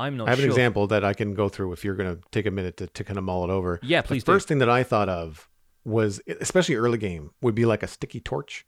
i'm 0.00 0.16
not 0.16 0.26
I 0.28 0.30
have 0.30 0.38
sure 0.38 0.46
an 0.46 0.50
example 0.50 0.86
that 0.88 1.04
I 1.04 1.14
can 1.14 1.34
go 1.34 1.48
through 1.48 1.72
if 1.72 1.84
you're 1.84 1.94
going 1.94 2.16
to 2.16 2.22
take 2.30 2.46
a 2.46 2.50
minute 2.50 2.76
to, 2.78 2.86
to 2.88 3.04
kind 3.04 3.18
of 3.18 3.24
mull 3.24 3.44
it 3.44 3.50
over. 3.50 3.78
Yeah, 3.82 4.02
please. 4.02 4.24
The 4.24 4.32
first 4.32 4.48
thing 4.48 4.58
that 4.58 4.68
I 4.68 4.82
thought 4.82 5.08
of 5.08 5.48
was, 5.84 6.20
especially 6.40 6.74
early 6.76 6.98
game, 6.98 7.30
would 7.42 7.54
be 7.54 7.64
like 7.64 7.82
a 7.82 7.86
sticky 7.86 8.20
torch. 8.20 8.66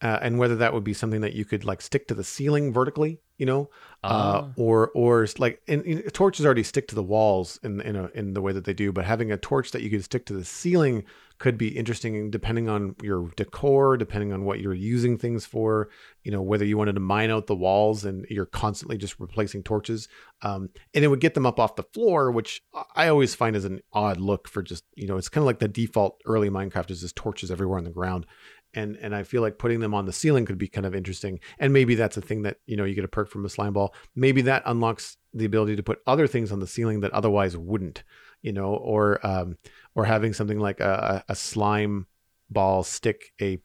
Uh, 0.00 0.16
and 0.22 0.38
whether 0.38 0.54
that 0.54 0.72
would 0.72 0.84
be 0.84 0.94
something 0.94 1.22
that 1.22 1.32
you 1.32 1.44
could 1.44 1.64
like 1.64 1.82
stick 1.82 2.06
to 2.06 2.14
the 2.14 2.22
ceiling 2.22 2.72
vertically, 2.72 3.20
you 3.36 3.44
know, 3.46 3.68
uh, 4.04 4.42
Ah. 4.44 4.48
or 4.56 4.90
or 4.94 5.26
like 5.38 5.60
and, 5.66 5.82
and 5.84 6.12
torches 6.14 6.46
already 6.46 6.62
stick 6.62 6.86
to 6.88 6.94
the 6.94 7.02
walls 7.02 7.58
in 7.64 7.80
in 7.80 7.96
a, 7.96 8.06
in 8.14 8.32
the 8.34 8.40
way 8.40 8.52
that 8.52 8.64
they 8.64 8.74
do, 8.74 8.92
but 8.92 9.04
having 9.04 9.32
a 9.32 9.36
torch 9.36 9.72
that 9.72 9.82
you 9.82 9.90
could 9.90 10.04
stick 10.04 10.24
to 10.26 10.32
the 10.34 10.44
ceiling 10.44 11.02
could 11.38 11.56
be 11.56 11.68
interesting 11.68 12.30
depending 12.30 12.68
on 12.68 12.96
your 13.02 13.30
decor, 13.36 13.96
depending 13.96 14.32
on 14.32 14.44
what 14.44 14.60
you're 14.60 14.74
using 14.74 15.16
things 15.16 15.46
for. 15.46 15.88
You 16.24 16.32
know, 16.32 16.42
whether 16.42 16.64
you 16.64 16.76
wanted 16.76 16.94
to 16.94 17.00
mine 17.00 17.30
out 17.30 17.46
the 17.46 17.54
walls 17.54 18.04
and 18.04 18.26
you're 18.28 18.46
constantly 18.46 18.98
just 18.98 19.18
replacing 19.18 19.62
torches, 19.62 20.08
um, 20.42 20.70
and 20.94 21.04
it 21.04 21.08
would 21.08 21.20
get 21.20 21.34
them 21.34 21.46
up 21.46 21.60
off 21.60 21.76
the 21.76 21.84
floor, 21.84 22.30
which 22.30 22.62
I 22.94 23.08
always 23.08 23.34
find 23.34 23.56
is 23.56 23.64
an 23.64 23.80
odd 23.92 24.18
look 24.18 24.48
for 24.48 24.62
just 24.62 24.84
you 24.94 25.06
know, 25.06 25.16
it's 25.16 25.28
kind 25.28 25.42
of 25.42 25.46
like 25.46 25.60
the 25.60 25.68
default 25.68 26.20
early 26.26 26.50
Minecraft 26.50 26.90
is 26.90 27.00
just 27.00 27.16
torches 27.16 27.50
everywhere 27.50 27.78
on 27.78 27.84
the 27.84 27.90
ground 27.90 28.26
and 28.74 28.96
and 28.96 29.14
I 29.14 29.22
feel 29.22 29.42
like 29.42 29.58
putting 29.58 29.80
them 29.80 29.94
on 29.94 30.06
the 30.06 30.12
ceiling 30.12 30.44
could 30.44 30.58
be 30.58 30.68
kind 30.68 30.86
of 30.86 30.94
interesting. 30.94 31.40
And 31.58 31.72
maybe 31.72 31.94
that's 31.94 32.16
a 32.16 32.20
thing 32.20 32.42
that 32.42 32.58
you 32.66 32.76
know 32.76 32.84
you 32.84 32.94
get 32.94 33.04
a 33.04 33.08
perk 33.08 33.30
from 33.30 33.44
a 33.44 33.48
slime 33.48 33.72
ball. 33.72 33.94
Maybe 34.14 34.42
that 34.42 34.62
unlocks 34.66 35.16
the 35.32 35.44
ability 35.44 35.76
to 35.76 35.82
put 35.82 36.00
other 36.06 36.26
things 36.26 36.52
on 36.52 36.60
the 36.60 36.66
ceiling 36.66 37.00
that 37.00 37.12
otherwise 37.12 37.56
wouldn't. 37.56 38.02
You 38.42 38.52
know, 38.52 38.74
or 38.74 39.24
um, 39.26 39.56
or 39.94 40.04
having 40.04 40.32
something 40.32 40.58
like 40.60 40.80
a, 40.80 41.24
a 41.28 41.34
slime 41.34 42.06
ball 42.50 42.82
stick 42.84 43.32
a 43.40 43.58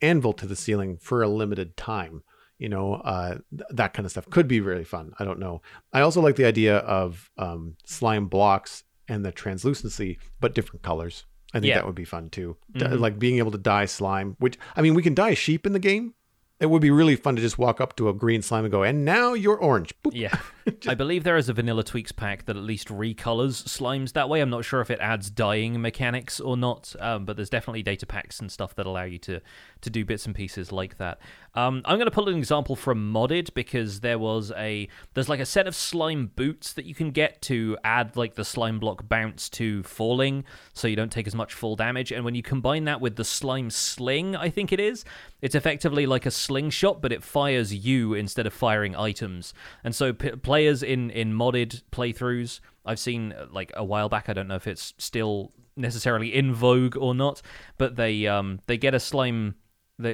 anvil 0.00 0.32
to 0.34 0.46
the 0.46 0.56
ceiling 0.56 0.96
for 0.98 1.22
a 1.22 1.28
limited 1.28 1.76
time. 1.76 2.22
You 2.58 2.68
know, 2.68 2.94
uh, 2.94 3.38
th- 3.50 3.62
that 3.70 3.94
kind 3.94 4.04
of 4.04 4.12
stuff 4.12 4.28
could 4.30 4.46
be 4.46 4.60
really 4.60 4.84
fun. 4.84 5.12
I 5.18 5.24
don't 5.24 5.38
know. 5.40 5.62
I 5.92 6.02
also 6.02 6.20
like 6.20 6.36
the 6.36 6.44
idea 6.44 6.76
of 6.78 7.30
um, 7.38 7.76
slime 7.86 8.26
blocks 8.26 8.84
and 9.08 9.24
the 9.24 9.32
translucency, 9.32 10.18
but 10.40 10.54
different 10.54 10.82
colors. 10.82 11.24
I 11.52 11.58
think 11.60 11.70
Yeah. 11.70 11.76
that 11.76 11.86
would 11.86 11.94
be 11.96 12.04
fun 12.04 12.28
too. 12.30 12.56
D- 12.72 12.86
Like 12.86 13.18
being 13.18 13.38
able 13.38 13.50
to 13.50 13.58
dye 13.58 13.86
slime, 13.86 14.36
which 14.38 14.56
I 14.76 14.82
mean, 14.82 14.94
we 14.94 15.02
can 15.02 15.14
dye 15.14 15.30
a 15.30 15.34
sheep 15.34 15.66
in 15.66 15.72
the 15.72 15.78
game. 15.80 16.14
It 16.60 16.68
would 16.68 16.82
be 16.82 16.90
really 16.90 17.16
fun 17.16 17.36
to 17.36 17.42
just 17.42 17.56
walk 17.56 17.80
up 17.80 17.96
to 17.96 18.10
a 18.10 18.12
green 18.12 18.42
slime 18.42 18.64
and 18.64 18.70
go, 18.70 18.82
and 18.82 19.04
now 19.04 19.32
you're 19.32 19.56
orange. 19.56 19.94
Boop. 20.02 20.12
Yeah. 20.14 20.38
I 20.86 20.94
believe 20.94 21.24
there 21.24 21.38
is 21.38 21.48
a 21.48 21.54
vanilla 21.54 21.82
tweaks 21.82 22.12
pack 22.12 22.44
that 22.44 22.56
at 22.56 22.62
least 22.62 22.88
recolors 22.88 23.64
slimes 23.64 24.12
that 24.12 24.28
way. 24.28 24.40
I'm 24.40 24.50
not 24.50 24.64
sure 24.64 24.80
if 24.80 24.90
it 24.90 25.00
adds 25.00 25.30
dyeing 25.30 25.80
mechanics 25.80 26.38
or 26.38 26.56
not, 26.56 26.94
um, 27.00 27.24
but 27.24 27.36
there's 27.36 27.50
definitely 27.50 27.82
data 27.82 28.06
packs 28.06 28.40
and 28.40 28.52
stuff 28.52 28.74
that 28.74 28.86
allow 28.86 29.04
you 29.04 29.18
to 29.20 29.40
to 29.80 29.90
do 29.90 30.04
bits 30.04 30.26
and 30.26 30.34
pieces 30.34 30.70
like 30.70 30.98
that. 30.98 31.18
Um, 31.54 31.82
I'm 31.84 31.96
going 31.96 32.06
to 32.06 32.10
pull 32.12 32.28
an 32.28 32.36
example 32.36 32.76
from 32.76 33.12
modded 33.12 33.54
because 33.54 34.00
there 34.00 34.18
was 34.18 34.52
a 34.56 34.88
there's 35.14 35.28
like 35.28 35.40
a 35.40 35.46
set 35.46 35.66
of 35.66 35.74
slime 35.74 36.30
boots 36.36 36.74
that 36.74 36.84
you 36.84 36.94
can 36.94 37.10
get 37.10 37.40
to 37.42 37.76
add 37.82 38.16
like 38.16 38.34
the 38.34 38.44
slime 38.44 38.78
block 38.78 39.08
bounce 39.08 39.48
to 39.50 39.82
falling, 39.82 40.44
so 40.74 40.86
you 40.86 40.96
don't 40.96 41.10
take 41.10 41.26
as 41.26 41.34
much 41.34 41.54
fall 41.54 41.74
damage. 41.74 42.12
And 42.12 42.24
when 42.24 42.34
you 42.34 42.42
combine 42.42 42.84
that 42.84 43.00
with 43.00 43.16
the 43.16 43.24
slime 43.24 43.70
sling, 43.70 44.36
I 44.36 44.50
think 44.50 44.72
it 44.72 44.80
is, 44.80 45.04
it's 45.42 45.54
effectively 45.54 46.06
like 46.06 46.26
a 46.26 46.30
slingshot, 46.30 47.00
but 47.00 47.12
it 47.12 47.22
fires 47.22 47.74
you 47.74 48.14
instead 48.14 48.46
of 48.46 48.52
firing 48.52 48.94
items. 48.96 49.54
And 49.84 49.94
so 49.94 50.12
p- 50.12 50.30
players 50.30 50.82
in 50.82 51.10
in 51.10 51.32
modded 51.32 51.82
playthroughs, 51.90 52.60
I've 52.84 52.98
seen 52.98 53.32
uh, 53.32 53.46
like 53.50 53.72
a 53.76 53.84
while 53.84 54.08
back. 54.08 54.28
I 54.28 54.32
don't 54.32 54.48
know 54.48 54.56
if 54.56 54.66
it's 54.66 54.94
still 54.98 55.52
necessarily 55.76 56.34
in 56.34 56.52
vogue 56.52 56.96
or 56.96 57.14
not, 57.14 57.42
but 57.78 57.96
they 57.96 58.26
um 58.26 58.60
they 58.66 58.78
get 58.78 58.94
a 58.94 59.00
slime. 59.00 59.56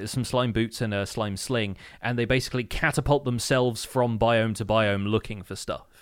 Some 0.06 0.24
slime 0.24 0.50
boots 0.52 0.80
and 0.80 0.92
a 0.92 1.06
slime 1.06 1.36
sling, 1.36 1.76
and 2.02 2.18
they 2.18 2.24
basically 2.24 2.64
catapult 2.64 3.24
themselves 3.24 3.84
from 3.84 4.18
biome 4.18 4.56
to 4.56 4.64
biome 4.64 5.06
looking 5.06 5.44
for 5.44 5.54
stuff. 5.54 5.95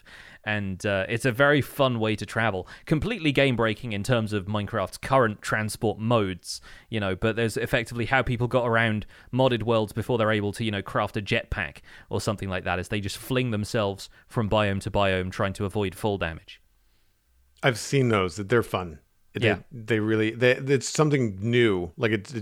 And 0.44 0.84
uh, 0.84 1.06
it's 1.08 1.24
a 1.24 1.32
very 1.32 1.60
fun 1.60 1.98
way 1.98 2.16
to 2.16 2.26
travel. 2.26 2.68
Completely 2.86 3.32
game 3.32 3.56
breaking 3.56 3.92
in 3.92 4.02
terms 4.02 4.32
of 4.32 4.46
Minecraft's 4.46 4.98
current 4.98 5.42
transport 5.42 5.98
modes, 5.98 6.60
you 6.88 7.00
know, 7.00 7.14
but 7.14 7.36
there's 7.36 7.56
effectively 7.56 8.06
how 8.06 8.22
people 8.22 8.46
got 8.46 8.66
around 8.66 9.06
modded 9.32 9.62
worlds 9.62 9.92
before 9.92 10.18
they're 10.18 10.30
able 10.30 10.52
to, 10.52 10.64
you 10.64 10.70
know, 10.70 10.82
craft 10.82 11.16
a 11.16 11.22
jetpack 11.22 11.78
or 12.10 12.20
something 12.20 12.48
like 12.48 12.64
that, 12.64 12.78
as 12.78 12.88
they 12.88 13.00
just 13.00 13.16
fling 13.18 13.50
themselves 13.50 14.08
from 14.26 14.48
biome 14.48 14.80
to 14.80 14.90
biome 14.90 15.30
trying 15.30 15.52
to 15.54 15.64
avoid 15.64 15.94
fall 15.94 16.18
damage. 16.18 16.60
I've 17.62 17.78
seen 17.78 18.08
those. 18.10 18.36
They're 18.36 18.62
fun. 18.62 18.98
They, 19.32 19.46
Yeah. 19.48 19.58
they 19.72 19.98
really. 19.98 20.30
They, 20.30 20.52
it's 20.52 20.88
something 20.88 21.38
new. 21.40 21.92
Like 21.96 22.12
it, 22.12 22.32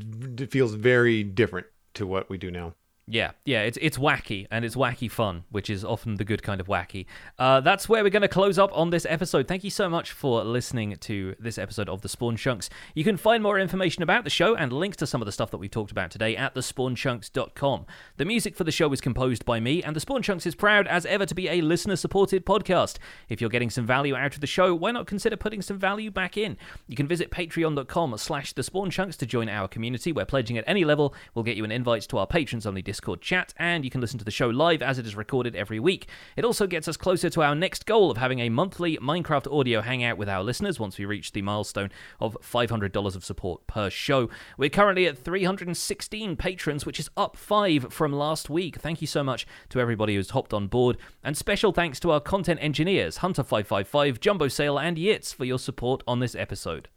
it 0.41 0.51
feels 0.51 0.75
very 0.75 1.23
different 1.23 1.67
to 1.95 2.07
what 2.07 2.29
we 2.29 2.39
do 2.39 2.51
now. 2.51 2.75
Yeah, 3.09 3.33
yeah, 3.45 3.63
it's 3.63 3.77
it's 3.83 3.99
wacky 3.99 4.47
and 4.49 4.65
it's 4.65 4.77
wacky 4.77 5.11
fun, 5.11 5.43
which 5.51 5.69
is 5.69 5.85
often 5.85 6.15
the 6.15 6.25
good 6.25 6.43
kind 6.45 6.61
of 6.61 6.69
wacky. 6.69 7.07
Uh, 7.37 7.61
that's 7.61 7.89
where 7.89 8.05
we're 8.05 8.11
going 8.11 8.23
to 8.23 8.29
close 8.29 8.61
up 8.61 8.71
on 8.73 8.91
this 8.91 9.05
episode. 9.07 9.49
Thank 9.49 9.65
you 9.65 9.71
so 9.71 9.89
much 9.89 10.13
for 10.13 10.45
listening 10.45 10.97
to 10.97 11.35
this 11.39 11.59
episode 11.59 11.89
of 11.89 12.03
the 12.03 12.09
Spawn 12.09 12.37
Chunks. 12.37 12.71
You 12.95 13.03
can 13.03 13.17
find 13.17 13.43
more 13.43 13.59
information 13.59 14.03
about 14.03 14.23
the 14.23 14.31
show 14.31 14.55
and 14.55 14.73
links 14.73 14.97
to 14.99 15.07
some 15.07 15.21
of 15.21 15.27
the 15.27 15.33
stuff 15.33 15.51
that 15.51 15.59
we've 15.59 15.71
talked 15.71 15.91
about 15.91 16.13
today 16.13 16.37
at 16.37 16.55
thespawnchunks.com. 16.55 17.87
The 18.17 18.25
music 18.25 18.57
for 18.57 18.63
the 18.65 18.71
show 18.71 18.91
is 18.93 19.03
composed 19.03 19.45
by 19.45 19.59
me, 19.59 19.83
and 19.83 19.95
the 19.95 20.01
Spawn 20.01 20.23
Chunks 20.23 20.47
is 20.47 20.55
proud 20.55 20.87
as 20.87 21.05
ever 21.05 21.27
to 21.27 21.35
be 21.35 21.49
a 21.49 21.61
listener-supported 21.61 22.47
podcast. 22.47 22.97
If 23.29 23.43
you're 23.43 23.51
getting 23.51 23.71
some 23.71 23.85
value 23.85 24.15
out 24.15 24.35
of 24.35 24.41
the 24.41 24.47
show, 24.47 24.75
why 24.75 24.93
not 24.93 25.07
consider 25.07 25.37
putting 25.37 25.61
some 25.61 25.79
value 25.79 26.11
back 26.11 26.39
in? 26.39 26.57
You 26.87 26.97
can 26.97 27.09
visit 27.09 27.31
patreon.com 27.31 28.17
slash 28.17 28.55
the 28.55 28.63
Spawn 28.63 28.91
Chunks 28.91 29.19
to 29.19 29.27
join 29.27 29.51
our 29.51 29.69
community, 29.69 30.13
where 30.13 30.25
pledging 30.25 30.57
at 30.57 30.65
any 30.67 30.85
level 30.85 31.15
will 31.35 31.43
get 31.43 31.59
you 31.59 31.65
an 31.65 31.73
invite 31.73 32.03
to 32.03 32.17
our 32.17 32.27
patrons-only 32.27 32.81
Discord 32.81 33.02
chat, 33.21 33.53
and 33.57 33.85
you 33.85 33.91
can 33.91 34.01
listen 34.01 34.19
to 34.19 34.25
the 34.25 34.31
show 34.31 34.49
live 34.49 34.81
as 34.81 34.99
it 34.99 35.07
is 35.07 35.17
recorded 35.17 35.57
every 35.57 35.81
week. 35.81 36.09
It 36.37 36.45
also 36.45 36.67
gets 36.67 36.87
us 36.89 36.97
closer 36.97 37.29
to 37.31 37.43
our 37.43 37.55
next 37.55 37.85
goal 37.85 38.11
of 38.11 38.17
having 38.17 38.39
a 38.39 38.49
monthly 38.49 38.97
Minecraft 38.99 39.53
audio 39.53 39.81
hangout 39.81 40.17
with 40.17 40.29
our 40.29 40.43
listeners 40.43 40.79
once 40.79 40.97
we 40.97 41.05
reach 41.05 41.33
the 41.33 41.43
milestone 41.43 41.91
of 42.21 42.37
$500 42.41 43.17
of 43.17 43.25
support 43.25 43.67
per 43.67 43.91
show. 43.91 44.31
We're 44.57 44.71
currently 44.71 45.07
at 45.07 45.19
316 45.19 46.37
patrons, 46.37 46.87
which 46.87 47.01
is 47.01 47.11
up 47.17 47.37
five 47.37 47.93
from 47.93 48.13
last 48.13 48.49
week. 48.49 48.77
Thank 48.77 49.01
you 49.01 49.07
so 49.07 49.23
much 49.23 49.47
to 49.71 49.81
everybody 49.81 50.15
who's 50.15 50.31
hopped 50.31 50.55
on 50.55 50.69
board, 50.69 50.97
and 51.25 51.37
special 51.37 51.73
thanks 51.73 51.99
to 52.01 52.11
our 52.13 52.21
content 52.21 52.61
engineers, 52.63 53.19
Hunter555, 53.19 54.21
Jumbo 54.21 54.49
Sale, 54.49 54.79
and 54.79 54.97
Yitz 54.97 55.35
for 55.35 55.45
your 55.45 55.59
support 55.59 56.03
on 56.07 56.21
this 56.21 56.35
episode. 56.35 56.89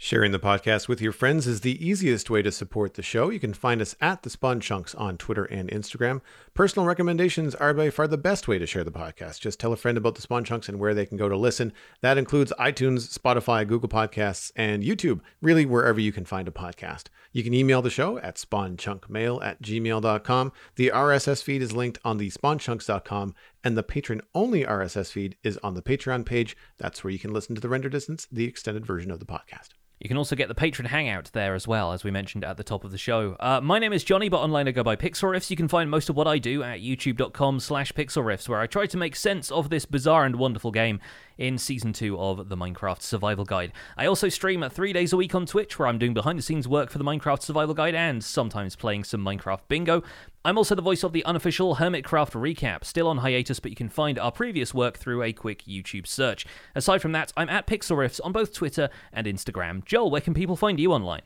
Sharing 0.00 0.30
the 0.30 0.38
podcast 0.38 0.86
with 0.86 1.02
your 1.02 1.10
friends 1.10 1.48
is 1.48 1.62
the 1.62 1.84
easiest 1.84 2.30
way 2.30 2.40
to 2.40 2.52
support 2.52 2.94
the 2.94 3.02
show. 3.02 3.30
You 3.30 3.40
can 3.40 3.52
find 3.52 3.82
us 3.82 3.96
at 4.00 4.22
the 4.22 4.30
Spawn 4.30 4.60
Chunks 4.60 4.94
on 4.94 5.16
Twitter 5.16 5.44
and 5.46 5.68
Instagram. 5.70 6.20
Personal 6.54 6.86
recommendations 6.86 7.52
are 7.56 7.74
by 7.74 7.90
far 7.90 8.06
the 8.06 8.16
best 8.16 8.46
way 8.46 8.60
to 8.60 8.66
share 8.66 8.84
the 8.84 8.92
podcast. 8.92 9.40
Just 9.40 9.58
tell 9.58 9.72
a 9.72 9.76
friend 9.76 9.98
about 9.98 10.14
the 10.14 10.22
Spawn 10.22 10.44
Chunks 10.44 10.68
and 10.68 10.78
where 10.78 10.94
they 10.94 11.04
can 11.04 11.16
go 11.16 11.28
to 11.28 11.36
listen. 11.36 11.72
That 12.00 12.16
includes 12.16 12.52
iTunes, 12.60 13.12
Spotify, 13.18 13.66
Google 13.66 13.88
Podcasts, 13.88 14.52
and 14.54 14.84
YouTube, 14.84 15.20
really 15.42 15.66
wherever 15.66 15.98
you 15.98 16.12
can 16.12 16.24
find 16.24 16.46
a 16.46 16.52
podcast. 16.52 17.06
You 17.32 17.42
can 17.42 17.52
email 17.52 17.82
the 17.82 17.90
show 17.90 18.18
at 18.18 18.36
spawnchunkmail 18.36 19.44
at 19.44 19.60
gmail.com. 19.62 20.52
The 20.76 20.92
RSS 20.94 21.42
feed 21.42 21.60
is 21.60 21.72
linked 21.72 21.98
on 22.04 22.18
the 22.18 22.30
spawnchunks.com, 22.30 23.34
and 23.64 23.76
the 23.76 23.82
patron 23.82 24.22
only 24.32 24.64
RSS 24.64 25.10
feed 25.10 25.36
is 25.42 25.58
on 25.64 25.74
the 25.74 25.82
Patreon 25.82 26.24
page. 26.24 26.56
That's 26.78 27.02
where 27.02 27.10
you 27.12 27.18
can 27.18 27.32
listen 27.32 27.56
to 27.56 27.60
the 27.60 27.68
render 27.68 27.88
distance, 27.88 28.28
the 28.30 28.44
extended 28.44 28.86
version 28.86 29.10
of 29.10 29.18
the 29.18 29.26
podcast. 29.26 29.70
You 30.00 30.08
can 30.08 30.16
also 30.16 30.36
get 30.36 30.46
the 30.46 30.54
patron 30.54 30.86
hangout 30.86 31.30
there 31.32 31.54
as 31.54 31.66
well, 31.66 31.92
as 31.92 32.04
we 32.04 32.12
mentioned 32.12 32.44
at 32.44 32.56
the 32.56 32.62
top 32.62 32.84
of 32.84 32.92
the 32.92 32.98
show. 32.98 33.36
Uh, 33.40 33.60
my 33.60 33.80
name 33.80 33.92
is 33.92 34.04
Jonny, 34.04 34.28
but 34.28 34.38
online 34.38 34.68
I 34.68 34.70
go 34.70 34.84
by 34.84 34.94
Pixlriffs. 34.94 35.50
You 35.50 35.56
can 35.56 35.66
find 35.66 35.90
most 35.90 36.08
of 36.08 36.14
what 36.14 36.28
I 36.28 36.38
do 36.38 36.62
at 36.62 36.80
youtube.com 36.80 37.58
slash 37.58 37.92
Pixlriffs, 37.92 38.48
where 38.48 38.60
I 38.60 38.68
try 38.68 38.86
to 38.86 38.96
make 38.96 39.16
sense 39.16 39.50
of 39.50 39.70
this 39.70 39.86
bizarre 39.86 40.24
and 40.24 40.36
wonderful 40.36 40.70
game 40.70 41.00
in 41.38 41.56
season 41.56 41.92
two 41.92 42.18
of 42.18 42.48
the 42.48 42.56
Minecraft 42.56 43.00
Survival 43.00 43.44
Guide. 43.44 43.72
I 43.96 44.06
also 44.06 44.28
stream 44.28 44.68
three 44.68 44.92
days 44.92 45.12
a 45.12 45.16
week 45.16 45.34
on 45.34 45.46
Twitch, 45.46 45.78
where 45.78 45.88
I'm 45.88 45.98
doing 45.98 46.12
behind 46.12 46.38
the 46.38 46.42
scenes 46.42 46.68
work 46.68 46.90
for 46.90 46.98
the 46.98 47.04
Minecraft 47.04 47.42
Survival 47.42 47.74
Guide 47.74 47.94
and 47.94 48.22
sometimes 48.22 48.76
playing 48.76 49.04
some 49.04 49.24
Minecraft 49.24 49.60
Bingo. 49.68 50.02
I'm 50.44 50.58
also 50.58 50.74
the 50.74 50.82
voice 50.82 51.04
of 51.04 51.12
the 51.12 51.24
unofficial 51.24 51.76
Hermitcraft 51.76 52.32
recap, 52.32 52.84
still 52.84 53.08
on 53.08 53.18
hiatus, 53.18 53.60
but 53.60 53.70
you 53.70 53.76
can 53.76 53.88
find 53.88 54.18
our 54.18 54.32
previous 54.32 54.74
work 54.74 54.98
through 54.98 55.22
a 55.22 55.32
quick 55.32 55.64
YouTube 55.64 56.06
search. 56.06 56.44
Aside 56.74 57.00
from 57.00 57.12
that, 57.12 57.32
I'm 57.36 57.48
at 57.48 57.66
Pixlriffs 57.66 58.20
on 58.22 58.32
both 58.32 58.52
Twitter 58.52 58.90
and 59.12 59.26
Instagram. 59.26 59.84
Joel, 59.84 60.10
where 60.10 60.20
can 60.20 60.34
people 60.34 60.56
find 60.56 60.80
you 60.80 60.92
online? 60.92 61.22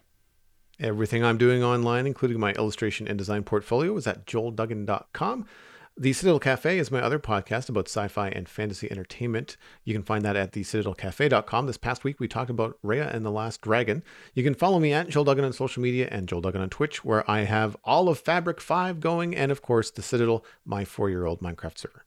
Everything 0.81 1.23
I'm 1.25 1.39
doing 1.39 1.63
online, 1.63 2.07
including 2.07 2.41
my 2.41 2.53
illustration 2.53 3.07
and 3.07 3.17
design 3.17 3.45
portfolio, 3.45 3.97
is 3.97 4.07
at 4.07 4.27
joelduggan.com. 4.27 5.47
The 5.99 6.15
Citadel 6.15 6.39
Cafe 6.39 6.79
is 6.79 6.91
my 6.91 7.03
other 7.03 7.19
podcast 7.19 7.69
about 7.69 7.87
sci 7.87 8.09
fi 8.09 8.29
and 8.31 8.49
fantasy 8.49 8.91
entertainment. 8.91 9.59
You 9.85 9.93
can 9.93 10.03
find 10.03 10.25
that 10.25 10.37
at 10.37 10.53
thecitadelcafe.com. 10.53 11.67
This 11.67 11.77
past 11.77 12.03
week, 12.03 12.19
we 12.19 12.27
talked 12.27 12.49
about 12.49 12.79
Raya 12.83 13.13
and 13.13 13.27
the 13.27 13.31
Last 13.31 13.61
Dragon. 13.61 14.03
You 14.33 14.43
can 14.43 14.55
follow 14.55 14.81
me 14.81 14.95
at 14.95 15.11
Joel 15.11 15.25
Duggan 15.25 15.45
on 15.45 15.53
social 15.53 15.83
media 15.83 16.09
and 16.11 16.27
Joel 16.27 16.41
Duggan 16.41 16.63
on 16.63 16.71
Twitch, 16.71 17.05
where 17.05 17.31
I 17.31 17.41
have 17.41 17.77
all 17.85 18.09
of 18.09 18.19
Fabric 18.19 18.59
5 18.59 19.01
going, 19.01 19.37
and 19.37 19.53
of 19.53 19.61
course, 19.61 19.91
the 19.91 20.01
Citadel, 20.01 20.47
my 20.65 20.87
four 20.87 21.11
year 21.11 21.27
old 21.27 21.41
Minecraft 21.41 21.77
server. 21.77 22.07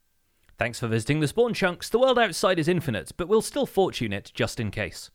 Thanks 0.58 0.80
for 0.80 0.88
visiting 0.88 1.20
the 1.20 1.28
Spawn 1.28 1.54
Chunks. 1.54 1.88
The 1.88 2.00
world 2.00 2.18
outside 2.18 2.58
is 2.58 2.66
infinite, 2.66 3.12
but 3.16 3.28
we'll 3.28 3.40
still 3.40 3.66
fortune 3.66 4.12
it 4.12 4.32
just 4.34 4.58
in 4.58 4.72
case. 4.72 5.12